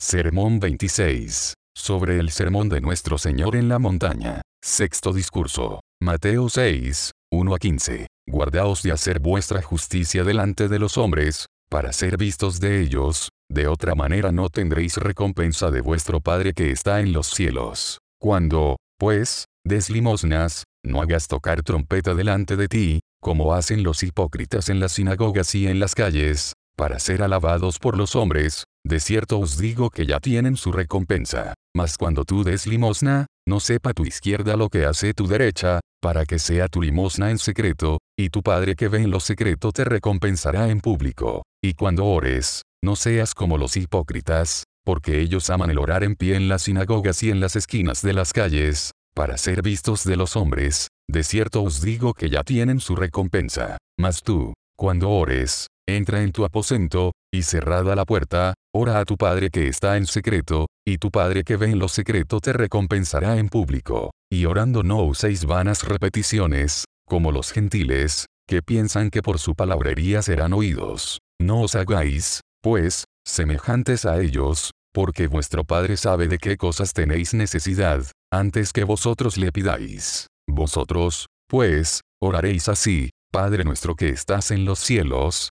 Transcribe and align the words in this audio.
Sermón 0.00 0.60
26. 0.60 1.54
Sobre 1.76 2.20
el 2.20 2.30
sermón 2.30 2.68
de 2.68 2.80
nuestro 2.80 3.18
Señor 3.18 3.56
en 3.56 3.68
la 3.68 3.80
montaña. 3.80 4.42
Sexto 4.62 5.12
discurso. 5.12 5.80
Mateo 6.00 6.48
6, 6.48 7.10
1 7.32 7.54
a 7.54 7.58
15. 7.58 8.06
Guardaos 8.28 8.84
de 8.84 8.92
hacer 8.92 9.18
vuestra 9.18 9.60
justicia 9.60 10.22
delante 10.22 10.68
de 10.68 10.78
los 10.78 10.98
hombres, 10.98 11.46
para 11.68 11.92
ser 11.92 12.16
vistos 12.16 12.60
de 12.60 12.80
ellos, 12.80 13.30
de 13.50 13.66
otra 13.66 13.96
manera 13.96 14.30
no 14.30 14.50
tendréis 14.50 14.98
recompensa 14.98 15.72
de 15.72 15.80
vuestro 15.80 16.20
Padre 16.20 16.52
que 16.52 16.70
está 16.70 17.00
en 17.00 17.12
los 17.12 17.26
cielos. 17.26 17.98
Cuando, 18.20 18.76
pues, 19.00 19.46
des 19.64 19.90
limosnas, 19.90 20.62
no 20.84 21.02
hagas 21.02 21.26
tocar 21.26 21.62
trompeta 21.64 22.14
delante 22.14 22.56
de 22.56 22.68
ti, 22.68 23.00
como 23.20 23.52
hacen 23.52 23.82
los 23.82 24.04
hipócritas 24.04 24.68
en 24.68 24.78
las 24.78 24.92
sinagogas 24.92 25.56
y 25.56 25.66
en 25.66 25.80
las 25.80 25.96
calles, 25.96 26.52
para 26.78 27.00
ser 27.00 27.24
alabados 27.24 27.80
por 27.80 27.98
los 27.98 28.14
hombres, 28.14 28.62
de 28.86 29.00
cierto 29.00 29.40
os 29.40 29.58
digo 29.58 29.90
que 29.90 30.06
ya 30.06 30.20
tienen 30.20 30.56
su 30.56 30.70
recompensa. 30.70 31.54
Mas 31.74 31.98
cuando 31.98 32.24
tú 32.24 32.44
des 32.44 32.68
limosna, 32.68 33.26
no 33.48 33.58
sepa 33.58 33.92
tu 33.92 34.06
izquierda 34.06 34.56
lo 34.56 34.68
que 34.68 34.86
hace 34.86 35.12
tu 35.12 35.26
derecha, 35.26 35.80
para 36.00 36.24
que 36.24 36.38
sea 36.38 36.68
tu 36.68 36.80
limosna 36.80 37.32
en 37.32 37.38
secreto, 37.38 37.98
y 38.16 38.28
tu 38.28 38.44
Padre 38.44 38.76
que 38.76 38.86
ve 38.86 39.02
en 39.02 39.10
lo 39.10 39.18
secreto 39.18 39.72
te 39.72 39.84
recompensará 39.84 40.68
en 40.68 40.80
público. 40.80 41.42
Y 41.60 41.74
cuando 41.74 42.06
ores, 42.06 42.62
no 42.80 42.94
seas 42.94 43.34
como 43.34 43.58
los 43.58 43.76
hipócritas, 43.76 44.62
porque 44.84 45.20
ellos 45.20 45.50
aman 45.50 45.70
el 45.70 45.80
orar 45.80 46.04
en 46.04 46.14
pie 46.14 46.36
en 46.36 46.48
las 46.48 46.62
sinagogas 46.62 47.24
y 47.24 47.30
en 47.30 47.40
las 47.40 47.56
esquinas 47.56 48.02
de 48.02 48.12
las 48.12 48.32
calles, 48.32 48.92
para 49.16 49.36
ser 49.36 49.62
vistos 49.62 50.04
de 50.04 50.16
los 50.16 50.36
hombres, 50.36 50.86
de 51.10 51.24
cierto 51.24 51.64
os 51.64 51.80
digo 51.80 52.14
que 52.14 52.30
ya 52.30 52.44
tienen 52.44 52.78
su 52.78 52.94
recompensa. 52.94 53.78
Mas 53.98 54.22
tú, 54.22 54.54
cuando 54.76 55.10
ores, 55.10 55.66
entra 55.88 56.22
en 56.22 56.32
tu 56.32 56.44
aposento, 56.44 57.12
y 57.32 57.42
cerrada 57.42 57.96
la 57.96 58.04
puerta, 58.04 58.54
ora 58.74 59.00
a 59.00 59.04
tu 59.06 59.16
Padre 59.16 59.48
que 59.48 59.68
está 59.68 59.96
en 59.96 60.06
secreto, 60.06 60.66
y 60.86 60.98
tu 60.98 61.10
Padre 61.10 61.44
que 61.44 61.56
ve 61.56 61.70
en 61.70 61.78
lo 61.78 61.88
secreto 61.88 62.40
te 62.40 62.52
recompensará 62.52 63.38
en 63.38 63.48
público. 63.48 64.10
Y 64.30 64.44
orando 64.44 64.82
no 64.82 65.02
uséis 65.02 65.46
vanas 65.46 65.84
repeticiones, 65.84 66.84
como 67.06 67.32
los 67.32 67.52
gentiles, 67.52 68.26
que 68.46 68.62
piensan 68.62 69.10
que 69.10 69.22
por 69.22 69.38
su 69.38 69.54
palabrería 69.54 70.20
serán 70.20 70.52
oídos. 70.52 71.20
No 71.40 71.62
os 71.62 71.74
hagáis, 71.74 72.42
pues, 72.62 73.04
semejantes 73.26 74.04
a 74.04 74.20
ellos, 74.20 74.72
porque 74.92 75.26
vuestro 75.26 75.64
Padre 75.64 75.96
sabe 75.96 76.28
de 76.28 76.38
qué 76.38 76.56
cosas 76.56 76.92
tenéis 76.92 77.32
necesidad, 77.32 78.04
antes 78.30 78.72
que 78.72 78.84
vosotros 78.84 79.38
le 79.38 79.52
pidáis. 79.52 80.26
Vosotros, 80.46 81.26
pues, 81.48 82.00
oraréis 82.20 82.68
así, 82.68 83.10
Padre 83.30 83.64
nuestro 83.64 83.94
que 83.94 84.08
estás 84.08 84.50
en 84.50 84.64
los 84.64 84.78
cielos, 84.78 85.50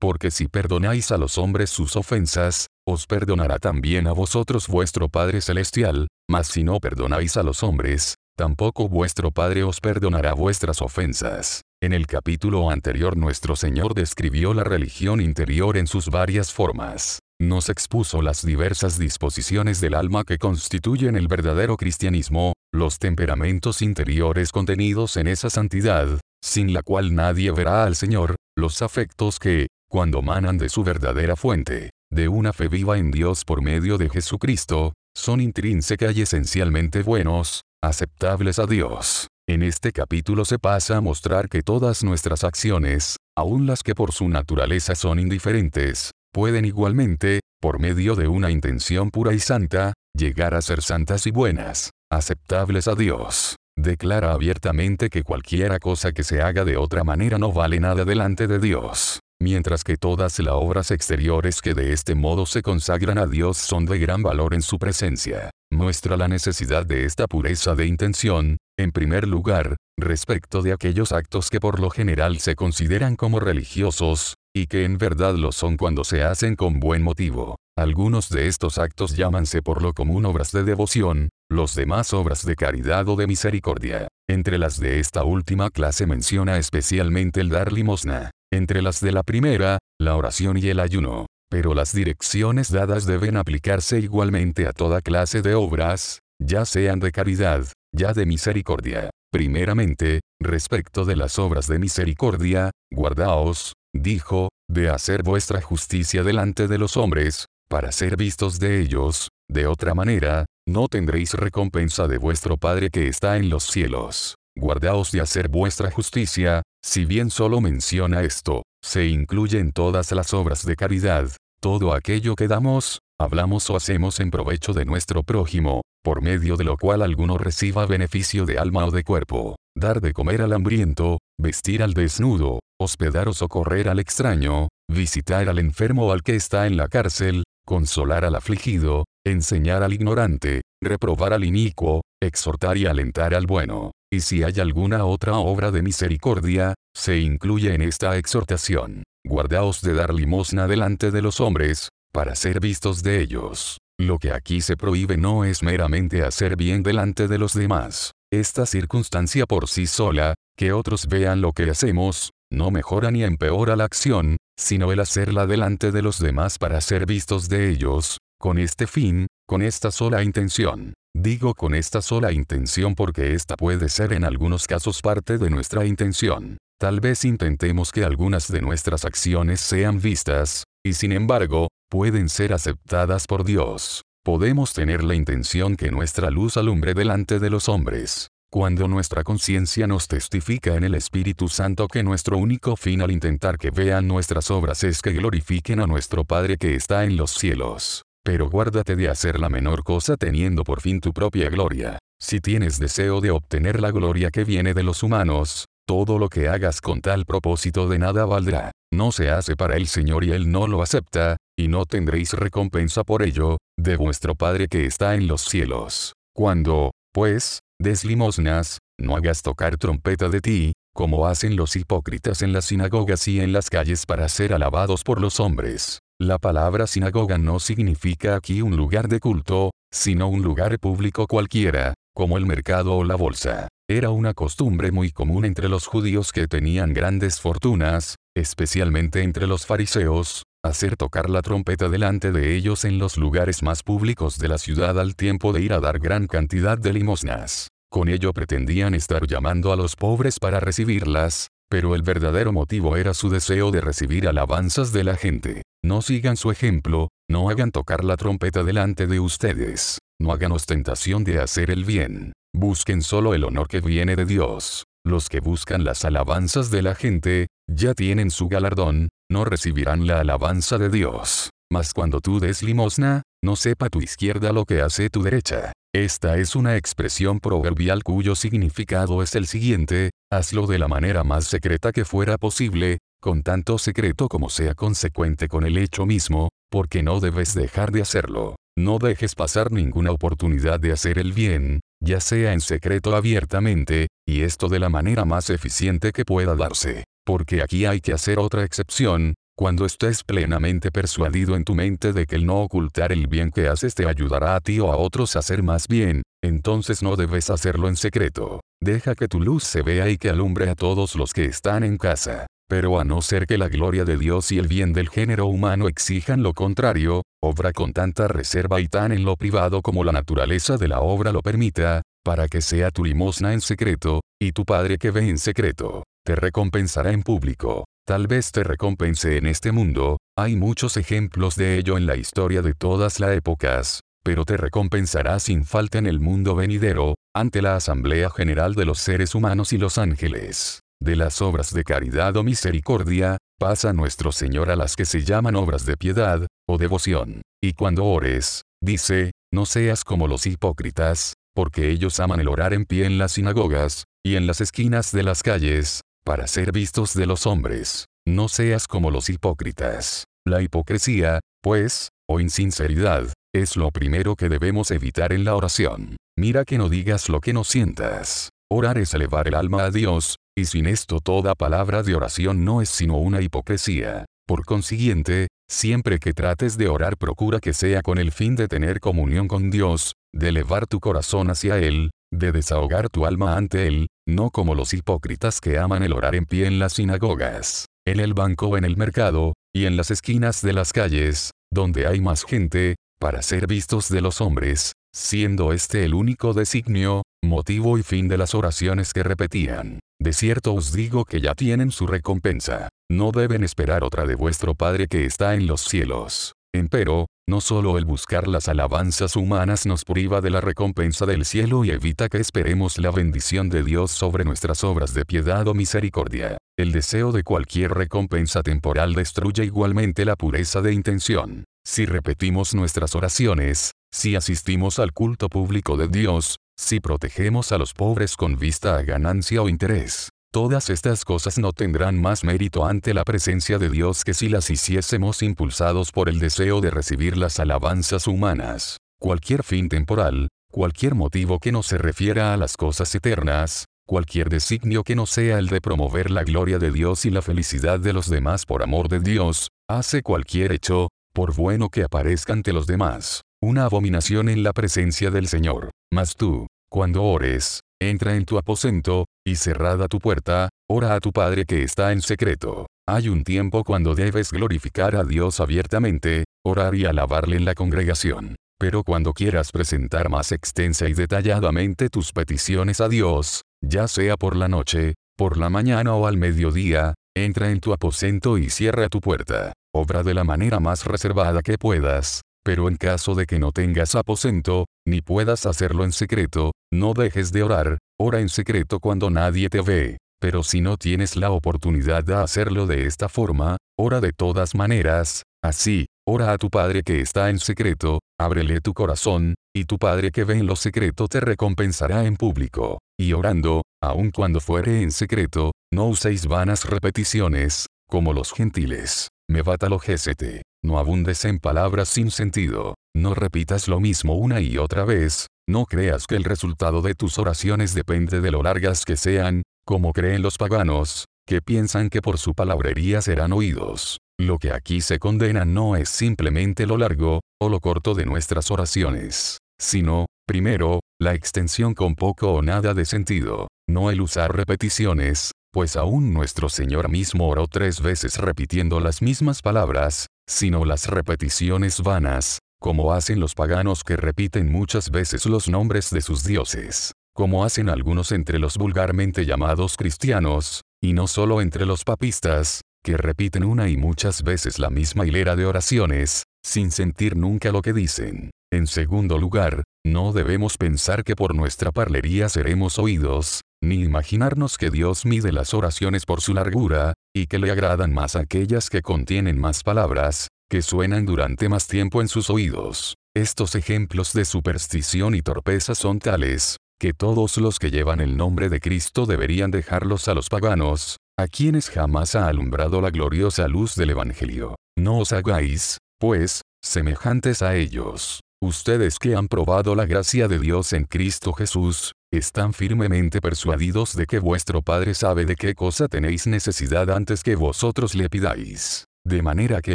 Porque 0.00 0.30
si 0.30 0.46
perdonáis 0.46 1.10
a 1.10 1.18
los 1.18 1.38
hombres 1.38 1.70
sus 1.70 1.96
ofensas, 1.96 2.68
os 2.86 3.06
perdonará 3.06 3.58
también 3.58 4.06
a 4.06 4.12
vosotros 4.12 4.68
vuestro 4.68 5.08
Padre 5.08 5.40
Celestial, 5.40 6.06
mas 6.30 6.46
si 6.46 6.62
no 6.62 6.78
perdonáis 6.78 7.36
a 7.36 7.42
los 7.42 7.62
hombres, 7.64 8.14
tampoco 8.36 8.88
vuestro 8.88 9.32
Padre 9.32 9.64
os 9.64 9.80
perdonará 9.80 10.34
vuestras 10.34 10.80
ofensas. 10.82 11.62
En 11.82 11.92
el 11.92 12.06
capítulo 12.06 12.70
anterior 12.70 13.16
nuestro 13.16 13.56
Señor 13.56 13.94
describió 13.94 14.54
la 14.54 14.64
religión 14.64 15.20
interior 15.20 15.76
en 15.76 15.86
sus 15.86 16.08
varias 16.10 16.52
formas. 16.52 17.18
Nos 17.40 17.68
expuso 17.68 18.20
las 18.20 18.44
diversas 18.44 18.98
disposiciones 18.98 19.80
del 19.80 19.94
alma 19.94 20.24
que 20.24 20.38
constituyen 20.38 21.16
el 21.16 21.28
verdadero 21.28 21.76
cristianismo, 21.76 22.52
los 22.72 22.98
temperamentos 22.98 23.80
interiores 23.80 24.50
contenidos 24.50 25.16
en 25.16 25.28
esa 25.28 25.50
santidad, 25.50 26.20
sin 26.42 26.72
la 26.72 26.82
cual 26.82 27.14
nadie 27.14 27.50
verá 27.52 27.84
al 27.84 27.94
Señor, 27.94 28.36
los 28.56 28.82
afectos 28.82 29.38
que, 29.38 29.68
cuando 29.88 30.20
manan 30.20 30.58
de 30.58 30.68
su 30.68 30.84
verdadera 30.84 31.34
fuente, 31.34 31.90
de 32.10 32.28
una 32.28 32.52
fe 32.52 32.68
viva 32.68 32.98
en 32.98 33.10
Dios 33.10 33.44
por 33.44 33.62
medio 33.62 33.96
de 33.96 34.10
Jesucristo, 34.10 34.92
son 35.16 35.40
intrínseca 35.40 36.12
y 36.12 36.22
esencialmente 36.22 37.02
buenos, 37.02 37.62
aceptables 37.82 38.58
a 38.58 38.66
Dios. 38.66 39.28
En 39.48 39.62
este 39.62 39.92
capítulo 39.92 40.44
se 40.44 40.58
pasa 40.58 40.98
a 40.98 41.00
mostrar 41.00 41.48
que 41.48 41.62
todas 41.62 42.04
nuestras 42.04 42.44
acciones, 42.44 43.16
aun 43.34 43.66
las 43.66 43.82
que 43.82 43.94
por 43.94 44.12
su 44.12 44.28
naturaleza 44.28 44.94
son 44.94 45.18
indiferentes, 45.18 46.10
pueden 46.32 46.66
igualmente, 46.66 47.40
por 47.58 47.80
medio 47.80 48.14
de 48.14 48.28
una 48.28 48.50
intención 48.50 49.10
pura 49.10 49.32
y 49.32 49.40
santa, 49.40 49.94
llegar 50.14 50.54
a 50.54 50.60
ser 50.60 50.82
santas 50.82 51.26
y 51.26 51.30
buenas, 51.30 51.90
aceptables 52.10 52.88
a 52.88 52.94
Dios. 52.94 53.56
Declara 53.74 54.32
abiertamente 54.32 55.08
que 55.08 55.22
cualquiera 55.22 55.78
cosa 55.78 56.12
que 56.12 56.24
se 56.24 56.42
haga 56.42 56.64
de 56.66 56.76
otra 56.76 57.04
manera 57.04 57.38
no 57.38 57.52
vale 57.52 57.80
nada 57.80 58.04
delante 58.04 58.46
de 58.46 58.58
Dios 58.58 59.20
mientras 59.40 59.84
que 59.84 59.96
todas 59.96 60.38
las 60.38 60.54
obras 60.54 60.90
exteriores 60.90 61.60
que 61.60 61.74
de 61.74 61.92
este 61.92 62.14
modo 62.14 62.46
se 62.46 62.62
consagran 62.62 63.18
a 63.18 63.26
Dios 63.26 63.56
son 63.56 63.86
de 63.86 63.98
gran 63.98 64.22
valor 64.22 64.54
en 64.54 64.62
su 64.62 64.78
presencia. 64.78 65.50
Muestra 65.70 66.16
la 66.16 66.28
necesidad 66.28 66.86
de 66.86 67.04
esta 67.04 67.26
pureza 67.26 67.74
de 67.74 67.86
intención, 67.86 68.56
en 68.78 68.90
primer 68.90 69.28
lugar, 69.28 69.76
respecto 69.98 70.62
de 70.62 70.72
aquellos 70.72 71.12
actos 71.12 71.50
que 71.50 71.60
por 71.60 71.80
lo 71.80 71.90
general 71.90 72.38
se 72.38 72.54
consideran 72.54 73.16
como 73.16 73.38
religiosos, 73.38 74.34
y 74.54 74.66
que 74.66 74.84
en 74.84 74.98
verdad 74.98 75.34
lo 75.34 75.52
son 75.52 75.76
cuando 75.76 76.04
se 76.04 76.22
hacen 76.22 76.56
con 76.56 76.80
buen 76.80 77.02
motivo. 77.02 77.56
Algunos 77.76 78.28
de 78.28 78.48
estos 78.48 78.78
actos 78.78 79.14
llámanse 79.14 79.62
por 79.62 79.82
lo 79.82 79.92
común 79.92 80.26
obras 80.26 80.50
de 80.50 80.64
devoción, 80.64 81.28
los 81.48 81.74
demás 81.74 82.12
obras 82.12 82.44
de 82.44 82.56
caridad 82.56 83.08
o 83.08 83.14
de 83.14 83.26
misericordia. 83.26 84.08
Entre 84.28 84.58
las 84.58 84.80
de 84.80 84.98
esta 84.98 85.22
última 85.22 85.70
clase 85.70 86.06
menciona 86.06 86.58
especialmente 86.58 87.40
el 87.40 87.50
dar 87.50 87.72
limosna. 87.72 88.30
Entre 88.50 88.80
las 88.80 89.00
de 89.00 89.12
la 89.12 89.22
primera, 89.22 89.78
la 90.00 90.16
oración 90.16 90.56
y 90.56 90.68
el 90.68 90.80
ayuno. 90.80 91.26
Pero 91.50 91.74
las 91.74 91.94
direcciones 91.94 92.70
dadas 92.70 93.06
deben 93.06 93.36
aplicarse 93.36 93.98
igualmente 94.00 94.66
a 94.66 94.72
toda 94.72 95.00
clase 95.02 95.42
de 95.42 95.54
obras, 95.54 96.20
ya 96.40 96.64
sean 96.64 97.00
de 97.00 97.12
caridad, 97.12 97.66
ya 97.92 98.12
de 98.12 98.26
misericordia. 98.26 99.10
Primeramente, 99.30 100.20
respecto 100.40 101.04
de 101.04 101.16
las 101.16 101.38
obras 101.38 101.66
de 101.66 101.78
misericordia, 101.78 102.70
guardaos, 102.90 103.74
dijo, 103.94 104.48
de 104.70 104.88
hacer 104.88 105.22
vuestra 105.22 105.60
justicia 105.60 106.22
delante 106.22 106.68
de 106.68 106.78
los 106.78 106.96
hombres, 106.96 107.46
para 107.68 107.92
ser 107.92 108.16
vistos 108.16 108.58
de 108.58 108.80
ellos, 108.80 109.28
de 109.50 109.66
otra 109.66 109.94
manera, 109.94 110.46
no 110.66 110.88
tendréis 110.88 111.34
recompensa 111.34 112.08
de 112.08 112.16
vuestro 112.16 112.56
Padre 112.56 112.88
que 112.88 113.08
está 113.08 113.36
en 113.36 113.50
los 113.50 113.64
cielos. 113.64 114.37
Guardaos 114.58 115.12
de 115.12 115.20
hacer 115.20 115.48
vuestra 115.48 115.88
justicia, 115.92 116.62
si 116.84 117.04
bien 117.04 117.30
solo 117.30 117.60
menciona 117.60 118.22
esto, 118.22 118.64
se 118.82 119.06
incluye 119.06 119.60
en 119.60 119.70
todas 119.70 120.10
las 120.10 120.34
obras 120.34 120.66
de 120.66 120.74
caridad, 120.74 121.30
todo 121.60 121.94
aquello 121.94 122.34
que 122.34 122.48
damos, 122.48 122.98
hablamos 123.20 123.70
o 123.70 123.76
hacemos 123.76 124.18
en 124.18 124.32
provecho 124.32 124.72
de 124.72 124.84
nuestro 124.84 125.22
prójimo, 125.22 125.82
por 126.02 126.22
medio 126.22 126.56
de 126.56 126.64
lo 126.64 126.76
cual 126.76 127.02
alguno 127.02 127.38
reciba 127.38 127.86
beneficio 127.86 128.46
de 128.46 128.58
alma 128.58 128.84
o 128.84 128.90
de 128.90 129.04
cuerpo, 129.04 129.54
dar 129.76 130.00
de 130.00 130.12
comer 130.12 130.42
al 130.42 130.52
hambriento, 130.52 131.18
vestir 131.40 131.80
al 131.80 131.94
desnudo, 131.94 132.58
hospedar 132.80 133.28
o 133.28 133.34
socorrer 133.34 133.88
al 133.88 134.00
extraño, 134.00 134.66
visitar 134.90 135.48
al 135.48 135.60
enfermo 135.60 136.08
o 136.08 136.12
al 136.12 136.24
que 136.24 136.34
está 136.34 136.66
en 136.66 136.76
la 136.76 136.88
cárcel, 136.88 137.44
consolar 137.68 138.24
al 138.24 138.34
afligido, 138.34 139.04
enseñar 139.26 139.82
al 139.82 139.92
ignorante, 139.92 140.62
reprobar 140.82 141.34
al 141.34 141.44
inicuo, 141.44 142.00
exhortar 142.18 142.78
y 142.78 142.86
alentar 142.86 143.34
al 143.34 143.46
bueno. 143.46 143.92
Y 144.10 144.20
si 144.20 144.42
hay 144.42 144.58
alguna 144.58 145.04
otra 145.04 145.36
obra 145.36 145.70
de 145.70 145.82
misericordia, 145.82 146.72
se 146.96 147.18
incluye 147.18 147.74
en 147.74 147.82
esta 147.82 148.16
exhortación. 148.16 149.02
Guardaos 149.22 149.82
de 149.82 149.92
dar 149.92 150.14
limosna 150.14 150.66
delante 150.66 151.10
de 151.10 151.20
los 151.20 151.40
hombres, 151.40 151.90
para 152.10 152.34
ser 152.36 152.58
vistos 152.58 153.02
de 153.02 153.20
ellos. 153.20 153.76
Lo 154.00 154.18
que 154.18 154.32
aquí 154.32 154.62
se 154.62 154.78
prohíbe 154.78 155.18
no 155.18 155.44
es 155.44 155.62
meramente 155.62 156.22
hacer 156.22 156.56
bien 156.56 156.82
delante 156.82 157.28
de 157.28 157.36
los 157.36 157.52
demás. 157.52 158.12
Esta 158.32 158.64
circunstancia 158.64 159.44
por 159.44 159.68
sí 159.68 159.86
sola, 159.86 160.32
que 160.56 160.72
otros 160.72 161.06
vean 161.06 161.42
lo 161.42 161.52
que 161.52 161.68
hacemos, 161.68 162.30
no 162.50 162.70
mejora 162.70 163.10
ni 163.10 163.24
empeora 163.24 163.76
la 163.76 163.84
acción, 163.84 164.36
sino 164.58 164.92
el 164.92 165.00
hacerla 165.00 165.46
delante 165.46 165.92
de 165.92 166.02
los 166.02 166.18
demás 166.18 166.58
para 166.58 166.80
ser 166.80 167.06
vistos 167.06 167.48
de 167.48 167.70
ellos, 167.70 168.18
con 168.40 168.58
este 168.58 168.86
fin, 168.86 169.26
con 169.46 169.62
esta 169.62 169.90
sola 169.90 170.22
intención. 170.22 170.94
Digo 171.14 171.54
con 171.54 171.74
esta 171.74 172.02
sola 172.02 172.32
intención 172.32 172.94
porque 172.94 173.34
esta 173.34 173.56
puede 173.56 173.88
ser 173.88 174.12
en 174.12 174.24
algunos 174.24 174.66
casos 174.66 175.00
parte 175.02 175.38
de 175.38 175.50
nuestra 175.50 175.84
intención. 175.84 176.58
Tal 176.80 177.00
vez 177.00 177.24
intentemos 177.24 177.90
que 177.90 178.04
algunas 178.04 178.50
de 178.52 178.60
nuestras 178.60 179.04
acciones 179.04 179.60
sean 179.60 180.00
vistas, 180.00 180.64
y 180.84 180.92
sin 180.92 181.12
embargo, 181.12 181.68
pueden 181.90 182.28
ser 182.28 182.52
aceptadas 182.52 183.26
por 183.26 183.44
Dios. 183.44 184.02
Podemos 184.24 184.74
tener 184.74 185.02
la 185.02 185.14
intención 185.14 185.76
que 185.76 185.90
nuestra 185.90 186.30
luz 186.30 186.56
alumbre 186.56 186.94
delante 186.94 187.38
de 187.40 187.50
los 187.50 187.68
hombres. 187.68 188.28
Cuando 188.50 188.88
nuestra 188.88 189.24
conciencia 189.24 189.86
nos 189.86 190.08
testifica 190.08 190.74
en 190.74 190.82
el 190.82 190.94
Espíritu 190.94 191.48
Santo 191.48 191.86
que 191.86 192.02
nuestro 192.02 192.38
único 192.38 192.76
fin 192.76 193.02
al 193.02 193.10
intentar 193.10 193.58
que 193.58 193.70
vean 193.70 194.08
nuestras 194.08 194.50
obras 194.50 194.84
es 194.84 195.02
que 195.02 195.12
glorifiquen 195.12 195.80
a 195.80 195.86
nuestro 195.86 196.24
Padre 196.24 196.56
que 196.56 196.74
está 196.74 197.04
en 197.04 197.18
los 197.18 197.32
cielos. 197.32 198.04
Pero 198.24 198.48
guárdate 198.48 198.96
de 198.96 199.10
hacer 199.10 199.38
la 199.38 199.50
menor 199.50 199.84
cosa 199.84 200.16
teniendo 200.16 200.64
por 200.64 200.80
fin 200.80 201.02
tu 201.02 201.12
propia 201.12 201.50
gloria. 201.50 201.98
Si 202.18 202.40
tienes 202.40 202.78
deseo 202.78 203.20
de 203.20 203.32
obtener 203.32 203.82
la 203.82 203.90
gloria 203.90 204.30
que 204.30 204.44
viene 204.44 204.72
de 204.72 204.82
los 204.82 205.02
humanos, 205.02 205.66
todo 205.86 206.18
lo 206.18 206.30
que 206.30 206.48
hagas 206.48 206.80
con 206.80 207.02
tal 207.02 207.26
propósito 207.26 207.86
de 207.86 207.98
nada 207.98 208.24
valdrá. 208.24 208.70
No 208.90 209.12
se 209.12 209.28
hace 209.30 209.56
para 209.56 209.76
el 209.76 209.86
Señor 209.88 210.24
y 210.24 210.32
Él 210.32 210.50
no 210.50 210.66
lo 210.66 210.80
acepta, 210.80 211.36
y 211.54 211.68
no 211.68 211.84
tendréis 211.84 212.32
recompensa 212.32 213.04
por 213.04 213.22
ello, 213.22 213.58
de 213.78 213.96
vuestro 213.96 214.34
Padre 214.34 214.68
que 214.68 214.86
está 214.86 215.14
en 215.16 215.26
los 215.26 215.42
cielos. 215.42 216.14
Cuando, 216.34 216.92
pues, 217.12 217.60
des 217.80 218.04
limosnas, 218.04 218.78
no 218.98 219.16
hagas 219.16 219.42
tocar 219.42 219.76
trompeta 219.76 220.28
de 220.28 220.40
ti, 220.40 220.72
como 220.94 221.26
hacen 221.26 221.54
los 221.56 221.76
hipócritas 221.76 222.42
en 222.42 222.52
las 222.52 222.66
sinagogas 222.66 223.28
y 223.28 223.40
en 223.40 223.52
las 223.52 223.70
calles 223.70 224.04
para 224.04 224.28
ser 224.28 224.52
alabados 224.52 225.04
por 225.04 225.20
los 225.20 225.38
hombres. 225.38 226.00
La 226.20 226.38
palabra 226.38 226.88
sinagoga 226.88 227.38
no 227.38 227.60
significa 227.60 228.34
aquí 228.34 228.62
un 228.62 228.76
lugar 228.76 229.06
de 229.06 229.20
culto, 229.20 229.70
sino 229.92 230.28
un 230.28 230.42
lugar 230.42 230.78
público 230.80 231.28
cualquiera, 231.28 231.94
como 232.14 232.36
el 232.36 232.46
mercado 232.46 232.96
o 232.96 233.04
la 233.04 233.14
bolsa. 233.14 233.68
Era 233.88 234.10
una 234.10 234.34
costumbre 234.34 234.90
muy 234.90 235.12
común 235.12 235.44
entre 235.44 235.68
los 235.68 235.86
judíos 235.86 236.32
que 236.32 236.48
tenían 236.48 236.92
grandes 236.92 237.40
fortunas, 237.40 238.16
especialmente 238.36 239.22
entre 239.22 239.46
los 239.46 239.66
fariseos, 239.66 240.42
hacer 240.68 240.96
tocar 240.96 241.28
la 241.28 241.42
trompeta 241.42 241.88
delante 241.88 242.32
de 242.32 242.54
ellos 242.54 242.84
en 242.84 242.98
los 242.98 243.16
lugares 243.16 243.62
más 243.62 243.82
públicos 243.82 244.38
de 244.38 244.48
la 244.48 244.58
ciudad 244.58 244.98
al 245.00 245.16
tiempo 245.16 245.52
de 245.52 245.62
ir 245.62 245.72
a 245.72 245.80
dar 245.80 245.98
gran 245.98 246.26
cantidad 246.26 246.78
de 246.78 246.92
limosnas. 246.92 247.68
Con 247.90 248.08
ello 248.08 248.32
pretendían 248.32 248.94
estar 248.94 249.26
llamando 249.26 249.72
a 249.72 249.76
los 249.76 249.96
pobres 249.96 250.38
para 250.38 250.60
recibirlas, 250.60 251.48
pero 251.70 251.94
el 251.94 252.02
verdadero 252.02 252.52
motivo 252.52 252.96
era 252.96 253.14
su 253.14 253.30
deseo 253.30 253.70
de 253.70 253.80
recibir 253.80 254.28
alabanzas 254.28 254.92
de 254.92 255.04
la 255.04 255.16
gente. 255.16 255.62
No 255.82 256.02
sigan 256.02 256.36
su 256.36 256.50
ejemplo, 256.50 257.08
no 257.30 257.50
hagan 257.50 257.70
tocar 257.70 258.04
la 258.04 258.16
trompeta 258.16 258.62
delante 258.62 259.06
de 259.06 259.20
ustedes, 259.20 259.98
no 260.20 260.32
hagan 260.32 260.52
ostentación 260.52 261.24
de 261.24 261.40
hacer 261.40 261.70
el 261.70 261.84
bien, 261.84 262.32
busquen 262.54 263.02
solo 263.02 263.34
el 263.34 263.44
honor 263.44 263.68
que 263.68 263.80
viene 263.80 264.16
de 264.16 264.24
Dios. 264.24 264.84
Los 265.04 265.28
que 265.28 265.40
buscan 265.40 265.84
las 265.84 266.04
alabanzas 266.04 266.70
de 266.70 266.82
la 266.82 266.94
gente, 266.94 267.46
ya 267.68 267.94
tienen 267.94 268.30
su 268.30 268.48
galardón, 268.48 269.10
no 269.30 269.44
recibirán 269.44 270.06
la 270.06 270.20
alabanza 270.20 270.78
de 270.78 270.88
Dios. 270.88 271.50
Mas 271.70 271.92
cuando 271.92 272.20
tú 272.20 272.40
des 272.40 272.62
limosna, 272.62 273.22
no 273.44 273.54
sepa 273.54 273.90
tu 273.90 274.00
izquierda 274.00 274.52
lo 274.52 274.64
que 274.64 274.80
hace 274.80 275.10
tu 275.10 275.22
derecha. 275.22 275.72
Esta 275.94 276.38
es 276.38 276.56
una 276.56 276.76
expresión 276.76 277.40
proverbial 277.40 278.02
cuyo 278.02 278.34
significado 278.34 279.22
es 279.22 279.34
el 279.34 279.46
siguiente, 279.46 280.10
hazlo 280.30 280.66
de 280.66 280.78
la 280.78 280.88
manera 280.88 281.24
más 281.24 281.44
secreta 281.44 281.92
que 281.92 282.04
fuera 282.04 282.38
posible, 282.38 282.98
con 283.20 283.42
tanto 283.42 283.78
secreto 283.78 284.28
como 284.28 284.48
sea 284.48 284.74
consecuente 284.74 285.48
con 285.48 285.64
el 285.64 285.76
hecho 285.76 286.06
mismo, 286.06 286.48
porque 286.70 287.02
no 287.02 287.20
debes 287.20 287.54
dejar 287.54 287.92
de 287.92 288.02
hacerlo. 288.02 288.56
No 288.78 288.98
dejes 288.98 289.34
pasar 289.34 289.72
ninguna 289.72 290.12
oportunidad 290.12 290.78
de 290.78 290.92
hacer 290.92 291.18
el 291.18 291.32
bien, 291.32 291.80
ya 292.00 292.20
sea 292.20 292.52
en 292.52 292.60
secreto 292.60 293.10
o 293.10 293.16
abiertamente, 293.16 294.06
y 294.26 294.42
esto 294.42 294.68
de 294.68 294.78
la 294.78 294.88
manera 294.88 295.24
más 295.24 295.50
eficiente 295.50 296.12
que 296.12 296.24
pueda 296.24 296.54
darse. 296.54 297.04
Porque 297.28 297.60
aquí 297.60 297.84
hay 297.84 298.00
que 298.00 298.14
hacer 298.14 298.38
otra 298.38 298.64
excepción, 298.64 299.34
cuando 299.54 299.84
estés 299.84 300.24
plenamente 300.24 300.90
persuadido 300.90 301.56
en 301.56 301.64
tu 301.64 301.74
mente 301.74 302.14
de 302.14 302.24
que 302.24 302.36
el 302.36 302.46
no 302.46 302.62
ocultar 302.62 303.12
el 303.12 303.26
bien 303.26 303.50
que 303.50 303.68
haces 303.68 303.94
te 303.94 304.08
ayudará 304.08 304.56
a 304.56 304.60
ti 304.60 304.80
o 304.80 304.90
a 304.90 304.96
otros 304.96 305.36
a 305.36 305.40
hacer 305.40 305.62
más 305.62 305.88
bien, 305.88 306.22
entonces 306.42 307.02
no 307.02 307.16
debes 307.16 307.50
hacerlo 307.50 307.88
en 307.88 307.96
secreto. 307.96 308.62
Deja 308.80 309.14
que 309.14 309.28
tu 309.28 309.42
luz 309.42 309.64
se 309.64 309.82
vea 309.82 310.08
y 310.08 310.16
que 310.16 310.30
alumbre 310.30 310.70
a 310.70 310.74
todos 310.74 311.16
los 311.16 311.34
que 311.34 311.44
están 311.44 311.84
en 311.84 311.98
casa. 311.98 312.46
Pero 312.66 312.98
a 312.98 313.04
no 313.04 313.20
ser 313.20 313.46
que 313.46 313.58
la 313.58 313.68
gloria 313.68 314.06
de 314.06 314.16
Dios 314.16 314.50
y 314.50 314.58
el 314.58 314.66
bien 314.66 314.94
del 314.94 315.10
género 315.10 315.48
humano 315.48 315.86
exijan 315.86 316.42
lo 316.42 316.54
contrario, 316.54 317.24
obra 317.42 317.72
con 317.74 317.92
tanta 317.92 318.26
reserva 318.28 318.80
y 318.80 318.88
tan 318.88 319.12
en 319.12 319.26
lo 319.26 319.36
privado 319.36 319.82
como 319.82 320.02
la 320.02 320.12
naturaleza 320.12 320.78
de 320.78 320.88
la 320.88 321.00
obra 321.00 321.32
lo 321.32 321.42
permita, 321.42 322.00
para 322.24 322.48
que 322.48 322.62
sea 322.62 322.90
tu 322.90 323.04
limosna 323.04 323.52
en 323.52 323.60
secreto, 323.60 324.22
y 324.40 324.52
tu 324.52 324.64
Padre 324.64 324.96
que 324.96 325.10
ve 325.10 325.28
en 325.28 325.36
secreto, 325.36 326.04
te 326.24 326.36
recompensará 326.36 327.12
en 327.12 327.22
público. 327.22 327.84
Tal 328.06 328.26
vez 328.26 328.52
te 328.52 328.64
recompense 328.64 329.36
en 329.36 329.46
este 329.46 329.70
mundo, 329.70 330.16
hay 330.36 330.56
muchos 330.56 330.96
ejemplos 330.96 331.56
de 331.56 331.78
ello 331.78 331.98
en 331.98 332.06
la 332.06 332.16
historia 332.16 332.62
de 332.62 332.72
todas 332.72 333.20
las 333.20 333.36
épocas, 333.36 334.00
pero 334.24 334.44
te 334.44 334.56
recompensará 334.56 335.38
sin 335.40 335.64
falta 335.64 335.98
en 335.98 336.06
el 336.06 336.20
mundo 336.20 336.54
venidero, 336.54 337.14
ante 337.34 337.60
la 337.60 337.76
Asamblea 337.76 338.30
General 338.30 338.74
de 338.74 338.84
los 338.84 338.98
seres 338.98 339.34
humanos 339.34 339.72
y 339.72 339.78
los 339.78 339.98
ángeles. 339.98 340.80
De 341.00 341.16
las 341.16 341.40
obras 341.42 341.72
de 341.72 341.84
caridad 341.84 342.36
o 342.36 342.42
misericordia, 342.42 343.36
pasa 343.58 343.92
nuestro 343.92 344.32
Señor 344.32 344.70
a 344.70 344.76
las 344.76 344.96
que 344.96 345.04
se 345.04 345.22
llaman 345.22 345.54
obras 345.54 345.84
de 345.84 345.96
piedad, 345.96 346.46
o 346.68 346.78
devoción. 346.78 347.42
Y 347.62 347.74
cuando 347.74 348.04
ores, 348.04 348.62
dice, 348.82 349.32
no 349.52 349.66
seas 349.66 350.02
como 350.04 350.28
los 350.28 350.46
hipócritas, 350.46 351.34
porque 351.54 351.90
ellos 351.90 352.20
aman 352.20 352.40
el 352.40 352.48
orar 352.48 352.72
en 352.72 352.84
pie 352.84 353.06
en 353.06 353.18
las 353.18 353.32
sinagogas, 353.32 354.04
y 354.24 354.36
en 354.36 354.46
las 354.46 354.60
esquinas 354.60 355.12
de 355.12 355.22
las 355.22 355.42
calles, 355.42 356.00
para 356.28 356.46
ser 356.46 356.72
vistos 356.72 357.14
de 357.14 357.24
los 357.24 357.46
hombres. 357.46 358.04
No 358.26 358.48
seas 358.48 358.86
como 358.86 359.10
los 359.10 359.30
hipócritas. 359.30 360.24
La 360.46 360.60
hipocresía, 360.60 361.40
pues, 361.62 362.10
o 362.28 362.38
insinceridad, 362.38 363.32
es 363.54 363.76
lo 363.76 363.90
primero 363.92 364.36
que 364.36 364.50
debemos 364.50 364.90
evitar 364.90 365.32
en 365.32 365.44
la 365.44 365.56
oración. 365.56 366.18
Mira 366.38 366.66
que 366.66 366.76
no 366.76 366.90
digas 366.90 367.30
lo 367.30 367.40
que 367.40 367.54
no 367.54 367.64
sientas. 367.64 368.50
Orar 368.70 368.98
es 368.98 369.14
elevar 369.14 369.48
el 369.48 369.54
alma 369.54 369.84
a 369.84 369.90
Dios, 369.90 370.36
y 370.54 370.66
sin 370.66 370.86
esto 370.86 371.20
toda 371.20 371.54
palabra 371.54 372.02
de 372.02 372.14
oración 372.14 372.62
no 372.62 372.82
es 372.82 372.90
sino 372.90 373.16
una 373.16 373.40
hipocresía. 373.40 374.26
Por 374.46 374.66
consiguiente, 374.66 375.48
siempre 375.66 376.18
que 376.18 376.34
trates 376.34 376.76
de 376.76 376.88
orar 376.88 377.16
procura 377.16 377.58
que 377.58 377.72
sea 377.72 378.02
con 378.02 378.18
el 378.18 378.32
fin 378.32 378.54
de 378.54 378.68
tener 378.68 379.00
comunión 379.00 379.48
con 379.48 379.70
Dios, 379.70 380.12
de 380.34 380.50
elevar 380.50 380.86
tu 380.86 381.00
corazón 381.00 381.50
hacia 381.50 381.78
Él, 381.78 382.10
de 382.32 382.52
desahogar 382.52 383.08
tu 383.08 383.26
alma 383.26 383.56
ante 383.56 383.86
Él, 383.86 384.08
no 384.26 384.50
como 384.50 384.74
los 384.74 384.94
hipócritas 384.94 385.60
que 385.60 385.78
aman 385.78 386.02
el 386.02 386.12
orar 386.12 386.34
en 386.34 386.46
pie 386.46 386.66
en 386.66 386.78
las 386.78 386.94
sinagogas, 386.94 387.86
en 388.06 388.20
el 388.20 388.34
banco 388.34 388.68
o 388.68 388.76
en 388.76 388.84
el 388.84 388.96
mercado, 388.96 389.54
y 389.74 389.86
en 389.86 389.96
las 389.96 390.10
esquinas 390.10 390.62
de 390.62 390.72
las 390.72 390.92
calles, 390.92 391.50
donde 391.72 392.06
hay 392.06 392.20
más 392.20 392.44
gente, 392.44 392.96
para 393.18 393.42
ser 393.42 393.66
vistos 393.66 394.08
de 394.08 394.20
los 394.20 394.40
hombres, 394.40 394.92
siendo 395.14 395.72
este 395.72 396.04
el 396.04 396.14
único 396.14 396.54
designio, 396.54 397.22
motivo 397.44 397.98
y 397.98 398.02
fin 398.02 398.28
de 398.28 398.38
las 398.38 398.54
oraciones 398.54 399.12
que 399.12 399.22
repetían. 399.22 400.00
De 400.20 400.32
cierto 400.32 400.74
os 400.74 400.92
digo 400.92 401.24
que 401.24 401.40
ya 401.40 401.54
tienen 401.54 401.92
su 401.92 402.06
recompensa. 402.06 402.88
No 403.10 403.30
deben 403.32 403.64
esperar 403.64 404.04
otra 404.04 404.26
de 404.26 404.34
vuestro 404.34 404.74
Padre 404.74 405.06
que 405.06 405.24
está 405.24 405.54
en 405.54 405.66
los 405.66 405.82
cielos. 405.82 406.54
Empero, 406.74 407.26
no 407.48 407.62
solo 407.62 407.96
el 407.96 408.04
buscar 408.04 408.46
las 408.46 408.68
alabanzas 408.68 409.36
humanas 409.36 409.86
nos 409.86 410.04
priva 410.04 410.42
de 410.42 410.50
la 410.50 410.60
recompensa 410.60 411.24
del 411.24 411.46
cielo 411.46 411.82
y 411.84 411.90
evita 411.90 412.28
que 412.28 412.38
esperemos 412.38 412.98
la 412.98 413.10
bendición 413.10 413.70
de 413.70 413.82
Dios 413.82 414.10
sobre 414.10 414.44
nuestras 414.44 414.84
obras 414.84 415.14
de 415.14 415.24
piedad 415.24 415.66
o 415.66 415.72
misericordia. 415.72 416.58
El 416.78 416.92
deseo 416.92 417.32
de 417.32 417.42
cualquier 417.42 417.92
recompensa 417.92 418.62
temporal 418.62 419.14
destruye 419.14 419.64
igualmente 419.64 420.26
la 420.26 420.36
pureza 420.36 420.82
de 420.82 420.92
intención. 420.92 421.64
Si 421.86 422.04
repetimos 422.04 422.74
nuestras 422.74 423.14
oraciones, 423.14 423.92
si 424.12 424.36
asistimos 424.36 424.98
al 424.98 425.12
culto 425.12 425.48
público 425.48 425.96
de 425.96 426.08
Dios, 426.08 426.56
si 426.78 427.00
protegemos 427.00 427.72
a 427.72 427.78
los 427.78 427.94
pobres 427.94 428.36
con 428.36 428.58
vista 428.58 428.98
a 428.98 429.02
ganancia 429.02 429.62
o 429.62 429.70
interés, 429.70 430.28
todas 430.52 430.90
estas 430.90 431.24
cosas 431.24 431.58
no 431.58 431.72
tendrán 431.72 432.20
más 432.20 432.44
mérito 432.44 432.84
ante 432.84 433.14
la 433.14 433.24
presencia 433.24 433.78
de 433.78 433.90
Dios 433.90 434.24
que 434.24 434.34
si 434.34 434.48
las 434.48 434.70
hiciésemos 434.70 435.42
impulsados 435.42 436.12
por 436.12 436.28
el 436.28 436.38
deseo 436.38 436.80
de 436.80 436.90
recibir 436.90 437.36
las 437.36 437.60
alabanzas 437.60 438.26
humanas. 438.26 438.98
Cualquier 439.20 439.62
fin 439.62 439.88
temporal, 439.88 440.48
cualquier 440.70 441.14
motivo 441.14 441.58
que 441.58 441.72
no 441.72 441.82
se 441.82 441.98
refiera 441.98 442.52
a 442.52 442.56
las 442.56 442.76
cosas 442.76 443.14
eternas, 443.14 443.84
cualquier 444.06 444.48
designio 444.48 445.04
que 445.04 445.16
no 445.16 445.26
sea 445.26 445.58
el 445.58 445.68
de 445.68 445.80
promover 445.80 446.30
la 446.30 446.42
gloria 446.42 446.78
de 446.78 446.90
Dios 446.90 447.24
y 447.26 447.30
la 447.30 447.42
felicidad 447.42 448.00
de 448.00 448.12
los 448.12 448.30
demás 448.30 448.64
por 448.64 448.82
amor 448.82 449.08
de 449.08 449.20
Dios, 449.20 449.68
hace 449.88 450.22
cualquier 450.22 450.72
hecho, 450.72 451.08
por 451.34 451.54
bueno 451.54 451.90
que 451.90 452.04
aparezca 452.04 452.52
ante 452.52 452.72
los 452.72 452.86
demás, 452.86 453.42
una 453.62 453.84
abominación 453.84 454.48
en 454.48 454.62
la 454.62 454.72
presencia 454.72 455.30
del 455.30 455.46
Señor. 455.46 455.90
Mas 456.10 456.36
tú, 456.36 456.66
cuando 456.90 457.22
ores, 457.22 457.80
entra 458.00 458.36
en 458.36 458.44
tu 458.44 458.56
aposento, 458.58 459.26
y 459.46 459.56
cerrada 459.56 460.08
tu 460.08 460.18
puerta, 460.18 460.68
ora 460.88 461.14
a 461.14 461.20
tu 461.20 461.32
Padre 461.32 461.64
que 461.64 461.82
está 461.82 462.12
en 462.12 462.22
secreto. 462.22 462.86
Hay 463.06 463.28
un 463.28 463.44
tiempo 463.44 463.84
cuando 463.84 464.14
debes 464.14 464.52
glorificar 464.52 465.16
a 465.16 465.24
Dios 465.24 465.60
abiertamente, 465.60 466.44
orar 466.64 466.94
y 466.94 467.04
alabarle 467.04 467.56
en 467.56 467.64
la 467.64 467.74
congregación. 467.74 468.56
Pero 468.78 469.02
cuando 469.02 469.32
quieras 469.32 469.72
presentar 469.72 470.30
más 470.30 470.52
extensa 470.52 471.08
y 471.08 471.12
detalladamente 471.12 472.08
tus 472.08 472.32
peticiones 472.32 473.00
a 473.00 473.08
Dios, 473.08 473.62
ya 473.82 474.08
sea 474.08 474.36
por 474.36 474.56
la 474.56 474.68
noche, 474.68 475.14
por 475.36 475.56
la 475.56 475.68
mañana 475.68 476.14
o 476.14 476.26
al 476.26 476.36
mediodía, 476.36 477.14
entra 477.36 477.70
en 477.70 477.80
tu 477.80 477.92
aposento 477.92 478.56
y 478.56 478.70
cierra 478.70 479.08
tu 479.08 479.20
puerta. 479.20 479.72
Obra 479.94 480.22
de 480.22 480.34
la 480.34 480.44
manera 480.44 480.80
más 480.80 481.04
reservada 481.04 481.62
que 481.62 481.78
puedas, 481.78 482.42
pero 482.68 482.86
en 482.86 482.96
caso 482.96 483.34
de 483.34 483.46
que 483.46 483.58
no 483.58 483.72
tengas 483.72 484.14
aposento, 484.14 484.84
ni 485.06 485.22
puedas 485.22 485.64
hacerlo 485.64 486.04
en 486.04 486.12
secreto, 486.12 486.72
no 486.92 487.14
dejes 487.14 487.50
de 487.50 487.62
orar, 487.62 487.96
ora 488.20 488.40
en 488.40 488.50
secreto 488.50 489.00
cuando 489.00 489.30
nadie 489.30 489.70
te 489.70 489.80
ve. 489.80 490.18
Pero 490.38 490.62
si 490.62 490.82
no 490.82 490.98
tienes 490.98 491.34
la 491.36 491.50
oportunidad 491.50 492.24
de 492.24 492.34
hacerlo 492.34 492.86
de 492.86 493.06
esta 493.06 493.30
forma, 493.30 493.78
ora 493.98 494.20
de 494.20 494.34
todas 494.34 494.74
maneras, 494.74 495.44
así, 495.64 496.08
ora 496.28 496.52
a 496.52 496.58
tu 496.58 496.68
Padre 496.68 497.02
que 497.04 497.22
está 497.22 497.48
en 497.48 497.58
secreto, 497.58 498.18
ábrele 498.38 498.82
tu 498.82 498.92
corazón, 498.92 499.54
y 499.74 499.86
tu 499.86 499.96
Padre 499.96 500.30
que 500.30 500.44
ve 500.44 500.58
en 500.58 500.66
lo 500.66 500.76
secreto 500.76 501.26
te 501.26 501.40
recompensará 501.40 502.26
en 502.26 502.36
público. 502.36 502.98
Y 503.18 503.32
orando, 503.32 503.80
aun 504.02 504.30
cuando 504.30 504.60
fuere 504.60 505.00
en 505.00 505.10
secreto, 505.10 505.72
no 505.90 506.06
uséis 506.08 506.46
vanas 506.46 506.84
repeticiones, 506.84 507.86
como 508.10 508.34
los 508.34 508.52
gentiles. 508.52 509.28
Me 509.50 509.62
gesete. 510.00 510.62
No 510.84 510.98
abundes 510.98 511.44
en 511.44 511.58
palabras 511.58 512.08
sin 512.08 512.30
sentido. 512.30 512.94
No 513.16 513.34
repitas 513.34 513.88
lo 513.88 513.98
mismo 513.98 514.34
una 514.34 514.60
y 514.60 514.78
otra 514.78 515.04
vez. 515.04 515.46
No 515.66 515.86
creas 515.86 516.26
que 516.26 516.36
el 516.36 516.44
resultado 516.44 517.02
de 517.02 517.14
tus 517.14 517.38
oraciones 517.38 517.94
depende 517.94 518.40
de 518.40 518.50
lo 518.50 518.62
largas 518.62 519.04
que 519.04 519.16
sean, 519.16 519.62
como 519.86 520.12
creen 520.12 520.42
los 520.42 520.58
paganos, 520.58 521.24
que 521.46 521.60
piensan 521.62 522.10
que 522.10 522.22
por 522.22 522.38
su 522.38 522.54
palabrería 522.54 523.22
serán 523.22 523.52
oídos. 523.52 524.18
Lo 524.38 524.58
que 524.58 524.72
aquí 524.72 525.00
se 525.00 525.18
condena 525.18 525.64
no 525.64 525.96
es 525.96 526.10
simplemente 526.10 526.86
lo 526.86 526.96
largo, 526.96 527.40
o 527.60 527.68
lo 527.68 527.80
corto 527.80 528.14
de 528.14 528.24
nuestras 528.24 528.70
oraciones, 528.70 529.58
sino, 529.80 530.26
primero, 530.46 531.00
la 531.20 531.34
extensión 531.34 531.94
con 531.94 532.14
poco 532.14 532.52
o 532.52 532.62
nada 532.62 532.94
de 532.94 533.04
sentido, 533.04 533.68
no 533.88 534.10
el 534.10 534.20
usar 534.20 534.54
repeticiones, 534.54 535.52
pues 535.78 535.94
aún 535.94 536.34
nuestro 536.34 536.68
Señor 536.68 537.08
mismo 537.08 537.46
oró 537.46 537.68
tres 537.68 538.00
veces 538.00 538.38
repitiendo 538.38 538.98
las 538.98 539.22
mismas 539.22 539.62
palabras, 539.62 540.26
sino 540.44 540.84
las 540.84 541.06
repeticiones 541.06 542.00
vanas, 542.02 542.58
como 542.80 543.12
hacen 543.12 543.38
los 543.38 543.54
paganos 543.54 544.02
que 544.02 544.16
repiten 544.16 544.72
muchas 544.72 545.12
veces 545.12 545.46
los 545.46 545.68
nombres 545.68 546.10
de 546.10 546.20
sus 546.20 546.42
dioses 546.42 547.12
como 547.38 547.64
hacen 547.64 547.88
algunos 547.88 548.32
entre 548.32 548.58
los 548.58 548.76
vulgarmente 548.76 549.46
llamados 549.46 549.96
cristianos, 549.96 550.82
y 551.00 551.12
no 551.12 551.28
solo 551.28 551.60
entre 551.60 551.86
los 551.86 552.02
papistas, 552.02 552.80
que 553.04 553.16
repiten 553.16 553.62
una 553.62 553.88
y 553.88 553.96
muchas 553.96 554.42
veces 554.42 554.80
la 554.80 554.90
misma 554.90 555.24
hilera 555.24 555.54
de 555.54 555.64
oraciones, 555.64 556.42
sin 556.64 556.90
sentir 556.90 557.36
nunca 557.36 557.70
lo 557.70 557.80
que 557.80 557.92
dicen. 557.92 558.50
En 558.72 558.88
segundo 558.88 559.38
lugar, 559.38 559.84
no 560.04 560.32
debemos 560.32 560.76
pensar 560.78 561.22
que 561.22 561.36
por 561.36 561.54
nuestra 561.54 561.92
parlería 561.92 562.48
seremos 562.48 562.98
oídos, 562.98 563.60
ni 563.82 563.96
imaginarnos 564.02 564.76
que 564.76 564.90
Dios 564.90 565.24
mide 565.24 565.52
las 565.52 565.74
oraciones 565.74 566.26
por 566.26 566.40
su 566.40 566.54
largura, 566.54 567.14
y 567.34 567.46
que 567.46 567.58
le 567.58 567.70
agradan 567.70 568.12
más 568.12 568.36
aquellas 568.36 568.90
que 568.90 569.02
contienen 569.02 569.58
más 569.58 569.82
palabras, 569.82 570.48
que 570.70 570.82
suenan 570.82 571.24
durante 571.24 571.68
más 571.68 571.86
tiempo 571.86 572.20
en 572.20 572.28
sus 572.28 572.50
oídos. 572.50 573.14
Estos 573.34 573.74
ejemplos 573.74 574.32
de 574.32 574.44
superstición 574.44 575.34
y 575.34 575.42
torpeza 575.42 575.94
son 575.94 576.18
tales, 576.18 576.76
que 577.00 577.12
todos 577.12 577.56
los 577.58 577.78
que 577.78 577.90
llevan 577.90 578.20
el 578.20 578.36
nombre 578.36 578.68
de 578.68 578.80
Cristo 578.80 579.26
deberían 579.26 579.70
dejarlos 579.70 580.26
a 580.28 580.34
los 580.34 580.48
paganos, 580.48 581.18
a 581.38 581.46
quienes 581.46 581.88
jamás 581.88 582.34
ha 582.34 582.48
alumbrado 582.48 583.00
la 583.00 583.10
gloriosa 583.10 583.68
luz 583.68 583.94
del 583.94 584.10
Evangelio. 584.10 584.74
No 584.98 585.18
os 585.18 585.32
hagáis, 585.32 585.98
pues, 586.18 586.62
semejantes 586.82 587.62
a 587.62 587.76
ellos. 587.76 588.40
Ustedes 588.60 589.20
que 589.20 589.36
han 589.36 589.46
probado 589.46 589.94
la 589.94 590.04
gracia 590.04 590.48
de 590.48 590.58
Dios 590.58 590.92
en 590.92 591.04
Cristo 591.04 591.52
Jesús, 591.52 592.10
están 592.30 592.74
firmemente 592.74 593.40
persuadidos 593.40 594.14
de 594.14 594.26
que 594.26 594.38
vuestro 594.38 594.82
Padre 594.82 595.14
sabe 595.14 595.46
de 595.46 595.56
qué 595.56 595.74
cosa 595.74 596.08
tenéis 596.08 596.46
necesidad 596.46 597.10
antes 597.10 597.42
que 597.42 597.56
vosotros 597.56 598.14
le 598.14 598.28
pidáis. 598.28 599.06
De 599.24 599.42
manera 599.42 599.80
que 599.80 599.94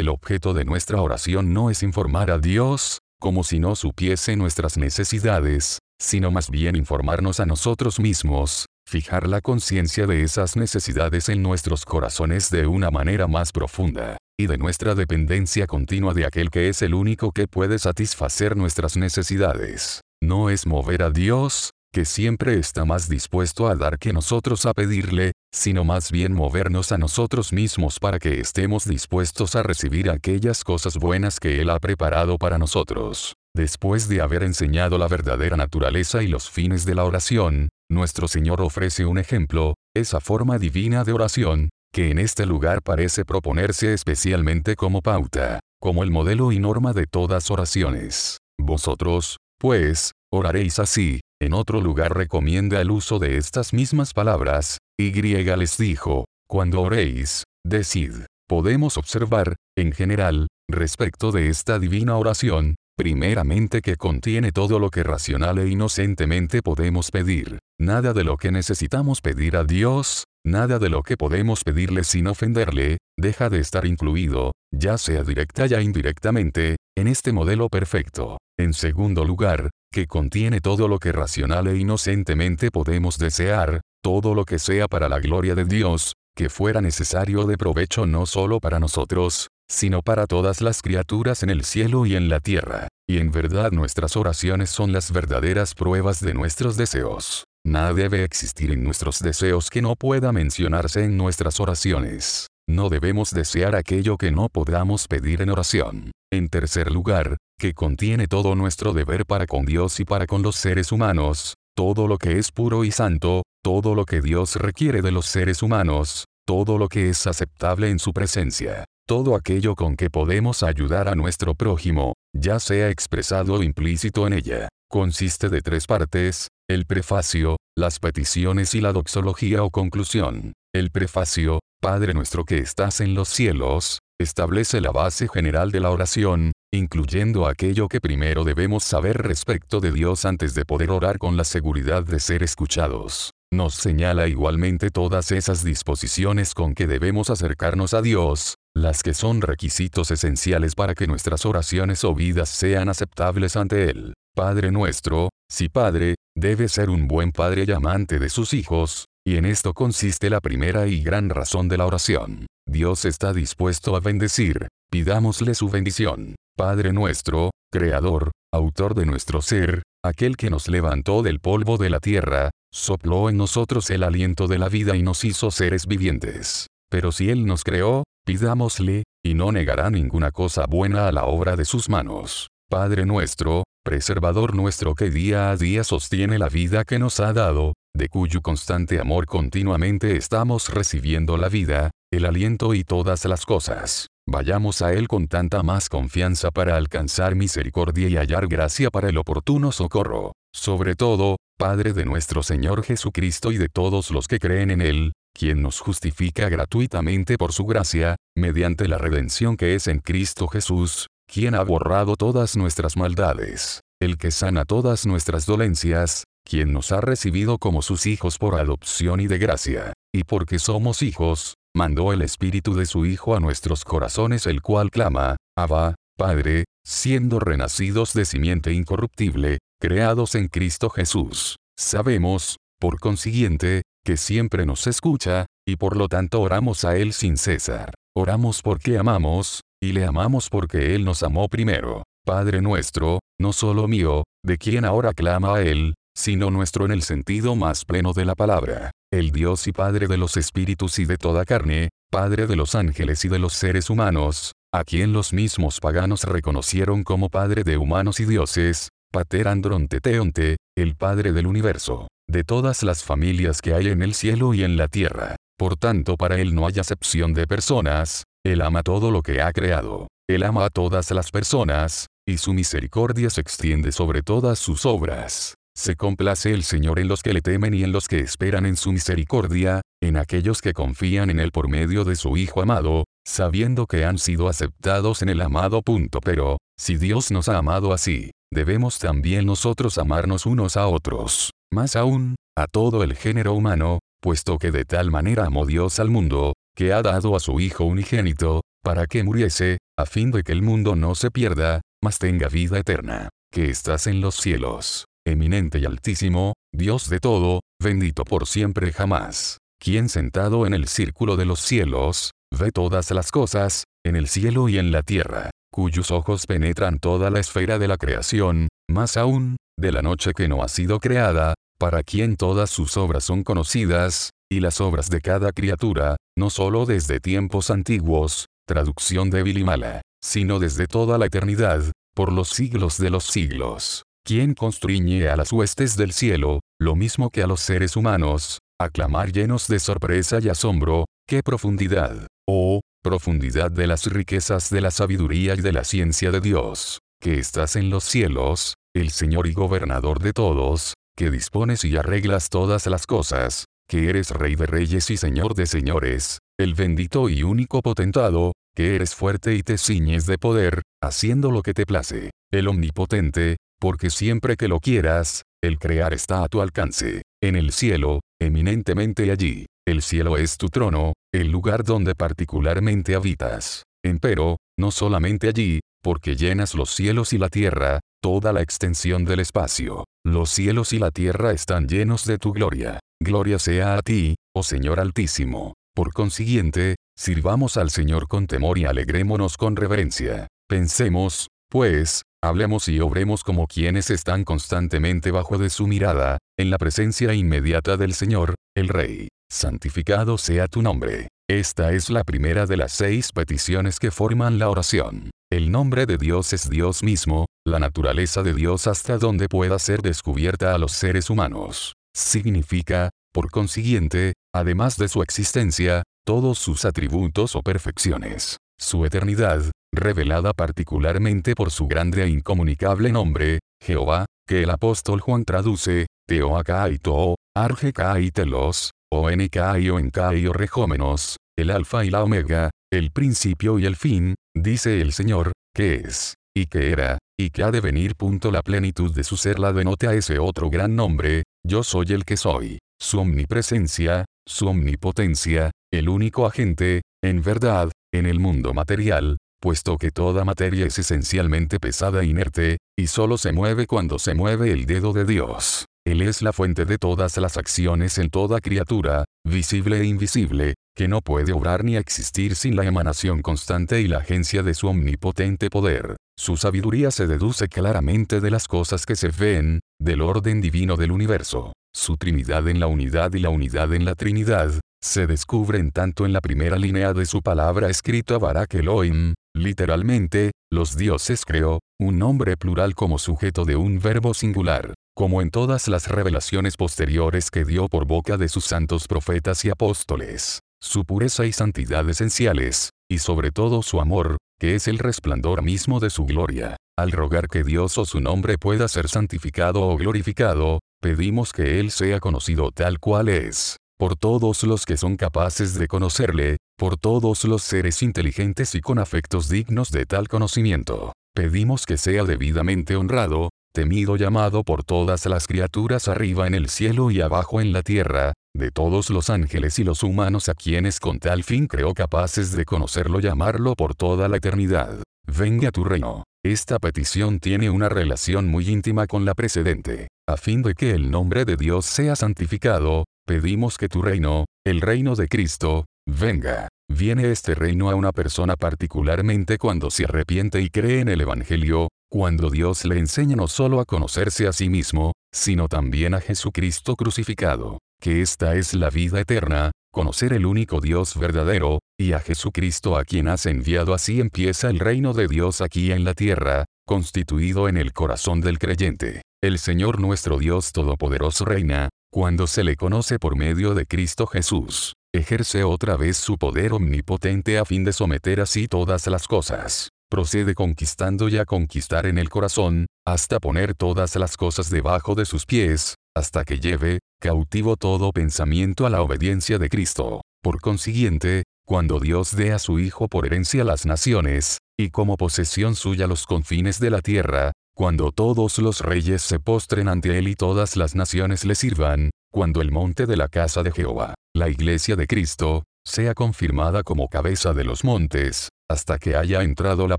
el 0.00 0.08
objeto 0.08 0.52
de 0.52 0.64
nuestra 0.64 1.00
oración 1.00 1.52
no 1.52 1.70
es 1.70 1.82
informar 1.82 2.30
a 2.30 2.38
Dios, 2.38 2.98
como 3.20 3.44
si 3.44 3.60
no 3.60 3.76
supiese 3.76 4.36
nuestras 4.36 4.76
necesidades, 4.76 5.78
sino 6.00 6.30
más 6.30 6.50
bien 6.50 6.74
informarnos 6.74 7.38
a 7.38 7.46
nosotros 7.46 8.00
mismos, 8.00 8.66
fijar 8.86 9.28
la 9.28 9.40
conciencia 9.40 10.06
de 10.06 10.22
esas 10.22 10.56
necesidades 10.56 11.28
en 11.28 11.40
nuestros 11.40 11.84
corazones 11.84 12.50
de 12.50 12.66
una 12.66 12.90
manera 12.90 13.28
más 13.28 13.52
profunda, 13.52 14.18
y 14.38 14.48
de 14.48 14.58
nuestra 14.58 14.96
dependencia 14.96 15.68
continua 15.68 16.14
de 16.14 16.26
aquel 16.26 16.50
que 16.50 16.68
es 16.68 16.82
el 16.82 16.94
único 16.94 17.30
que 17.30 17.46
puede 17.46 17.78
satisfacer 17.78 18.56
nuestras 18.56 18.96
necesidades. 18.96 20.00
No 20.20 20.50
es 20.50 20.66
mover 20.66 21.02
a 21.02 21.10
Dios, 21.10 21.70
que 21.94 22.04
siempre 22.04 22.58
está 22.58 22.84
más 22.84 23.08
dispuesto 23.08 23.68
a 23.68 23.76
dar 23.76 24.00
que 24.00 24.12
nosotros 24.12 24.66
a 24.66 24.72
pedirle, 24.74 25.30
sino 25.54 25.84
más 25.84 26.10
bien 26.10 26.32
movernos 26.32 26.90
a 26.90 26.98
nosotros 26.98 27.52
mismos 27.52 28.00
para 28.00 28.18
que 28.18 28.40
estemos 28.40 28.84
dispuestos 28.84 29.54
a 29.54 29.62
recibir 29.62 30.10
aquellas 30.10 30.64
cosas 30.64 30.96
buenas 30.96 31.38
que 31.38 31.60
Él 31.60 31.70
ha 31.70 31.78
preparado 31.78 32.36
para 32.36 32.58
nosotros. 32.58 33.34
Después 33.54 34.08
de 34.08 34.22
haber 34.22 34.42
enseñado 34.42 34.98
la 34.98 35.06
verdadera 35.06 35.56
naturaleza 35.56 36.24
y 36.24 36.26
los 36.26 36.50
fines 36.50 36.84
de 36.84 36.96
la 36.96 37.04
oración, 37.04 37.68
nuestro 37.88 38.26
Señor 38.26 38.60
ofrece 38.60 39.06
un 39.06 39.18
ejemplo, 39.18 39.74
esa 39.94 40.18
forma 40.18 40.58
divina 40.58 41.04
de 41.04 41.12
oración, 41.12 41.68
que 41.92 42.10
en 42.10 42.18
este 42.18 42.44
lugar 42.44 42.82
parece 42.82 43.24
proponerse 43.24 43.94
especialmente 43.94 44.74
como 44.74 45.00
pauta, 45.00 45.60
como 45.80 46.02
el 46.02 46.10
modelo 46.10 46.50
y 46.50 46.58
norma 46.58 46.92
de 46.92 47.06
todas 47.06 47.52
oraciones. 47.52 48.38
Vosotros, 48.58 49.36
pues, 49.60 50.10
oraréis 50.32 50.80
así, 50.80 51.20
en 51.40 51.52
otro 51.52 51.80
lugar 51.80 52.16
recomienda 52.16 52.80
el 52.80 52.90
uso 52.90 53.18
de 53.18 53.36
estas 53.36 53.72
mismas 53.72 54.12
palabras, 54.12 54.78
y 54.98 55.12
les 55.12 55.78
dijo, 55.78 56.24
cuando 56.48 56.82
oréis, 56.82 57.44
decid. 57.64 58.26
Podemos 58.46 58.98
observar, 58.98 59.56
en 59.76 59.92
general, 59.92 60.48
respecto 60.68 61.32
de 61.32 61.48
esta 61.48 61.78
divina 61.78 62.16
oración, 62.16 62.74
Primeramente 62.96 63.82
que 63.82 63.96
contiene 63.96 64.52
todo 64.52 64.78
lo 64.78 64.88
que 64.90 65.02
racional 65.02 65.58
e 65.58 65.68
inocentemente 65.68 66.62
podemos 66.62 67.10
pedir. 67.10 67.58
Nada 67.76 68.12
de 68.12 68.22
lo 68.22 68.36
que 68.36 68.52
necesitamos 68.52 69.20
pedir 69.20 69.56
a 69.56 69.64
Dios, 69.64 70.24
nada 70.46 70.78
de 70.78 70.90
lo 70.90 71.02
que 71.02 71.16
podemos 71.16 71.64
pedirle 71.64 72.04
sin 72.04 72.28
ofenderle, 72.28 72.98
deja 73.18 73.50
de 73.50 73.58
estar 73.58 73.84
incluido, 73.84 74.52
ya 74.72 74.96
sea 74.96 75.24
directa 75.24 75.66
ya 75.66 75.82
indirectamente, 75.82 76.76
en 76.96 77.08
este 77.08 77.32
modelo 77.32 77.68
perfecto. 77.68 78.38
En 78.56 78.72
segundo 78.72 79.24
lugar, 79.24 79.70
que 79.94 80.08
contiene 80.08 80.60
todo 80.60 80.88
lo 80.88 80.98
que 80.98 81.12
racional 81.12 81.68
e 81.68 81.76
inocentemente 81.76 82.72
podemos 82.72 83.16
desear, 83.16 83.80
todo 84.02 84.34
lo 84.34 84.44
que 84.44 84.58
sea 84.58 84.88
para 84.88 85.08
la 85.08 85.20
gloria 85.20 85.54
de 85.54 85.64
Dios, 85.64 86.14
que 86.34 86.48
fuera 86.48 86.80
necesario 86.80 87.44
de 87.44 87.56
provecho 87.56 88.04
no 88.04 88.26
solo 88.26 88.58
para 88.58 88.80
nosotros, 88.80 89.50
sino 89.70 90.02
para 90.02 90.26
todas 90.26 90.60
las 90.62 90.82
criaturas 90.82 91.44
en 91.44 91.50
el 91.50 91.62
cielo 91.62 92.06
y 92.06 92.16
en 92.16 92.28
la 92.28 92.40
tierra. 92.40 92.88
Y 93.08 93.18
en 93.18 93.30
verdad 93.30 93.70
nuestras 93.70 94.16
oraciones 94.16 94.68
son 94.68 94.90
las 94.90 95.12
verdaderas 95.12 95.74
pruebas 95.74 96.20
de 96.20 96.34
nuestros 96.34 96.76
deseos. 96.76 97.44
Nada 97.64 97.92
debe 97.92 98.24
existir 98.24 98.72
en 98.72 98.82
nuestros 98.82 99.20
deseos 99.20 99.70
que 99.70 99.80
no 99.80 99.94
pueda 99.94 100.32
mencionarse 100.32 101.04
en 101.04 101.16
nuestras 101.16 101.60
oraciones. 101.60 102.48
No 102.68 102.88
debemos 102.88 103.30
desear 103.30 103.76
aquello 103.76 104.16
que 104.16 104.30
no 104.30 104.48
podamos 104.48 105.06
pedir 105.06 105.42
en 105.42 105.50
oración. 105.50 106.10
En 106.32 106.48
tercer 106.48 106.90
lugar, 106.90 107.36
que 107.58 107.74
contiene 107.74 108.26
todo 108.26 108.54
nuestro 108.54 108.92
deber 108.92 109.26
para 109.26 109.46
con 109.46 109.66
Dios 109.66 110.00
y 110.00 110.04
para 110.04 110.26
con 110.26 110.42
los 110.42 110.56
seres 110.56 110.90
humanos, 110.90 111.54
todo 111.76 112.08
lo 112.08 112.18
que 112.18 112.38
es 112.38 112.50
puro 112.50 112.84
y 112.84 112.90
santo, 112.90 113.42
todo 113.62 113.94
lo 113.94 114.06
que 114.06 114.20
Dios 114.20 114.56
requiere 114.56 115.02
de 115.02 115.12
los 115.12 115.26
seres 115.26 115.62
humanos, 115.62 116.24
todo 116.46 116.78
lo 116.78 116.88
que 116.88 117.10
es 117.10 117.26
aceptable 117.26 117.90
en 117.90 117.98
su 117.98 118.12
presencia, 118.12 118.84
todo 119.06 119.36
aquello 119.36 119.74
con 119.74 119.96
que 119.96 120.08
podemos 120.08 120.62
ayudar 120.62 121.08
a 121.08 121.14
nuestro 121.14 121.54
prójimo, 121.54 122.14
ya 122.34 122.60
sea 122.60 122.88
expresado 122.88 123.54
o 123.54 123.62
implícito 123.62 124.26
en 124.26 124.32
ella, 124.32 124.68
consiste 124.88 125.48
de 125.48 125.60
tres 125.60 125.86
partes, 125.86 126.48
el 126.68 126.86
prefacio, 126.86 127.56
las 127.76 127.98
peticiones 127.98 128.74
y 128.74 128.80
la 128.80 128.92
doxología 128.92 129.62
o 129.62 129.70
conclusión. 129.70 130.54
El 130.74 130.90
prefacio, 130.90 131.60
Padre 131.80 132.14
nuestro 132.14 132.44
que 132.44 132.56
estás 132.56 133.02
en 133.02 133.14
los 133.14 133.28
cielos, 133.28 133.98
establece 134.18 134.80
la 134.80 134.90
base 134.90 135.28
general 135.28 135.72
de 135.72 135.80
la 135.80 135.90
oración, 135.90 136.52
incluyendo 136.72 137.46
aquello 137.46 137.88
que 137.88 138.00
primero 138.00 138.44
debemos 138.44 138.82
saber 138.82 139.18
respecto 139.18 139.80
de 139.80 139.92
Dios 139.92 140.24
antes 140.24 140.54
de 140.54 140.64
poder 140.64 140.90
orar 140.90 141.18
con 141.18 141.36
la 141.36 141.44
seguridad 141.44 142.02
de 142.02 142.18
ser 142.18 142.42
escuchados. 142.42 143.32
Nos 143.52 143.74
señala 143.74 144.26
igualmente 144.26 144.90
todas 144.90 145.32
esas 145.32 145.64
disposiciones 145.64 146.54
con 146.54 146.74
que 146.74 146.86
debemos 146.86 147.28
acercarnos 147.28 147.92
a 147.92 148.00
Dios, 148.00 148.54
las 148.74 149.02
que 149.02 149.12
son 149.12 149.42
requisitos 149.42 150.10
esenciales 150.10 150.74
para 150.74 150.94
que 150.94 151.06
nuestras 151.06 151.44
oraciones 151.44 152.04
o 152.04 152.14
vidas 152.14 152.48
sean 152.48 152.88
aceptables 152.88 153.54
ante 153.56 153.90
Él. 153.90 154.14
Padre 154.34 154.72
nuestro, 154.72 155.28
si 155.48 155.68
Padre, 155.68 156.16
debe 156.36 156.68
ser 156.68 156.90
un 156.90 157.06
buen 157.06 157.30
Padre 157.30 157.64
y 157.68 157.70
amante 157.70 158.18
de 158.18 158.28
sus 158.28 158.52
hijos, 158.52 159.06
y 159.24 159.36
en 159.36 159.44
esto 159.44 159.74
consiste 159.74 160.28
la 160.28 160.40
primera 160.40 160.88
y 160.88 161.02
gran 161.04 161.30
razón 161.30 161.68
de 161.68 161.78
la 161.78 161.86
oración. 161.86 162.46
Dios 162.66 163.04
está 163.04 163.32
dispuesto 163.32 163.94
a 163.94 164.00
bendecir, 164.00 164.66
pidámosle 164.90 165.54
su 165.54 165.68
bendición. 165.68 166.34
Padre 166.56 166.92
nuestro, 166.92 167.50
Creador, 167.72 168.32
autor 168.52 168.94
de 168.94 169.06
nuestro 169.06 169.40
ser, 169.40 169.82
aquel 170.04 170.36
que 170.36 170.50
nos 170.50 170.66
levantó 170.66 171.22
del 171.22 171.38
polvo 171.38 171.76
de 171.76 171.90
la 171.90 172.00
tierra, 172.00 172.50
sopló 172.72 173.30
en 173.30 173.36
nosotros 173.36 173.88
el 173.90 174.02
aliento 174.02 174.48
de 174.48 174.58
la 174.58 174.68
vida 174.68 174.96
y 174.96 175.02
nos 175.04 175.24
hizo 175.24 175.52
seres 175.52 175.86
vivientes. 175.86 176.66
Pero 176.90 177.12
si 177.12 177.30
Él 177.30 177.46
nos 177.46 177.62
creó, 177.62 178.02
pidámosle, 178.26 179.04
y 179.24 179.34
no 179.34 179.52
negará 179.52 179.90
ninguna 179.90 180.32
cosa 180.32 180.66
buena 180.66 181.06
a 181.06 181.12
la 181.12 181.24
obra 181.24 181.54
de 181.54 181.64
sus 181.64 181.88
manos. 181.88 182.48
Padre 182.74 183.06
nuestro, 183.06 183.62
preservador 183.84 184.56
nuestro 184.56 184.96
que 184.96 185.08
día 185.08 185.50
a 185.50 185.56
día 185.56 185.84
sostiene 185.84 186.40
la 186.40 186.48
vida 186.48 186.82
que 186.82 186.98
nos 186.98 187.20
ha 187.20 187.32
dado, 187.32 187.74
de 187.96 188.08
cuyo 188.08 188.42
constante 188.42 188.98
amor 188.98 189.26
continuamente 189.26 190.16
estamos 190.16 190.74
recibiendo 190.74 191.36
la 191.36 191.48
vida, 191.48 191.92
el 192.12 192.24
aliento 192.24 192.74
y 192.74 192.82
todas 192.82 193.26
las 193.26 193.46
cosas. 193.46 194.08
Vayamos 194.28 194.82
a 194.82 194.92
Él 194.92 195.06
con 195.06 195.28
tanta 195.28 195.62
más 195.62 195.88
confianza 195.88 196.50
para 196.50 196.76
alcanzar 196.76 197.36
misericordia 197.36 198.08
y 198.08 198.16
hallar 198.16 198.48
gracia 198.48 198.90
para 198.90 199.08
el 199.08 199.18
oportuno 199.18 199.70
socorro. 199.70 200.32
Sobre 200.52 200.96
todo, 200.96 201.36
Padre 201.56 201.92
de 201.92 202.04
nuestro 202.04 202.42
Señor 202.42 202.82
Jesucristo 202.82 203.52
y 203.52 203.56
de 203.56 203.68
todos 203.68 204.10
los 204.10 204.26
que 204.26 204.40
creen 204.40 204.72
en 204.72 204.80
Él, 204.80 205.12
quien 205.32 205.62
nos 205.62 205.78
justifica 205.78 206.48
gratuitamente 206.48 207.38
por 207.38 207.52
su 207.52 207.66
gracia, 207.66 208.16
mediante 208.36 208.88
la 208.88 208.98
redención 208.98 209.56
que 209.56 209.76
es 209.76 209.86
en 209.86 210.00
Cristo 210.00 210.48
Jesús, 210.48 211.06
quien 211.26 211.54
ha 211.54 211.62
borrado 211.62 212.16
todas 212.16 212.56
nuestras 212.56 212.96
maldades, 212.96 213.80
el 214.00 214.18
que 214.18 214.30
sana 214.30 214.64
todas 214.64 215.06
nuestras 215.06 215.46
dolencias, 215.46 216.24
quien 216.44 216.72
nos 216.72 216.92
ha 216.92 217.00
recibido 217.00 217.58
como 217.58 217.82
sus 217.82 218.06
hijos 218.06 218.38
por 218.38 218.54
adopción 218.54 219.20
y 219.20 219.26
de 219.26 219.38
gracia, 219.38 219.92
y 220.14 220.24
porque 220.24 220.58
somos 220.58 221.02
hijos, 221.02 221.54
mandó 221.74 222.12
el 222.12 222.22
Espíritu 222.22 222.74
de 222.74 222.86
su 222.86 223.06
Hijo 223.06 223.34
a 223.34 223.40
nuestros 223.40 223.84
corazones 223.84 224.46
el 224.46 224.62
cual 224.62 224.90
clama, 224.90 225.36
Abba, 225.56 225.94
Padre, 226.16 226.64
siendo 226.86 227.40
renacidos 227.40 228.12
de 228.12 228.24
simiente 228.24 228.72
incorruptible, 228.72 229.58
creados 229.80 230.34
en 230.34 230.48
Cristo 230.48 230.90
Jesús. 230.90 231.56
Sabemos, 231.76 232.56
por 232.78 233.00
consiguiente, 233.00 233.82
que 234.04 234.16
siempre 234.16 234.66
nos 234.66 234.86
escucha, 234.86 235.46
y 235.66 235.76
por 235.76 235.96
lo 235.96 236.08
tanto 236.08 236.40
oramos 236.40 236.84
a 236.84 236.96
Él 236.96 237.12
sin 237.12 237.36
cesar. 237.36 237.94
Oramos 238.14 238.62
porque 238.62 238.98
amamos, 238.98 239.62
y 239.84 239.92
le 239.92 240.04
amamos 240.04 240.48
porque 240.48 240.94
Él 240.94 241.04
nos 241.04 241.22
amó 241.22 241.48
primero. 241.48 242.04
Padre 242.24 242.62
nuestro, 242.62 243.20
no 243.38 243.52
solo 243.52 243.86
mío, 243.86 244.24
de 244.44 244.56
quien 244.56 244.84
ahora 244.84 245.12
clama 245.12 245.56
a 245.56 245.62
Él, 245.62 245.94
sino 246.16 246.50
nuestro 246.50 246.86
en 246.86 246.92
el 246.92 247.02
sentido 247.02 247.54
más 247.54 247.84
pleno 247.84 248.12
de 248.12 248.24
la 248.24 248.34
palabra, 248.34 248.90
el 249.12 249.30
Dios 249.30 249.66
y 249.66 249.72
Padre 249.72 250.06
de 250.06 250.16
los 250.16 250.36
espíritus 250.36 250.98
y 250.98 251.04
de 251.04 251.18
toda 251.18 251.44
carne, 251.44 251.90
Padre 252.10 252.46
de 252.46 252.56
los 252.56 252.74
ángeles 252.74 253.24
y 253.24 253.28
de 253.28 253.38
los 253.38 253.52
seres 253.52 253.90
humanos, 253.90 254.52
a 254.72 254.84
quien 254.84 255.12
los 255.12 255.32
mismos 255.32 255.80
paganos 255.80 256.24
reconocieron 256.24 257.04
como 257.04 257.28
Padre 257.28 257.62
de 257.62 257.76
humanos 257.76 258.20
y 258.20 258.24
dioses, 258.24 258.88
Pater 259.12 259.48
Andronte 259.48 260.00
Teonte, 260.00 260.56
el 260.76 260.96
Padre 260.96 261.32
del 261.32 261.46
universo, 261.46 262.08
de 262.28 262.42
todas 262.42 262.82
las 262.82 263.04
familias 263.04 263.60
que 263.60 263.74
hay 263.74 263.88
en 263.88 264.02
el 264.02 264.14
cielo 264.14 264.54
y 264.54 264.64
en 264.64 264.76
la 264.76 264.88
tierra. 264.88 265.36
Por 265.56 265.76
tanto 265.76 266.16
para 266.16 266.40
él 266.40 266.54
no 266.54 266.66
hay 266.66 266.78
acepción 266.78 267.34
de 267.34 267.46
personas, 267.46 268.24
él 268.44 268.60
ama 268.60 268.82
todo 268.82 269.10
lo 269.10 269.22
que 269.22 269.40
ha 269.40 269.52
creado. 269.52 270.08
Él 270.28 270.42
ama 270.42 270.66
a 270.66 270.70
todas 270.70 271.10
las 271.12 271.30
personas, 271.30 272.08
y 272.28 272.36
su 272.36 272.52
misericordia 272.52 273.30
se 273.30 273.40
extiende 273.40 273.90
sobre 273.90 274.22
todas 274.22 274.58
sus 274.58 274.84
obras. 274.84 275.54
Se 275.74 275.96
complace 275.96 276.52
el 276.52 276.62
Señor 276.62 276.98
en 276.98 277.08
los 277.08 277.22
que 277.22 277.32
le 277.32 277.40
temen 277.40 277.72
y 277.72 277.84
en 277.84 277.92
los 277.92 278.06
que 278.06 278.20
esperan 278.20 278.66
en 278.66 278.76
su 278.76 278.92
misericordia, 278.92 279.80
en 280.02 280.18
aquellos 280.18 280.60
que 280.60 280.74
confían 280.74 281.30
en 281.30 281.40
Él 281.40 281.52
por 281.52 281.68
medio 281.68 282.04
de 282.04 282.16
su 282.16 282.36
Hijo 282.36 282.60
amado, 282.60 283.04
sabiendo 283.26 283.86
que 283.86 284.04
han 284.04 284.18
sido 284.18 284.48
aceptados 284.48 285.22
en 285.22 285.30
el 285.30 285.40
amado 285.40 285.80
punto. 285.80 286.20
Pero, 286.20 286.58
si 286.78 286.96
Dios 286.96 287.30
nos 287.30 287.48
ha 287.48 287.56
amado 287.56 287.94
así, 287.94 288.30
debemos 288.52 288.98
también 288.98 289.46
nosotros 289.46 289.96
amarnos 289.96 290.44
unos 290.44 290.76
a 290.76 290.86
otros, 290.86 291.50
más 291.72 291.96
aún, 291.96 292.36
a 292.56 292.66
todo 292.66 293.02
el 293.02 293.16
género 293.16 293.54
humano, 293.54 294.00
puesto 294.20 294.58
que 294.58 294.70
de 294.70 294.84
tal 294.84 295.10
manera 295.10 295.46
amó 295.46 295.66
Dios 295.66 295.98
al 295.98 296.10
mundo, 296.10 296.52
que 296.76 296.92
ha 296.92 297.02
dado 297.02 297.36
a 297.36 297.40
su 297.40 297.60
Hijo 297.60 297.84
unigénito, 297.84 298.62
para 298.82 299.06
que 299.06 299.22
muriese, 299.24 299.78
a 299.98 300.06
fin 300.06 300.30
de 300.30 300.42
que 300.42 300.52
el 300.52 300.62
mundo 300.62 300.96
no 300.96 301.14
se 301.14 301.30
pierda, 301.30 301.80
mas 302.02 302.18
tenga 302.18 302.48
vida 302.48 302.78
eterna, 302.78 303.28
que 303.52 303.70
estás 303.70 304.06
en 304.06 304.20
los 304.20 304.36
cielos 304.36 305.06
eminente 305.26 305.78
y 305.78 305.84
altísimo, 305.84 306.54
Dios 306.72 307.08
de 307.08 307.20
todo, 307.20 307.60
bendito 307.82 308.24
por 308.24 308.46
siempre 308.46 308.92
jamás, 308.92 309.58
quien 309.80 310.08
sentado 310.08 310.66
en 310.66 310.74
el 310.74 310.86
círculo 310.86 311.36
de 311.36 311.46
los 311.46 311.60
cielos, 311.60 312.32
ve 312.56 312.70
todas 312.72 313.10
las 313.10 313.30
cosas, 313.30 313.84
en 314.04 314.16
el 314.16 314.28
cielo 314.28 314.68
y 314.68 314.78
en 314.78 314.92
la 314.92 315.02
tierra, 315.02 315.50
cuyos 315.72 316.10
ojos 316.10 316.46
penetran 316.46 316.98
toda 316.98 317.30
la 317.30 317.40
esfera 317.40 317.78
de 317.78 317.88
la 317.88 317.96
creación, 317.96 318.68
más 318.88 319.16
aún, 319.16 319.56
de 319.78 319.92
la 319.92 320.02
noche 320.02 320.32
que 320.34 320.48
no 320.48 320.62
ha 320.62 320.68
sido 320.68 321.00
creada, 321.00 321.54
para 321.78 322.02
quien 322.02 322.36
todas 322.36 322.70
sus 322.70 322.96
obras 322.96 323.24
son 323.24 323.42
conocidas, 323.44 324.30
y 324.54 324.60
las 324.60 324.80
obras 324.80 325.10
de 325.10 325.20
cada 325.20 325.52
criatura, 325.52 326.16
no 326.36 326.48
solo 326.48 326.86
desde 326.86 327.20
tiempos 327.20 327.70
antiguos, 327.70 328.46
traducción 328.66 329.30
débil 329.30 329.58
y 329.58 329.64
mala, 329.64 330.00
sino 330.22 330.58
desde 330.58 330.86
toda 330.86 331.18
la 331.18 331.26
eternidad, 331.26 331.84
por 332.14 332.32
los 332.32 332.48
siglos 332.48 332.98
de 332.98 333.10
los 333.10 333.24
siglos. 333.24 334.04
Quien 334.24 334.54
constriñe 334.54 335.28
a 335.28 335.36
las 335.36 335.52
huestes 335.52 335.96
del 335.96 336.12
cielo, 336.12 336.60
lo 336.80 336.94
mismo 336.94 337.30
que 337.30 337.42
a 337.42 337.46
los 337.46 337.60
seres 337.60 337.96
humanos, 337.96 338.60
a 338.80 338.88
clamar 338.88 339.32
llenos 339.32 339.68
de 339.68 339.78
sorpresa 339.78 340.38
y 340.40 340.48
asombro, 340.48 341.04
qué 341.28 341.42
profundidad, 341.42 342.26
oh, 342.48 342.80
profundidad 343.02 343.70
de 343.70 343.86
las 343.86 344.06
riquezas 344.06 344.70
de 344.70 344.80
la 344.80 344.90
sabiduría 344.90 345.54
y 345.54 345.60
de 345.60 345.72
la 345.72 345.84
ciencia 345.84 346.30
de 346.30 346.40
Dios, 346.40 347.00
que 347.20 347.38
estás 347.38 347.76
en 347.76 347.90
los 347.90 348.04
cielos, 348.04 348.74
el 348.94 349.10
Señor 349.10 349.46
y 349.46 349.52
gobernador 349.52 350.20
de 350.20 350.32
todos, 350.32 350.94
que 351.16 351.30
dispones 351.30 351.84
y 351.84 351.96
arreglas 351.96 352.48
todas 352.48 352.86
las 352.86 353.06
cosas, 353.06 353.66
que 353.88 354.08
eres 354.08 354.30
Rey 354.30 354.54
de 354.54 354.66
reyes 354.66 355.10
y 355.10 355.16
Señor 355.16 355.54
de 355.54 355.66
señores, 355.66 356.38
el 356.58 356.74
bendito 356.74 357.28
y 357.28 357.42
único 357.42 357.82
potentado, 357.82 358.52
que 358.74 358.94
eres 358.94 359.14
fuerte 359.14 359.54
y 359.54 359.62
te 359.62 359.78
ciñes 359.78 360.26
de 360.26 360.38
poder, 360.38 360.82
haciendo 361.02 361.50
lo 361.50 361.62
que 361.62 361.74
te 361.74 361.86
place, 361.86 362.30
el 362.52 362.68
omnipotente, 362.68 363.56
porque 363.80 364.10
siempre 364.10 364.56
que 364.56 364.68
lo 364.68 364.80
quieras, 364.80 365.42
el 365.62 365.78
crear 365.78 366.12
está 366.12 366.42
a 366.42 366.48
tu 366.48 366.60
alcance, 366.60 367.22
en 367.42 367.56
el 367.56 367.72
cielo, 367.72 368.20
eminentemente 368.40 369.30
allí. 369.30 369.66
El 369.86 370.00
cielo 370.00 370.38
es 370.38 370.56
tu 370.56 370.68
trono, 370.68 371.12
el 371.32 371.50
lugar 371.50 371.84
donde 371.84 372.14
particularmente 372.14 373.14
habitas. 373.14 373.82
Empero, 374.02 374.56
no 374.78 374.90
solamente 374.90 375.48
allí, 375.48 375.80
porque 376.02 376.36
llenas 376.36 376.74
los 376.74 376.90
cielos 376.90 377.32
y 377.32 377.38
la 377.38 377.48
tierra, 377.48 378.00
toda 378.22 378.52
la 378.52 378.62
extensión 378.62 379.24
del 379.24 379.40
espacio. 379.40 380.04
Los 380.24 380.50
cielos 380.50 380.92
y 380.94 380.98
la 380.98 381.10
tierra 381.10 381.52
están 381.52 381.86
llenos 381.86 382.24
de 382.24 382.38
tu 382.38 382.52
gloria. 382.52 383.00
Gloria 383.20 383.58
sea 383.58 383.96
a 383.96 384.02
ti, 384.02 384.36
oh 384.54 384.62
Señor 384.62 385.00
Altísimo. 385.00 385.74
Por 385.94 386.12
consiguiente, 386.12 386.96
sirvamos 387.16 387.76
al 387.76 387.90
Señor 387.90 388.28
con 388.28 388.46
temor 388.46 388.78
y 388.78 388.84
alegrémonos 388.84 389.56
con 389.56 389.76
reverencia. 389.76 390.48
Pensemos, 390.68 391.48
pues, 391.70 392.22
Hablemos 392.44 392.90
y 392.90 393.00
obremos 393.00 393.42
como 393.42 393.66
quienes 393.66 394.10
están 394.10 394.44
constantemente 394.44 395.30
bajo 395.30 395.56
de 395.56 395.70
su 395.70 395.86
mirada, 395.86 396.36
en 396.58 396.68
la 396.68 396.76
presencia 396.76 397.32
inmediata 397.32 397.96
del 397.96 398.12
Señor, 398.12 398.54
el 398.76 398.88
Rey. 398.88 399.28
Santificado 399.50 400.36
sea 400.36 400.68
tu 400.68 400.82
nombre. 400.82 401.28
Esta 401.48 401.92
es 401.92 402.10
la 402.10 402.22
primera 402.22 402.66
de 402.66 402.76
las 402.76 402.92
seis 402.92 403.32
peticiones 403.32 403.98
que 403.98 404.10
forman 404.10 404.58
la 404.58 404.68
oración. 404.68 405.30
El 405.50 405.70
nombre 405.70 406.04
de 406.04 406.18
Dios 406.18 406.52
es 406.52 406.68
Dios 406.68 407.02
mismo, 407.02 407.46
la 407.66 407.78
naturaleza 407.78 408.42
de 408.42 408.52
Dios 408.52 408.88
hasta 408.88 409.16
donde 409.16 409.48
pueda 409.48 409.78
ser 409.78 410.02
descubierta 410.02 410.74
a 410.74 410.78
los 410.78 410.92
seres 410.92 411.30
humanos. 411.30 411.94
Significa, 412.14 413.10
por 413.32 413.50
consiguiente, 413.50 414.34
además 414.54 414.96
de 414.96 415.08
su 415.08 415.22
existencia, 415.22 416.04
todos 416.24 416.58
sus 416.58 416.84
atributos 416.84 417.56
o 417.56 417.62
perfecciones. 417.62 418.56
Su 418.78 419.04
eternidad, 419.04 419.62
revelada 419.92 420.52
particularmente 420.52 421.54
por 421.54 421.70
su 421.70 421.86
grande 421.86 422.22
e 422.22 422.28
incomunicable 422.28 423.12
nombre, 423.12 423.58
Jehová, 423.82 424.26
que 424.46 424.62
el 424.62 424.70
apóstol 424.70 425.20
Juan 425.20 425.44
traduce, 425.44 426.06
Teoaca 426.28 426.88
y 426.90 426.98
Too, 426.98 427.34
Argeca 427.56 428.18
y 428.20 428.30
Telos, 428.30 428.92
ONK 429.12 429.56
y 429.80 429.90
ONK 429.90 430.18
y 430.36 430.48
Rejómenos, 430.48 431.36
el 431.56 431.70
alfa 431.70 432.04
y 432.04 432.10
la 432.10 432.22
omega, 432.22 432.70
el 432.92 433.10
principio 433.10 433.78
y 433.78 433.86
el 433.86 433.96
fin, 433.96 434.34
dice 434.54 435.00
el 435.00 435.12
Señor, 435.12 435.52
que 435.74 435.96
es, 435.96 436.34
y 436.56 436.66
que 436.66 436.90
era, 436.90 437.18
y 437.38 437.50
que 437.50 437.62
ha 437.64 437.70
de 437.70 437.80
venir. 437.80 438.14
Punto 438.14 438.50
la 438.50 438.62
plenitud 438.62 439.12
de 439.12 439.24
su 439.24 439.36
ser 439.36 439.58
la 439.58 439.72
denota 439.72 440.14
ese 440.14 440.38
otro 440.38 440.70
gran 440.70 440.94
nombre, 440.94 441.42
yo 441.66 441.82
soy 441.82 442.06
el 442.10 442.24
que 442.24 442.36
soy, 442.36 442.78
su 443.00 443.18
omnipresencia, 443.18 444.24
su 444.46 444.68
omnipotencia, 444.68 445.70
el 445.92 446.08
único 446.08 446.46
agente, 446.46 447.02
en 447.22 447.42
verdad, 447.42 447.90
en 448.12 448.26
el 448.26 448.38
mundo 448.38 448.74
material, 448.74 449.38
puesto 449.60 449.96
que 449.96 450.10
toda 450.10 450.44
materia 450.44 450.86
es 450.86 450.98
esencialmente 450.98 451.80
pesada 451.80 452.22
e 452.22 452.26
inerte, 452.26 452.78
y 452.96 453.06
solo 453.08 453.38
se 453.38 453.52
mueve 453.52 453.86
cuando 453.86 454.18
se 454.18 454.34
mueve 454.34 454.70
el 454.70 454.86
dedo 454.86 455.12
de 455.12 455.24
Dios. 455.24 455.86
Él 456.06 456.20
es 456.20 456.42
la 456.42 456.52
fuente 456.52 456.84
de 456.84 456.98
todas 456.98 457.38
las 457.38 457.56
acciones 457.56 458.18
en 458.18 458.28
toda 458.28 458.60
criatura, 458.60 459.24
visible 459.42 460.00
e 460.00 460.04
invisible, 460.04 460.74
que 460.94 461.08
no 461.08 461.20
puede 461.20 461.52
obrar 461.52 461.84
ni 461.84 461.96
existir 461.96 462.54
sin 462.54 462.76
la 462.76 462.84
emanación 462.84 463.42
constante 463.42 464.00
y 464.00 464.08
la 464.08 464.18
agencia 464.18 464.62
de 464.62 464.74
su 464.74 464.88
omnipotente 464.88 465.70
poder. 465.70 466.16
Su 466.38 466.56
sabiduría 466.56 467.10
se 467.10 467.26
deduce 467.26 467.68
claramente 467.68 468.40
de 468.40 468.50
las 468.50 468.68
cosas 468.68 469.06
que 469.06 469.16
se 469.16 469.28
ven, 469.28 469.80
del 470.00 470.20
orden 470.20 470.60
divino 470.60 470.96
del 470.96 471.12
universo. 471.12 471.72
Su 471.92 472.16
Trinidad 472.16 472.68
en 472.68 472.80
la 472.80 472.86
unidad 472.86 473.32
y 473.34 473.40
la 473.40 473.50
unidad 473.50 473.92
en 473.94 474.04
la 474.04 474.14
Trinidad, 474.14 474.72
se 475.02 475.26
descubren 475.26 475.90
tanto 475.90 476.26
en 476.26 476.32
la 476.32 476.40
primera 476.40 476.76
línea 476.76 477.12
de 477.12 477.26
su 477.26 477.42
palabra 477.42 477.90
escrita 477.90 478.38
Barak 478.38 478.74
Elohim, 478.74 479.34
Literalmente, 479.56 480.50
los 480.72 480.96
dioses 480.96 481.44
creó, 481.44 481.78
un 482.00 482.18
nombre 482.18 482.56
plural 482.56 482.96
como 482.96 483.18
sujeto 483.18 483.64
de 483.64 483.76
un 483.76 484.00
verbo 484.00 484.34
singular, 484.34 484.94
como 485.14 485.42
en 485.42 485.50
todas 485.50 485.86
las 485.86 486.08
revelaciones 486.08 486.76
posteriores 486.76 487.50
que 487.52 487.64
dio 487.64 487.88
por 487.88 488.04
boca 488.04 488.36
de 488.36 488.48
sus 488.48 488.64
santos 488.64 489.06
profetas 489.06 489.64
y 489.64 489.70
apóstoles. 489.70 490.58
Su 490.86 491.06
pureza 491.06 491.46
y 491.46 491.52
santidad 491.52 492.06
esenciales, 492.10 492.90
y 493.10 493.18
sobre 493.18 493.50
todo 493.50 493.82
su 493.82 494.02
amor, 494.02 494.36
que 494.60 494.74
es 494.74 494.86
el 494.86 494.98
resplandor 494.98 495.62
mismo 495.62 495.98
de 495.98 496.10
su 496.10 496.26
gloria. 496.26 496.76
Al 496.98 497.10
rogar 497.10 497.48
que 497.48 497.64
Dios 497.64 497.96
o 497.96 498.04
su 498.04 498.20
nombre 498.20 498.58
pueda 498.58 498.86
ser 498.88 499.08
santificado 499.08 499.80
o 499.80 499.96
glorificado, 499.96 500.80
pedimos 501.00 501.54
que 501.54 501.80
Él 501.80 501.90
sea 501.90 502.20
conocido 502.20 502.70
tal 502.70 503.00
cual 503.00 503.30
es, 503.30 503.78
por 503.98 504.14
todos 504.14 504.62
los 504.64 504.84
que 504.84 504.98
son 504.98 505.16
capaces 505.16 505.78
de 505.78 505.88
conocerle, 505.88 506.58
por 506.76 506.98
todos 506.98 507.44
los 507.44 507.62
seres 507.62 508.02
inteligentes 508.02 508.74
y 508.74 508.82
con 508.82 508.98
afectos 508.98 509.48
dignos 509.48 509.90
de 509.90 510.04
tal 510.04 510.28
conocimiento. 510.28 511.14
Pedimos 511.34 511.86
que 511.86 511.96
sea 511.96 512.24
debidamente 512.24 512.94
honrado, 512.94 513.48
temido 513.74 514.16
llamado 514.16 514.62
por 514.62 514.84
todas 514.84 515.26
las 515.26 515.48
criaturas 515.48 516.06
arriba 516.06 516.46
en 516.46 516.54
el 516.54 516.68
cielo 516.68 517.10
y 517.10 517.20
abajo 517.20 517.60
en 517.60 517.72
la 517.72 517.82
tierra, 517.82 518.32
de 518.56 518.70
todos 518.70 519.10
los 519.10 519.30
ángeles 519.30 519.80
y 519.80 519.84
los 519.84 520.04
humanos 520.04 520.48
a 520.48 520.54
quienes 520.54 521.00
con 521.00 521.18
tal 521.18 521.42
fin 521.42 521.66
creó 521.66 521.92
capaces 521.92 522.52
de 522.52 522.64
conocerlo 522.64 523.18
llamarlo 523.18 523.74
por 523.74 523.96
toda 523.96 524.28
la 524.28 524.36
eternidad. 524.36 525.02
Venga 525.26 525.72
tu 525.72 525.82
reino. 525.82 526.22
Esta 526.44 526.78
petición 526.78 527.40
tiene 527.40 527.68
una 527.68 527.88
relación 527.88 528.46
muy 528.46 528.68
íntima 528.68 529.08
con 529.08 529.24
la 529.24 529.34
precedente. 529.34 530.06
A 530.28 530.36
fin 530.36 530.62
de 530.62 530.74
que 530.74 530.92
el 530.92 531.10
nombre 531.10 531.44
de 531.44 531.56
Dios 531.56 531.84
sea 531.84 532.14
santificado, 532.14 533.04
pedimos 533.26 533.76
que 533.76 533.88
tu 533.88 534.02
reino, 534.02 534.44
el 534.64 534.82
reino 534.82 535.16
de 535.16 535.26
Cristo, 535.26 535.84
venga. 536.06 536.68
Viene 536.88 537.32
este 537.32 537.54
reino 537.54 537.90
a 537.90 537.94
una 537.96 538.12
persona 538.12 538.56
particularmente 538.56 539.58
cuando 539.58 539.90
se 539.90 540.04
arrepiente 540.04 540.60
y 540.60 540.68
cree 540.68 541.00
en 541.00 541.08
el 541.08 541.22
Evangelio, 541.22 541.88
cuando 542.14 542.48
Dios 542.48 542.84
le 542.84 543.00
enseña 543.00 543.34
no 543.34 543.48
solo 543.48 543.80
a 543.80 543.84
conocerse 543.84 544.46
a 544.46 544.52
sí 544.52 544.68
mismo, 544.68 545.14
sino 545.34 545.66
también 545.66 546.14
a 546.14 546.20
Jesucristo 546.20 546.94
crucificado, 546.94 547.80
que 548.00 548.22
esta 548.22 548.54
es 548.54 548.72
la 548.72 548.88
vida 548.88 549.18
eterna, 549.18 549.72
conocer 549.92 550.32
el 550.32 550.46
único 550.46 550.80
Dios 550.80 551.18
verdadero, 551.18 551.80
y 551.98 552.12
a 552.12 552.20
Jesucristo 552.20 552.96
a 552.96 553.02
quien 553.02 553.26
has 553.26 553.46
enviado 553.46 553.94
así 553.94 554.20
empieza 554.20 554.70
el 554.70 554.78
reino 554.78 555.12
de 555.12 555.26
Dios 555.26 555.60
aquí 555.60 555.90
en 555.90 556.04
la 556.04 556.14
tierra, 556.14 556.66
constituido 556.86 557.68
en 557.68 557.76
el 557.76 557.92
corazón 557.92 558.40
del 558.40 558.60
creyente. 558.60 559.22
El 559.42 559.58
Señor 559.58 559.98
nuestro 559.98 560.38
Dios 560.38 560.70
Todopoderoso 560.70 561.44
reina, 561.44 561.88
cuando 562.12 562.46
se 562.46 562.62
le 562.62 562.76
conoce 562.76 563.18
por 563.18 563.34
medio 563.34 563.74
de 563.74 563.86
Cristo 563.86 564.28
Jesús, 564.28 564.92
ejerce 565.12 565.64
otra 565.64 565.96
vez 565.96 566.16
su 566.16 566.38
poder 566.38 566.74
omnipotente 566.74 567.58
a 567.58 567.64
fin 567.64 567.82
de 567.82 567.92
someter 567.92 568.40
así 568.40 568.68
todas 568.68 569.04
las 569.08 569.26
cosas 569.26 569.90
procede 570.14 570.54
conquistando 570.54 571.28
y 571.28 571.38
a 571.38 571.44
conquistar 571.44 572.06
en 572.06 572.18
el 572.18 572.30
corazón, 572.30 572.86
hasta 573.04 573.40
poner 573.40 573.74
todas 573.74 574.14
las 574.14 574.36
cosas 574.36 574.70
debajo 574.70 575.16
de 575.16 575.24
sus 575.24 575.44
pies, 575.44 575.96
hasta 576.16 576.44
que 576.44 576.60
lleve, 576.60 577.00
cautivo 577.20 577.76
todo 577.76 578.12
pensamiento 578.12 578.86
a 578.86 578.90
la 578.90 579.02
obediencia 579.02 579.58
de 579.58 579.68
Cristo. 579.68 580.20
Por 580.40 580.60
consiguiente, 580.60 581.42
cuando 581.66 581.98
Dios 581.98 582.36
dé 582.36 582.52
a 582.52 582.60
su 582.60 582.78
Hijo 582.78 583.08
por 583.08 583.26
herencia 583.26 583.64
las 583.64 583.86
naciones, 583.86 584.58
y 584.78 584.90
como 584.90 585.16
posesión 585.16 585.74
suya 585.74 586.06
los 586.06 586.26
confines 586.26 586.78
de 586.78 586.90
la 586.90 587.00
tierra, 587.00 587.50
cuando 587.74 588.12
todos 588.12 588.58
los 588.58 588.82
reyes 588.82 589.20
se 589.20 589.40
postren 589.40 589.88
ante 589.88 590.16
él 590.16 590.28
y 590.28 590.36
todas 590.36 590.76
las 590.76 590.94
naciones 590.94 591.44
le 591.44 591.56
sirvan, 591.56 592.10
cuando 592.32 592.60
el 592.60 592.70
monte 592.70 593.06
de 593.06 593.16
la 593.16 593.26
casa 593.26 593.64
de 593.64 593.72
Jehová, 593.72 594.14
la 594.32 594.48
iglesia 594.48 594.94
de 594.94 595.08
Cristo, 595.08 595.64
sea 595.84 596.14
confirmada 596.14 596.84
como 596.84 597.08
cabeza 597.08 597.52
de 597.52 597.64
los 597.64 597.82
montes, 597.82 598.50
hasta 598.70 598.98
que 598.98 599.16
haya 599.16 599.42
entrado 599.42 599.88
la 599.88 599.98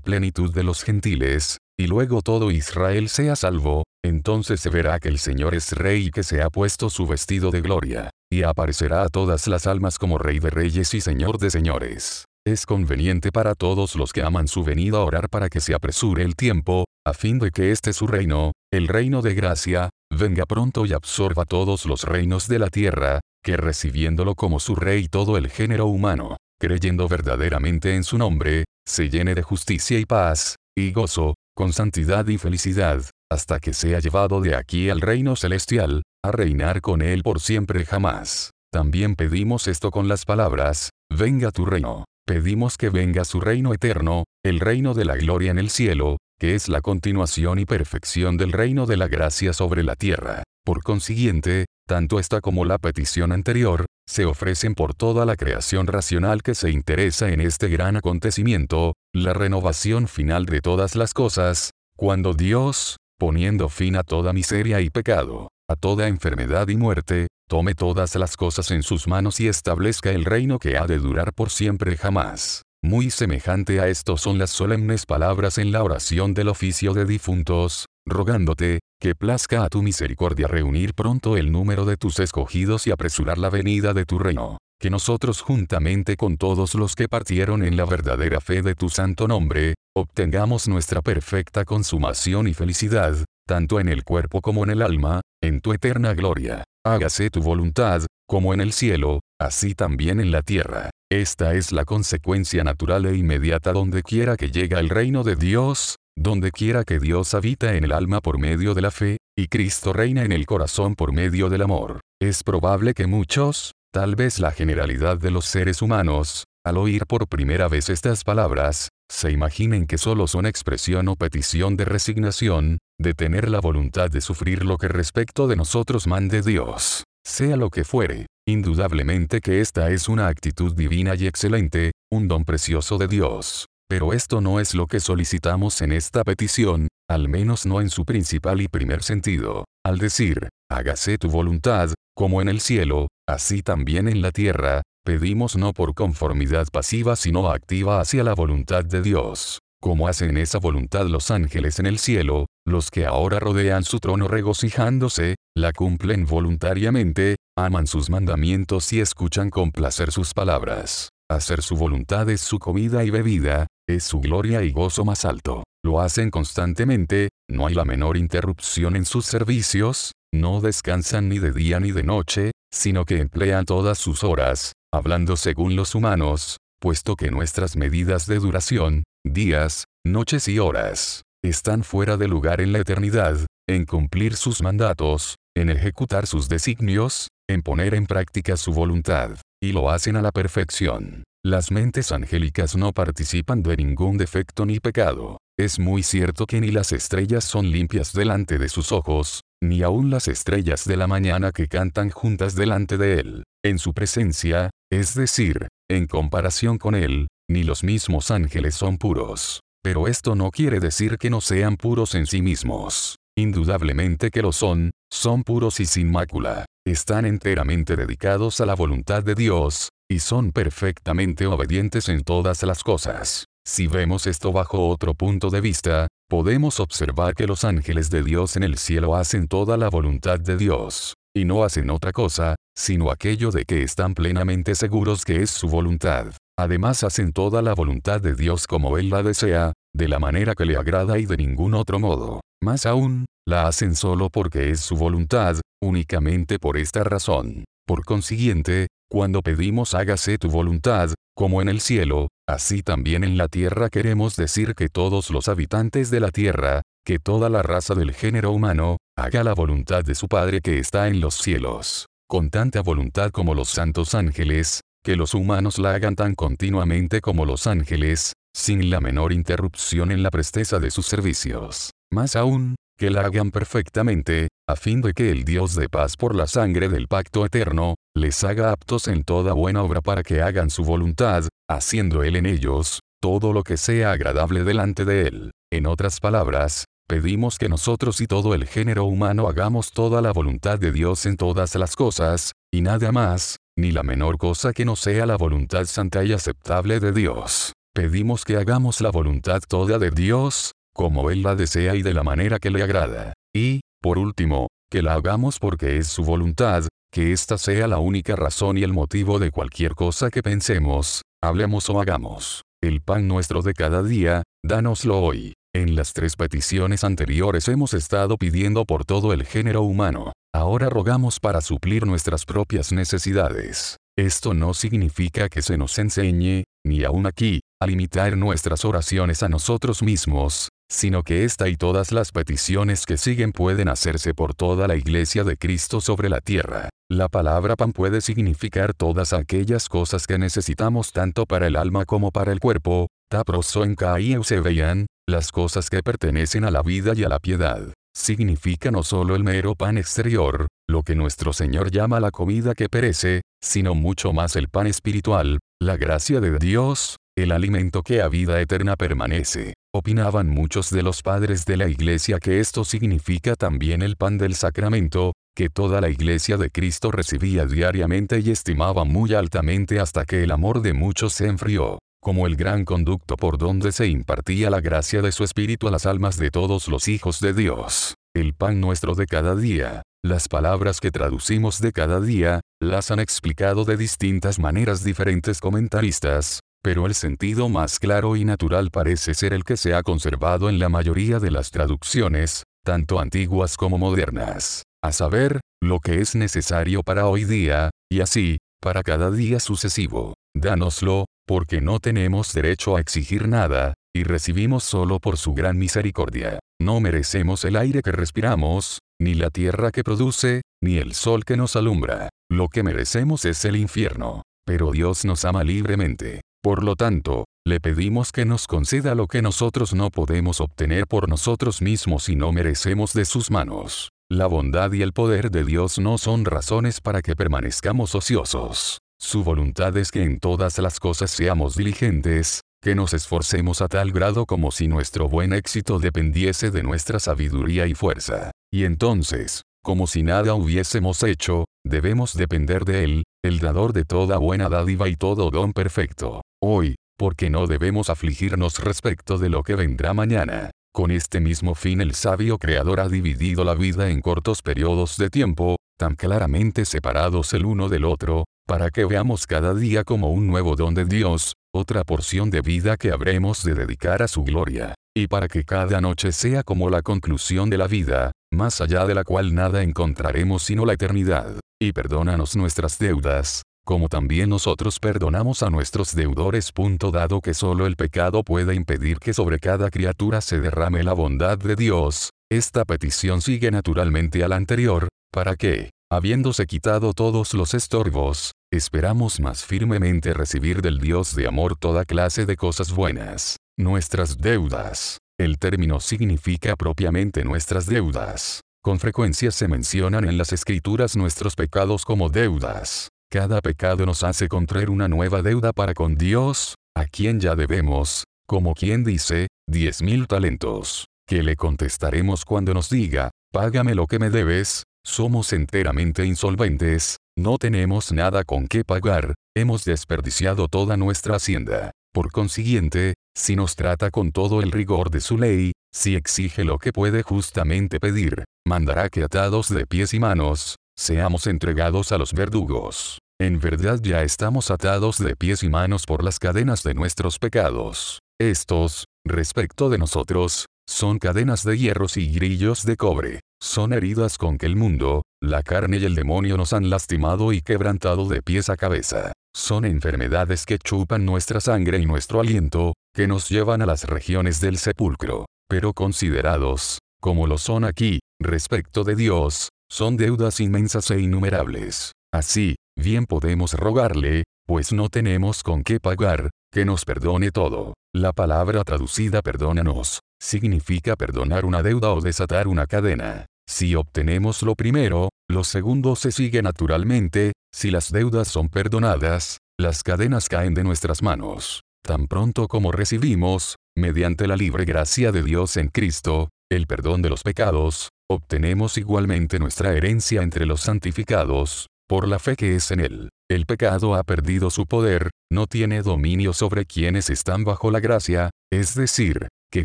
plenitud 0.00 0.52
de 0.52 0.64
los 0.64 0.82
gentiles, 0.82 1.58
y 1.78 1.86
luego 1.86 2.22
todo 2.22 2.50
Israel 2.50 3.08
sea 3.08 3.36
salvo, 3.36 3.84
entonces 4.04 4.60
se 4.60 4.70
verá 4.70 4.98
que 4.98 5.08
el 5.08 5.18
Señor 5.18 5.54
es 5.54 5.72
Rey 5.72 6.06
y 6.06 6.10
que 6.10 6.22
se 6.22 6.42
ha 6.42 6.50
puesto 6.50 6.90
su 6.90 7.06
vestido 7.06 7.50
de 7.50 7.60
gloria, 7.60 8.10
y 8.30 8.42
aparecerá 8.42 9.02
a 9.02 9.08
todas 9.08 9.46
las 9.46 9.66
almas 9.66 9.98
como 9.98 10.18
Rey 10.18 10.38
de 10.38 10.50
reyes 10.50 10.94
y 10.94 11.00
Señor 11.00 11.38
de 11.38 11.50
señores. 11.50 12.24
Es 12.46 12.64
conveniente 12.64 13.32
para 13.32 13.54
todos 13.54 13.96
los 13.96 14.12
que 14.12 14.22
aman 14.22 14.46
su 14.46 14.62
venida 14.62 15.00
orar 15.00 15.28
para 15.28 15.48
que 15.48 15.60
se 15.60 15.74
apresure 15.74 16.22
el 16.22 16.36
tiempo, 16.36 16.84
a 17.04 17.12
fin 17.12 17.38
de 17.40 17.50
que 17.50 17.72
este 17.72 17.92
su 17.92 18.06
reino, 18.06 18.52
el 18.72 18.86
reino 18.86 19.20
de 19.20 19.34
gracia, 19.34 19.90
venga 20.16 20.46
pronto 20.46 20.86
y 20.86 20.92
absorba 20.92 21.44
todos 21.44 21.86
los 21.86 22.04
reinos 22.04 22.46
de 22.46 22.60
la 22.60 22.68
tierra, 22.68 23.20
que 23.42 23.56
recibiéndolo 23.56 24.34
como 24.34 24.60
su 24.60 24.76
rey 24.76 25.08
todo 25.08 25.36
el 25.36 25.48
género 25.50 25.86
humano, 25.86 26.36
creyendo 26.60 27.08
verdaderamente 27.08 27.94
en 27.94 28.04
su 28.04 28.18
nombre, 28.18 28.64
se 28.86 29.08
llene 29.08 29.34
de 29.34 29.42
justicia 29.42 29.98
y 29.98 30.06
paz, 30.06 30.56
y 30.76 30.92
gozo, 30.92 31.34
con 31.56 31.72
santidad 31.72 32.26
y 32.28 32.38
felicidad, 32.38 33.02
hasta 33.30 33.60
que 33.60 33.72
sea 33.72 34.00
llevado 34.00 34.40
de 34.40 34.54
aquí 34.54 34.90
al 34.90 35.00
reino 35.00 35.36
celestial, 35.36 36.02
a 36.24 36.32
reinar 36.32 36.80
con 36.80 37.02
él 37.02 37.22
por 37.22 37.40
siempre 37.40 37.84
jamás. 37.84 38.50
También 38.72 39.16
pedimos 39.16 39.68
esto 39.68 39.90
con 39.90 40.08
las 40.08 40.24
palabras, 40.24 40.90
venga 41.10 41.50
tu 41.50 41.64
reino. 41.64 42.04
Pedimos 42.26 42.76
que 42.76 42.90
venga 42.90 43.24
su 43.24 43.40
reino 43.40 43.72
eterno, 43.72 44.24
el 44.44 44.58
reino 44.58 44.94
de 44.94 45.04
la 45.04 45.16
gloria 45.16 45.52
en 45.52 45.58
el 45.58 45.70
cielo, 45.70 46.16
que 46.40 46.56
es 46.56 46.68
la 46.68 46.80
continuación 46.80 47.60
y 47.60 47.66
perfección 47.66 48.36
del 48.36 48.50
reino 48.50 48.84
de 48.84 48.96
la 48.96 49.06
gracia 49.06 49.52
sobre 49.52 49.84
la 49.84 49.94
tierra. 49.94 50.42
Por 50.64 50.82
consiguiente, 50.82 51.66
tanto 51.86 52.18
esta 52.18 52.40
como 52.40 52.64
la 52.64 52.78
petición 52.78 53.32
anterior, 53.32 53.86
se 54.08 54.24
ofrecen 54.24 54.74
por 54.74 54.94
toda 54.94 55.24
la 55.24 55.36
creación 55.36 55.86
racional 55.86 56.42
que 56.42 56.54
se 56.54 56.70
interesa 56.70 57.30
en 57.30 57.40
este 57.40 57.68
gran 57.68 57.96
acontecimiento, 57.96 58.94
la 59.14 59.32
renovación 59.32 60.08
final 60.08 60.46
de 60.46 60.60
todas 60.60 60.96
las 60.96 61.14
cosas, 61.14 61.70
cuando 61.96 62.34
Dios, 62.34 62.96
poniendo 63.18 63.68
fin 63.68 63.96
a 63.96 64.02
toda 64.02 64.32
miseria 64.32 64.80
y 64.80 64.90
pecado, 64.90 65.48
a 65.68 65.76
toda 65.76 66.08
enfermedad 66.08 66.68
y 66.68 66.76
muerte, 66.76 67.28
tome 67.48 67.74
todas 67.74 68.14
las 68.16 68.36
cosas 68.36 68.70
en 68.70 68.82
sus 68.82 69.08
manos 69.08 69.40
y 69.40 69.48
establezca 69.48 70.10
el 70.10 70.24
reino 70.24 70.58
que 70.58 70.76
ha 70.76 70.86
de 70.86 70.98
durar 70.98 71.32
por 71.32 71.50
siempre 71.50 71.96
jamás. 71.96 72.62
Muy 72.82 73.10
semejante 73.10 73.80
a 73.80 73.88
esto 73.88 74.16
son 74.16 74.38
las 74.38 74.50
solemnes 74.50 75.06
palabras 75.06 75.58
en 75.58 75.72
la 75.72 75.82
oración 75.82 76.34
del 76.34 76.48
oficio 76.48 76.92
de 76.92 77.04
difuntos, 77.04 77.86
rogándote, 78.06 78.80
que 79.00 79.14
plazca 79.14 79.64
a 79.64 79.68
tu 79.68 79.82
misericordia 79.82 80.46
reunir 80.46 80.94
pronto 80.94 81.36
el 81.36 81.52
número 81.52 81.84
de 81.84 81.96
tus 81.96 82.18
escogidos 82.20 82.86
y 82.86 82.90
apresurar 82.90 83.36
la 83.36 83.50
venida 83.50 83.92
de 83.92 84.04
tu 84.04 84.18
reino, 84.18 84.58
que 84.80 84.90
nosotros 84.90 85.42
juntamente 85.42 86.16
con 86.16 86.36
todos 86.36 86.74
los 86.74 86.94
que 86.94 87.08
partieron 87.08 87.62
en 87.62 87.76
la 87.76 87.84
verdadera 87.84 88.40
fe 88.40 88.62
de 88.62 88.74
tu 88.74 88.88
santo 88.88 89.28
nombre, 89.28 89.74
obtengamos 89.94 90.68
nuestra 90.68 91.02
perfecta 91.02 91.64
consumación 91.64 92.48
y 92.48 92.54
felicidad, 92.54 93.16
tanto 93.46 93.80
en 93.80 93.88
el 93.88 94.04
cuerpo 94.04 94.40
como 94.40 94.64
en 94.64 94.70
el 94.70 94.82
alma, 94.82 95.20
en 95.42 95.60
tu 95.60 95.72
eterna 95.72 96.14
gloria. 96.14 96.64
Hágase 96.84 97.30
tu 97.30 97.42
voluntad, 97.42 98.06
como 98.28 98.54
en 98.54 98.60
el 98.60 98.72
cielo, 98.72 99.20
así 99.40 99.74
también 99.74 100.20
en 100.20 100.30
la 100.30 100.42
tierra. 100.42 100.90
Esta 101.10 101.54
es 101.54 101.70
la 101.70 101.84
consecuencia 101.84 102.64
natural 102.64 103.06
e 103.06 103.16
inmediata 103.16 103.72
donde 103.72 104.02
quiera 104.02 104.36
que 104.36 104.50
llega 104.50 104.80
el 104.80 104.88
reino 104.88 105.22
de 105.22 105.36
Dios, 105.36 105.96
donde 106.16 106.50
quiera 106.50 106.84
que 106.84 106.98
Dios 106.98 107.34
habita 107.34 107.74
en 107.74 107.84
el 107.84 107.92
alma 107.92 108.20
por 108.20 108.38
medio 108.38 108.74
de 108.74 108.82
la 108.82 108.90
fe, 108.90 109.18
y 109.38 109.48
Cristo 109.48 109.92
reina 109.92 110.24
en 110.24 110.32
el 110.32 110.46
corazón 110.46 110.94
por 110.94 111.12
medio 111.12 111.50
del 111.50 111.62
amor. 111.62 112.00
Es 112.20 112.42
probable 112.42 112.94
que 112.94 113.06
muchos, 113.06 113.72
tal 113.92 114.16
vez 114.16 114.40
la 114.40 114.50
generalidad 114.50 115.18
de 115.18 115.30
los 115.30 115.44
seres 115.44 115.82
humanos, 115.82 116.44
al 116.64 116.78
oír 116.78 117.06
por 117.06 117.28
primera 117.28 117.68
vez 117.68 117.90
estas 117.90 118.24
palabras, 118.24 118.88
se 119.08 119.30
imaginen 119.30 119.86
que 119.86 119.98
solo 119.98 120.26
son 120.26 120.46
expresión 120.46 121.06
o 121.08 121.16
petición 121.16 121.76
de 121.76 121.84
resignación, 121.84 122.78
de 122.98 123.14
tener 123.14 123.48
la 123.48 123.60
voluntad 123.60 124.10
de 124.10 124.20
sufrir 124.20 124.64
lo 124.64 124.78
que 124.78 124.88
respecto 124.88 125.46
de 125.46 125.56
nosotros 125.56 126.06
mande 126.06 126.42
Dios. 126.42 127.04
Sea 127.24 127.56
lo 127.56 127.70
que 127.70 127.84
fuere, 127.84 128.26
indudablemente 128.48 129.40
que 129.40 129.60
esta 129.60 129.90
es 129.90 130.08
una 130.08 130.28
actitud 130.28 130.74
divina 130.74 131.14
y 131.14 131.26
excelente, 131.26 131.92
un 132.10 132.26
don 132.26 132.44
precioso 132.44 132.98
de 132.98 133.08
Dios. 133.08 133.66
Pero 133.88 134.12
esto 134.12 134.40
no 134.40 134.58
es 134.58 134.74
lo 134.74 134.86
que 134.86 134.98
solicitamos 134.98 135.80
en 135.80 135.92
esta 135.92 136.24
petición, 136.24 136.88
al 137.08 137.28
menos 137.28 137.66
no 137.66 137.80
en 137.80 137.88
su 137.88 138.04
principal 138.04 138.60
y 138.60 138.68
primer 138.68 139.02
sentido. 139.02 139.64
Al 139.84 139.98
decir, 139.98 140.48
hágase 140.68 141.18
tu 141.18 141.30
voluntad, 141.30 141.90
como 142.16 142.42
en 142.42 142.48
el 142.48 142.60
cielo, 142.60 143.08
así 143.28 143.62
también 143.62 144.08
en 144.08 144.22
la 144.22 144.32
tierra, 144.32 144.82
pedimos 145.04 145.56
no 145.56 145.72
por 145.72 145.94
conformidad 145.94 146.66
pasiva 146.72 147.14
sino 147.14 147.48
activa 147.48 148.00
hacia 148.00 148.24
la 148.24 148.34
voluntad 148.34 148.84
de 148.84 149.02
Dios. 149.02 149.60
Como 149.80 150.08
hacen 150.08 150.36
esa 150.36 150.58
voluntad 150.58 151.06
los 151.06 151.30
ángeles 151.30 151.78
en 151.78 151.86
el 151.86 151.98
cielo, 151.98 152.46
los 152.66 152.90
que 152.90 153.06
ahora 153.06 153.38
rodean 153.38 153.84
su 153.84 154.00
trono 154.00 154.26
regocijándose, 154.26 155.36
la 155.54 155.72
cumplen 155.72 156.26
voluntariamente, 156.26 157.36
aman 157.56 157.86
sus 157.86 158.10
mandamientos 158.10 158.92
y 158.92 159.00
escuchan 159.00 159.50
con 159.50 159.70
placer 159.70 160.10
sus 160.10 160.34
palabras. 160.34 161.10
Hacer 161.30 161.62
su 161.62 161.76
voluntad 161.76 162.28
es 162.30 162.40
su 162.40 162.58
comida 162.58 163.04
y 163.04 163.10
bebida, 163.10 163.66
es 163.88 164.04
su 164.04 164.20
gloria 164.20 164.62
y 164.62 164.72
gozo 164.72 165.04
más 165.04 165.24
alto. 165.24 165.64
Lo 165.84 166.00
hacen 166.00 166.30
constantemente, 166.30 167.28
no 167.48 167.66
hay 167.66 167.74
la 167.74 167.84
menor 167.84 168.16
interrupción 168.16 168.96
en 168.96 169.04
sus 169.04 169.24
servicios, 169.26 170.12
no 170.34 170.60
descansan 170.60 171.28
ni 171.28 171.38
de 171.38 171.52
día 171.52 171.78
ni 171.78 171.92
de 171.92 172.02
noche, 172.02 172.50
sino 172.72 173.04
que 173.04 173.20
emplean 173.20 173.64
todas 173.64 173.98
sus 173.98 174.24
horas, 174.24 174.72
hablando 174.92 175.36
según 175.36 175.76
los 175.76 175.94
humanos, 175.94 176.58
puesto 176.80 177.16
que 177.16 177.30
nuestras 177.30 177.76
medidas 177.76 178.26
de 178.26 178.38
duración, 178.38 179.04
días, 179.24 179.84
noches 180.04 180.48
y 180.48 180.58
horas. 180.58 181.22
Están 181.44 181.84
fuera 181.84 182.16
de 182.16 182.26
lugar 182.26 182.60
en 182.60 182.72
la 182.72 182.80
eternidad, 182.80 183.46
en 183.68 183.84
cumplir 183.84 184.36
sus 184.36 184.62
mandatos, 184.62 185.36
en 185.56 185.70
ejecutar 185.70 186.26
sus 186.26 186.48
designios, 186.48 187.28
en 187.48 187.62
poner 187.62 187.94
en 187.94 188.06
práctica 188.06 188.56
su 188.56 188.72
voluntad, 188.72 189.38
y 189.62 189.72
lo 189.72 189.90
hacen 189.90 190.16
a 190.16 190.22
la 190.22 190.32
perfección. 190.32 191.22
Las 191.46 191.70
mentes 191.70 192.10
angélicas 192.10 192.74
no 192.74 192.92
participan 192.92 193.62
de 193.62 193.76
ningún 193.76 194.18
defecto 194.18 194.66
ni 194.66 194.80
pecado. 194.80 195.38
Es 195.56 195.78
muy 195.78 196.02
cierto 196.02 196.44
que 196.44 196.60
ni 196.60 196.72
las 196.72 196.90
estrellas 196.90 197.44
son 197.44 197.70
limpias 197.70 198.12
delante 198.12 198.58
de 198.58 198.68
sus 198.68 198.90
ojos, 198.90 199.42
ni 199.62 199.84
aun 199.84 200.10
las 200.10 200.26
estrellas 200.26 200.84
de 200.86 200.96
la 200.96 201.06
mañana 201.06 201.52
que 201.52 201.68
cantan 201.68 202.10
juntas 202.10 202.56
delante 202.56 202.98
de 202.98 203.20
él, 203.20 203.44
en 203.64 203.78
su 203.78 203.94
presencia, 203.94 204.70
es 204.90 205.14
decir, 205.14 205.68
en 205.88 206.08
comparación 206.08 206.78
con 206.78 206.96
él, 206.96 207.28
ni 207.48 207.62
los 207.62 207.84
mismos 207.84 208.32
ángeles 208.32 208.74
son 208.74 208.98
puros. 208.98 209.60
Pero 209.84 210.08
esto 210.08 210.34
no 210.34 210.50
quiere 210.50 210.80
decir 210.80 211.16
que 211.16 211.30
no 211.30 211.40
sean 211.40 211.76
puros 211.76 212.16
en 212.16 212.26
sí 212.26 212.42
mismos. 212.42 213.18
Indudablemente 213.38 214.30
que 214.30 214.42
lo 214.42 214.50
son, 214.50 214.90
son 215.12 215.44
puros 215.44 215.78
y 215.78 215.86
sin 215.86 216.10
mácula, 216.10 216.64
están 216.84 217.24
enteramente 217.24 217.94
dedicados 217.94 218.60
a 218.60 218.66
la 218.66 218.74
voluntad 218.74 219.22
de 219.22 219.36
Dios, 219.36 219.90
y 220.08 220.20
son 220.20 220.52
perfectamente 220.52 221.46
obedientes 221.46 222.08
en 222.08 222.22
todas 222.22 222.62
las 222.62 222.82
cosas. 222.82 223.46
Si 223.66 223.88
vemos 223.88 224.26
esto 224.26 224.52
bajo 224.52 224.88
otro 224.88 225.14
punto 225.14 225.50
de 225.50 225.60
vista, 225.60 226.06
podemos 226.28 226.78
observar 226.78 227.34
que 227.34 227.46
los 227.46 227.64
ángeles 227.64 228.10
de 228.10 228.22
Dios 228.22 228.56
en 228.56 228.62
el 228.62 228.78
cielo 228.78 229.16
hacen 229.16 229.48
toda 229.48 229.76
la 229.76 229.88
voluntad 229.88 230.38
de 230.38 230.56
Dios, 230.56 231.14
y 231.36 231.44
no 231.44 231.64
hacen 231.64 231.90
otra 231.90 232.12
cosa, 232.12 232.54
sino 232.76 233.10
aquello 233.10 233.50
de 233.50 233.64
que 233.64 233.82
están 233.82 234.14
plenamente 234.14 234.74
seguros 234.74 235.24
que 235.24 235.42
es 235.42 235.50
su 235.50 235.68
voluntad. 235.68 236.28
Además 236.58 237.02
hacen 237.02 237.32
toda 237.32 237.60
la 237.60 237.74
voluntad 237.74 238.20
de 238.20 238.34
Dios 238.34 238.66
como 238.66 238.98
Él 238.98 239.10
la 239.10 239.22
desea, 239.22 239.72
de 239.94 240.08
la 240.08 240.18
manera 240.18 240.54
que 240.54 240.64
le 240.64 240.76
agrada 240.76 241.18
y 241.18 241.26
de 241.26 241.36
ningún 241.36 241.74
otro 241.74 241.98
modo. 241.98 242.40
Más 242.62 242.86
aún, 242.86 243.26
la 243.46 243.66
hacen 243.66 243.94
solo 243.94 244.30
porque 244.30 244.70
es 244.70 244.80
su 244.80 244.96
voluntad, 244.96 245.60
únicamente 245.82 246.58
por 246.58 246.76
esta 246.76 247.04
razón. 247.04 247.64
Por 247.86 248.04
consiguiente, 248.04 248.86
cuando 249.08 249.42
pedimos 249.42 249.94
hágase 249.94 250.38
tu 250.38 250.48
voluntad, 250.50 251.10
como 251.36 251.62
en 251.62 251.68
el 251.68 251.80
cielo, 251.80 252.28
así 252.48 252.82
también 252.82 253.24
en 253.24 253.36
la 253.36 253.48
tierra 253.48 253.88
queremos 253.88 254.36
decir 254.36 254.74
que 254.74 254.88
todos 254.88 255.30
los 255.30 255.48
habitantes 255.48 256.10
de 256.10 256.20
la 256.20 256.30
tierra, 256.30 256.82
que 257.04 257.18
toda 257.18 257.48
la 257.48 257.62
raza 257.62 257.94
del 257.94 258.12
género 258.12 258.50
humano, 258.50 258.96
haga 259.16 259.44
la 259.44 259.54
voluntad 259.54 260.04
de 260.04 260.14
su 260.14 260.28
Padre 260.28 260.60
que 260.60 260.78
está 260.78 261.08
en 261.08 261.20
los 261.20 261.34
cielos, 261.34 262.06
con 262.28 262.50
tanta 262.50 262.80
voluntad 262.82 263.30
como 263.30 263.54
los 263.54 263.68
santos 263.68 264.14
ángeles, 264.14 264.80
que 265.04 265.14
los 265.14 265.34
humanos 265.34 265.78
la 265.78 265.94
hagan 265.94 266.16
tan 266.16 266.34
continuamente 266.34 267.20
como 267.20 267.44
los 267.44 267.68
ángeles, 267.68 268.32
sin 268.54 268.90
la 268.90 269.00
menor 269.00 269.32
interrupción 269.32 270.10
en 270.10 270.22
la 270.22 270.30
presteza 270.30 270.80
de 270.80 270.90
sus 270.90 271.06
servicios. 271.06 271.90
Más 272.10 272.34
aún, 272.34 272.74
que 272.96 273.10
la 273.10 273.22
hagan 273.22 273.50
perfectamente, 273.50 274.48
a 274.68 274.76
fin 274.76 275.00
de 275.02 275.12
que 275.12 275.30
el 275.30 275.44
Dios 275.44 275.74
de 275.74 275.88
paz 275.88 276.16
por 276.16 276.34
la 276.34 276.46
sangre 276.46 276.88
del 276.88 277.08
pacto 277.08 277.44
eterno, 277.44 277.94
les 278.14 278.42
haga 278.44 278.72
aptos 278.72 279.08
en 279.08 279.22
toda 279.22 279.52
buena 279.52 279.82
obra 279.82 280.00
para 280.00 280.22
que 280.22 280.40
hagan 280.40 280.70
su 280.70 280.84
voluntad, 280.84 281.44
haciendo 281.68 282.22
Él 282.22 282.36
en 282.36 282.46
ellos, 282.46 283.00
todo 283.20 283.52
lo 283.52 283.62
que 283.62 283.76
sea 283.76 284.12
agradable 284.12 284.64
delante 284.64 285.04
de 285.04 285.28
Él. 285.28 285.50
En 285.70 285.86
otras 285.86 286.20
palabras, 286.20 286.84
pedimos 287.06 287.58
que 287.58 287.68
nosotros 287.68 288.20
y 288.20 288.26
todo 288.26 288.54
el 288.54 288.66
género 288.66 289.04
humano 289.04 289.48
hagamos 289.48 289.92
toda 289.92 290.22
la 290.22 290.32
voluntad 290.32 290.78
de 290.78 290.92
Dios 290.92 291.26
en 291.26 291.36
todas 291.36 291.74
las 291.74 291.96
cosas, 291.96 292.52
y 292.72 292.80
nada 292.80 293.12
más, 293.12 293.56
ni 293.76 293.92
la 293.92 294.02
menor 294.02 294.38
cosa 294.38 294.72
que 294.72 294.84
no 294.84 294.96
sea 294.96 295.26
la 295.26 295.36
voluntad 295.36 295.84
santa 295.84 296.24
y 296.24 296.32
aceptable 296.32 296.98
de 296.98 297.12
Dios. 297.12 297.72
Pedimos 297.94 298.44
que 298.44 298.56
hagamos 298.56 299.00
la 299.00 299.10
voluntad 299.10 299.60
toda 299.66 299.98
de 299.98 300.10
Dios, 300.10 300.72
como 300.96 301.30
Él 301.30 301.42
la 301.42 301.54
desea 301.54 301.94
y 301.94 302.02
de 302.02 302.14
la 302.14 302.22
manera 302.22 302.58
que 302.58 302.70
le 302.70 302.82
agrada. 302.82 303.34
Y, 303.54 303.80
por 304.02 304.16
último, 304.18 304.68
que 304.90 305.02
la 305.02 305.12
hagamos 305.12 305.58
porque 305.58 305.98
es 305.98 306.06
su 306.06 306.24
voluntad, 306.24 306.84
que 307.12 307.32
esta 307.32 307.58
sea 307.58 307.86
la 307.86 307.98
única 307.98 308.34
razón 308.34 308.78
y 308.78 308.82
el 308.82 308.94
motivo 308.94 309.38
de 309.38 309.50
cualquier 309.50 309.94
cosa 309.94 310.30
que 310.30 310.42
pensemos, 310.42 311.20
hablemos 311.42 311.90
o 311.90 312.00
hagamos. 312.00 312.62
El 312.82 313.02
pan 313.02 313.28
nuestro 313.28 313.60
de 313.60 313.74
cada 313.74 314.02
día, 314.02 314.42
dánoslo 314.64 315.20
hoy. 315.20 315.52
En 315.74 315.96
las 315.96 316.14
tres 316.14 316.34
peticiones 316.34 317.04
anteriores 317.04 317.68
hemos 317.68 317.92
estado 317.92 318.38
pidiendo 318.38 318.86
por 318.86 319.04
todo 319.04 319.34
el 319.34 319.44
género 319.44 319.82
humano. 319.82 320.32
Ahora 320.54 320.88
rogamos 320.88 321.40
para 321.40 321.60
suplir 321.60 322.06
nuestras 322.06 322.46
propias 322.46 322.90
necesidades. 322.90 323.98
Esto 324.16 324.54
no 324.54 324.72
significa 324.72 325.50
que 325.50 325.60
se 325.60 325.76
nos 325.76 325.98
enseñe, 325.98 326.64
ni 326.86 327.04
aún 327.04 327.26
aquí, 327.26 327.60
a 327.82 327.86
limitar 327.86 328.34
nuestras 328.38 328.86
oraciones 328.86 329.42
a 329.42 329.50
nosotros 329.50 330.02
mismos, 330.02 330.70
sino 330.90 331.22
que 331.22 331.44
esta 331.44 331.68
y 331.68 331.76
todas 331.76 332.12
las 332.12 332.32
peticiones 332.32 333.06
que 333.06 333.16
siguen 333.16 333.52
pueden 333.52 333.88
hacerse 333.88 334.34
por 334.34 334.54
toda 334.54 334.86
la 334.88 334.96
iglesia 334.96 335.44
de 335.44 335.56
Cristo 335.56 336.00
sobre 336.00 336.28
la 336.28 336.40
tierra. 336.40 336.88
La 337.08 337.28
palabra 337.28 337.76
pan 337.76 337.92
puede 337.92 338.20
significar 338.20 338.92
todas 338.92 339.32
aquellas 339.32 339.88
cosas 339.88 340.26
que 340.26 340.38
necesitamos 340.38 341.12
tanto 341.12 341.46
para 341.46 341.66
el 341.66 341.76
alma 341.76 342.04
como 342.04 342.32
para 342.32 342.52
el 342.52 342.60
cuerpo, 342.60 343.08
taproso 343.30 343.84
en 343.84 343.96
se 344.42 344.60
vean, 344.60 345.06
las 345.28 345.52
cosas 345.52 345.90
que 345.90 346.02
pertenecen 346.02 346.64
a 346.64 346.70
la 346.70 346.82
vida 346.82 347.12
y 347.14 347.24
a 347.24 347.28
la 347.28 347.38
piedad. 347.38 347.92
Significa 348.16 348.90
no 348.90 349.02
solo 349.02 349.36
el 349.36 349.44
mero 349.44 349.74
pan 349.74 349.98
exterior, 349.98 350.68
lo 350.88 351.02
que 351.02 351.14
nuestro 351.14 351.52
Señor 351.52 351.90
llama 351.90 352.18
la 352.18 352.30
comida 352.30 352.74
que 352.74 352.88
perece, 352.88 353.42
sino 353.62 353.94
mucho 353.94 354.32
más 354.32 354.56
el 354.56 354.68
pan 354.68 354.86
espiritual, 354.86 355.58
la 355.80 355.96
gracia 355.96 356.40
de 356.40 356.58
Dios, 356.58 357.16
el 357.36 357.52
alimento 357.52 358.02
que 358.02 358.22
a 358.22 358.28
vida 358.28 358.58
eterna 358.62 358.96
permanece. 358.96 359.74
Opinaban 359.94 360.48
muchos 360.48 360.88
de 360.90 361.02
los 361.02 361.22
padres 361.22 361.66
de 361.66 361.76
la 361.76 361.86
iglesia 361.86 362.38
que 362.38 362.60
esto 362.60 362.82
significa 362.82 363.56
también 363.56 364.00
el 364.00 364.16
pan 364.16 364.38
del 364.38 364.54
sacramento, 364.54 365.34
que 365.54 365.68
toda 365.68 366.00
la 366.00 366.08
iglesia 366.08 366.56
de 366.56 366.70
Cristo 366.70 367.10
recibía 367.10 367.66
diariamente 367.66 368.40
y 368.40 368.50
estimaba 368.50 369.04
muy 369.04 369.34
altamente 369.34 370.00
hasta 370.00 370.24
que 370.24 370.44
el 370.44 370.50
amor 370.50 370.80
de 370.80 370.94
muchos 370.94 371.34
se 371.34 371.46
enfrió, 371.46 371.98
como 372.22 372.46
el 372.46 372.56
gran 372.56 372.86
conducto 372.86 373.36
por 373.36 373.58
donde 373.58 373.92
se 373.92 374.06
impartía 374.06 374.70
la 374.70 374.80
gracia 374.80 375.20
de 375.20 375.30
su 375.30 375.44
espíritu 375.44 375.88
a 375.88 375.90
las 375.90 376.06
almas 376.06 376.38
de 376.38 376.50
todos 376.50 376.88
los 376.88 377.06
hijos 377.06 377.40
de 377.40 377.52
Dios. 377.52 378.14
El 378.34 378.54
pan 378.54 378.80
nuestro 378.80 379.14
de 379.14 379.26
cada 379.26 379.54
día, 379.54 380.02
las 380.24 380.48
palabras 380.48 381.00
que 381.00 381.10
traducimos 381.10 381.80
de 381.80 381.92
cada 381.92 382.18
día, 382.18 382.60
las 382.80 383.10
han 383.10 383.20
explicado 383.20 383.84
de 383.84 383.98
distintas 383.98 384.58
maneras 384.58 385.04
diferentes 385.04 385.60
comentaristas, 385.60 386.60
pero 386.86 387.06
el 387.06 387.16
sentido 387.16 387.68
más 387.68 387.98
claro 387.98 388.36
y 388.36 388.44
natural 388.44 388.92
parece 388.92 389.34
ser 389.34 389.52
el 389.52 389.64
que 389.64 389.76
se 389.76 389.92
ha 389.92 390.04
conservado 390.04 390.68
en 390.68 390.78
la 390.78 390.88
mayoría 390.88 391.40
de 391.40 391.50
las 391.50 391.72
traducciones, 391.72 392.62
tanto 392.84 393.18
antiguas 393.18 393.76
como 393.76 393.98
modernas, 393.98 394.84
a 395.02 395.10
saber, 395.10 395.58
lo 395.82 395.98
que 395.98 396.20
es 396.20 396.36
necesario 396.36 397.02
para 397.02 397.26
hoy 397.26 397.42
día, 397.42 397.90
y 398.08 398.20
así, 398.20 398.58
para 398.80 399.02
cada 399.02 399.32
día 399.32 399.58
sucesivo. 399.58 400.34
Dánoslo, 400.54 401.24
porque 401.44 401.80
no 401.80 401.98
tenemos 401.98 402.52
derecho 402.52 402.96
a 402.96 403.00
exigir 403.00 403.48
nada, 403.48 403.94
y 404.14 404.22
recibimos 404.22 404.84
solo 404.84 405.18
por 405.18 405.38
su 405.38 405.54
gran 405.54 405.78
misericordia. 405.78 406.60
No 406.80 407.00
merecemos 407.00 407.64
el 407.64 407.74
aire 407.74 408.00
que 408.00 408.12
respiramos, 408.12 409.00
ni 409.20 409.34
la 409.34 409.50
tierra 409.50 409.90
que 409.90 410.04
produce, 410.04 410.62
ni 410.80 410.98
el 410.98 411.14
sol 411.14 411.44
que 411.44 411.56
nos 411.56 411.74
alumbra. 411.74 412.28
Lo 412.48 412.68
que 412.68 412.84
merecemos 412.84 413.44
es 413.44 413.64
el 413.64 413.74
infierno. 413.74 414.44
Pero 414.64 414.92
Dios 414.92 415.24
nos 415.24 415.44
ama 415.44 415.64
libremente. 415.64 416.42
Por 416.66 416.82
lo 416.82 416.96
tanto, 416.96 417.44
le 417.64 417.78
pedimos 417.78 418.32
que 418.32 418.44
nos 418.44 418.66
conceda 418.66 419.14
lo 419.14 419.28
que 419.28 419.40
nosotros 419.40 419.94
no 419.94 420.10
podemos 420.10 420.60
obtener 420.60 421.06
por 421.06 421.28
nosotros 421.28 421.80
mismos 421.80 422.28
y 422.28 422.34
no 422.34 422.50
merecemos 422.50 423.12
de 423.12 423.24
sus 423.24 423.52
manos. 423.52 424.10
La 424.28 424.48
bondad 424.48 424.90
y 424.90 425.02
el 425.02 425.12
poder 425.12 425.52
de 425.52 425.62
Dios 425.62 426.00
no 426.00 426.18
son 426.18 426.44
razones 426.44 427.00
para 427.00 427.22
que 427.22 427.36
permanezcamos 427.36 428.16
ociosos. 428.16 428.98
Su 429.16 429.44
voluntad 429.44 429.96
es 429.96 430.10
que 430.10 430.24
en 430.24 430.40
todas 430.40 430.78
las 430.78 430.98
cosas 430.98 431.30
seamos 431.30 431.76
diligentes, 431.76 432.62
que 432.82 432.96
nos 432.96 433.14
esforcemos 433.14 433.80
a 433.80 433.86
tal 433.86 434.10
grado 434.10 434.44
como 434.44 434.72
si 434.72 434.88
nuestro 434.88 435.28
buen 435.28 435.52
éxito 435.52 436.00
dependiese 436.00 436.72
de 436.72 436.82
nuestra 436.82 437.20
sabiduría 437.20 437.86
y 437.86 437.94
fuerza. 437.94 438.50
Y 438.72 438.86
entonces, 438.86 439.62
como 439.86 440.08
si 440.08 440.24
nada 440.24 440.52
hubiésemos 440.54 441.22
hecho, 441.22 441.66
debemos 441.84 442.34
depender 442.34 442.84
de 442.84 443.04
Él, 443.04 443.24
el 443.44 443.60
dador 443.60 443.92
de 443.92 444.04
toda 444.04 444.36
buena 444.36 444.68
dádiva 444.68 445.08
y 445.08 445.14
todo 445.14 445.48
don 445.52 445.72
perfecto 445.72 446.42
hoy, 446.60 446.96
porque 447.16 447.50
no 447.50 447.68
debemos 447.68 448.10
afligirnos 448.10 448.82
respecto 448.82 449.38
de 449.38 449.48
lo 449.48 449.62
que 449.62 449.76
vendrá 449.76 450.12
mañana. 450.12 450.72
Con 450.92 451.12
este 451.12 451.38
mismo 451.38 451.76
fin 451.76 452.00
el 452.00 452.14
sabio 452.14 452.58
creador 452.58 452.98
ha 452.98 453.08
dividido 453.08 453.62
la 453.62 453.76
vida 453.76 454.10
en 454.10 454.22
cortos 454.22 454.60
periodos 454.60 455.18
de 455.18 455.30
tiempo, 455.30 455.76
tan 455.96 456.16
claramente 456.16 456.84
separados 456.84 457.52
el 457.52 457.64
uno 457.64 457.88
del 457.88 458.06
otro, 458.06 458.42
para 458.66 458.90
que 458.90 459.04
veamos 459.04 459.46
cada 459.46 459.72
día 459.72 460.02
como 460.02 460.32
un 460.32 460.48
nuevo 460.48 460.74
don 460.74 460.94
de 460.94 461.04
Dios, 461.04 461.52
otra 461.72 462.02
porción 462.02 462.50
de 462.50 462.60
vida 462.60 462.96
que 462.96 463.12
habremos 463.12 463.62
de 463.62 463.74
dedicar 463.74 464.20
a 464.20 464.26
su 464.26 464.42
gloria, 464.42 464.96
y 465.16 465.28
para 465.28 465.46
que 465.46 465.62
cada 465.62 466.00
noche 466.00 466.32
sea 466.32 466.64
como 466.64 466.90
la 466.90 467.02
conclusión 467.02 467.70
de 467.70 467.78
la 467.78 467.86
vida, 467.86 468.32
más 468.56 468.80
allá 468.80 469.06
de 469.06 469.14
la 469.14 469.22
cual 469.22 469.54
nada 469.54 469.82
encontraremos 469.82 470.62
sino 470.62 470.84
la 470.84 470.94
eternidad. 470.94 471.60
Y 471.80 471.92
perdónanos 471.92 472.56
nuestras 472.56 472.98
deudas, 472.98 473.62
como 473.84 474.08
también 474.08 474.50
nosotros 474.50 474.98
perdonamos 474.98 475.62
a 475.62 475.70
nuestros 475.70 476.14
deudores. 476.14 476.72
Dado 477.12 477.40
que 477.40 477.54
solo 477.54 477.86
el 477.86 477.96
pecado 477.96 478.42
puede 478.42 478.74
impedir 478.74 479.18
que 479.18 479.32
sobre 479.32 479.58
cada 479.60 479.90
criatura 479.90 480.40
se 480.40 480.58
derrame 480.58 481.04
la 481.04 481.12
bondad 481.12 481.58
de 481.58 481.76
Dios, 481.76 482.30
esta 482.50 482.84
petición 482.84 483.42
sigue 483.42 483.70
naturalmente 483.70 484.42
a 484.42 484.48
la 484.48 484.56
anterior, 484.56 485.08
para 485.32 485.56
que, 485.56 485.90
habiéndose 486.10 486.66
quitado 486.66 487.12
todos 487.12 487.54
los 487.54 487.74
estorbos, 487.74 488.52
esperamos 488.72 489.40
más 489.40 489.64
firmemente 489.64 490.32
recibir 490.32 490.80
del 490.80 490.98
Dios 490.98 491.34
de 491.34 491.46
amor 491.46 491.76
toda 491.76 492.04
clase 492.04 492.46
de 492.46 492.56
cosas 492.56 492.92
buenas, 492.92 493.56
nuestras 493.76 494.38
deudas. 494.38 495.18
El 495.38 495.58
término 495.58 496.00
significa 496.00 496.76
propiamente 496.76 497.44
nuestras 497.44 497.84
deudas. 497.84 498.62
Con 498.82 498.98
frecuencia 498.98 499.50
se 499.50 499.68
mencionan 499.68 500.24
en 500.24 500.38
las 500.38 500.54
escrituras 500.54 501.14
nuestros 501.14 501.56
pecados 501.56 502.06
como 502.06 502.30
deudas. 502.30 503.08
Cada 503.30 503.60
pecado 503.60 504.06
nos 504.06 504.24
hace 504.24 504.48
contraer 504.48 504.88
una 504.88 505.08
nueva 505.08 505.42
deuda 505.42 505.74
para 505.74 505.92
con 505.92 506.16
Dios, 506.16 506.76
a 506.96 507.04
quien 507.04 507.38
ya 507.38 507.54
debemos, 507.54 508.24
como 508.46 508.74
quien 508.74 509.04
dice, 509.04 509.48
diez 509.68 510.00
mil 510.00 510.26
talentos, 510.26 511.04
que 511.28 511.42
le 511.42 511.54
contestaremos 511.56 512.46
cuando 512.46 512.72
nos 512.72 512.88
diga, 512.88 513.30
págame 513.52 513.94
lo 513.94 514.06
que 514.06 514.18
me 514.18 514.30
debes, 514.30 514.84
somos 515.04 515.52
enteramente 515.52 516.24
insolventes, 516.24 517.18
no 517.36 517.58
tenemos 517.58 518.10
nada 518.10 518.44
con 518.44 518.68
qué 518.68 518.84
pagar, 518.84 519.34
hemos 519.54 519.84
desperdiciado 519.84 520.68
toda 520.68 520.96
nuestra 520.96 521.36
hacienda. 521.36 521.90
Por 522.16 522.32
consiguiente, 522.32 523.12
si 523.36 523.56
nos 523.56 523.76
trata 523.76 524.10
con 524.10 524.32
todo 524.32 524.62
el 524.62 524.72
rigor 524.72 525.10
de 525.10 525.20
su 525.20 525.36
ley, 525.36 525.72
si 525.92 526.14
exige 526.14 526.64
lo 526.64 526.78
que 526.78 526.90
puede 526.90 527.22
justamente 527.22 528.00
pedir, 528.00 528.44
mandará 528.66 529.10
que 529.10 529.22
atados 529.22 529.68
de 529.68 529.86
pies 529.86 530.14
y 530.14 530.18
manos, 530.18 530.76
seamos 530.96 531.46
entregados 531.46 532.12
a 532.12 532.16
los 532.16 532.32
verdugos. 532.32 533.18
En 533.38 533.60
verdad 533.60 534.00
ya 534.02 534.22
estamos 534.22 534.70
atados 534.70 535.18
de 535.18 535.36
pies 535.36 535.62
y 535.62 535.68
manos 535.68 536.06
por 536.06 536.24
las 536.24 536.38
cadenas 536.38 536.82
de 536.82 536.94
nuestros 536.94 537.38
pecados. 537.38 538.20
Estos, 538.40 539.04
respecto 539.26 539.90
de 539.90 539.98
nosotros, 539.98 540.64
son 540.88 541.18
cadenas 541.18 541.64
de 541.64 541.78
hierros 541.78 542.16
y 542.16 542.32
grillos 542.32 542.84
de 542.84 542.96
cobre. 542.96 543.40
Son 543.60 543.92
heridas 543.92 544.38
con 544.38 544.58
que 544.58 544.66
el 544.66 544.76
mundo, 544.76 545.22
la 545.42 545.62
carne 545.62 545.96
y 545.98 546.04
el 546.04 546.14
demonio 546.14 546.56
nos 546.56 546.72
han 546.72 546.90
lastimado 546.90 547.52
y 547.52 547.62
quebrantado 547.62 548.28
de 548.28 548.42
pies 548.42 548.68
a 548.70 548.76
cabeza. 548.76 549.32
Son 549.54 549.84
enfermedades 549.84 550.66
que 550.66 550.78
chupan 550.78 551.24
nuestra 551.24 551.60
sangre 551.60 551.98
y 551.98 552.06
nuestro 552.06 552.40
aliento, 552.40 552.92
que 553.14 553.26
nos 553.26 553.48
llevan 553.48 553.82
a 553.82 553.86
las 553.86 554.04
regiones 554.04 554.60
del 554.60 554.78
sepulcro 554.78 555.46
pero 555.68 555.92
considerados, 555.92 556.98
como 557.20 557.46
lo 557.46 557.58
son 557.58 557.84
aquí, 557.84 558.20
respecto 558.40 559.04
de 559.04 559.16
Dios, 559.16 559.70
son 559.90 560.16
deudas 560.16 560.60
inmensas 560.60 561.10
e 561.10 561.20
innumerables. 561.20 562.12
Así, 562.32 562.76
bien 562.96 563.26
podemos 563.26 563.74
rogarle, 563.74 564.44
pues 564.66 564.92
no 564.92 565.08
tenemos 565.08 565.62
con 565.62 565.82
qué 565.82 566.00
pagar, 566.00 566.50
que 566.72 566.84
nos 566.84 567.04
perdone 567.04 567.50
todo. 567.50 567.94
La 568.14 568.32
palabra 568.32 568.84
traducida 568.84 569.42
perdónanos, 569.42 570.20
significa 570.40 571.16
perdonar 571.16 571.64
una 571.64 571.82
deuda 571.82 572.12
o 572.12 572.20
desatar 572.20 572.68
una 572.68 572.86
cadena. 572.86 573.46
Si 573.68 573.94
obtenemos 573.94 574.62
lo 574.62 574.74
primero, 574.74 575.30
lo 575.48 575.64
segundo 575.64 576.16
se 576.16 576.32
sigue 576.32 576.62
naturalmente, 576.62 577.52
si 577.74 577.90
las 577.90 578.12
deudas 578.12 578.48
son 578.48 578.68
perdonadas, 578.68 579.58
las 579.78 580.02
cadenas 580.02 580.48
caen 580.48 580.74
de 580.74 580.84
nuestras 580.84 581.22
manos. 581.22 581.82
Tan 582.02 582.28
pronto 582.28 582.68
como 582.68 582.92
recibimos, 582.92 583.76
mediante 583.96 584.46
la 584.46 584.56
libre 584.56 584.84
gracia 584.84 585.32
de 585.32 585.42
Dios 585.42 585.76
en 585.76 585.88
Cristo, 585.88 586.50
el 586.70 586.86
perdón 586.86 587.22
de 587.22 587.30
los 587.30 587.42
pecados, 587.42 588.10
obtenemos 588.30 588.98
igualmente 588.98 589.58
nuestra 589.58 589.92
herencia 589.92 590.42
entre 590.42 590.66
los 590.66 590.80
santificados, 590.82 591.88
por 592.08 592.28
la 592.28 592.38
fe 592.38 592.56
que 592.56 592.76
es 592.76 592.90
en 592.92 593.00
Él. 593.00 593.28
El 593.50 593.66
pecado 593.66 594.14
ha 594.14 594.22
perdido 594.22 594.70
su 594.70 594.86
poder, 594.86 595.30
no 595.50 595.66
tiene 595.66 596.02
dominio 596.02 596.52
sobre 596.52 596.84
quienes 596.84 597.30
están 597.30 597.64
bajo 597.64 597.90
la 597.90 598.00
gracia, 598.00 598.50
es 598.72 598.94
decir, 598.94 599.48
que 599.76 599.84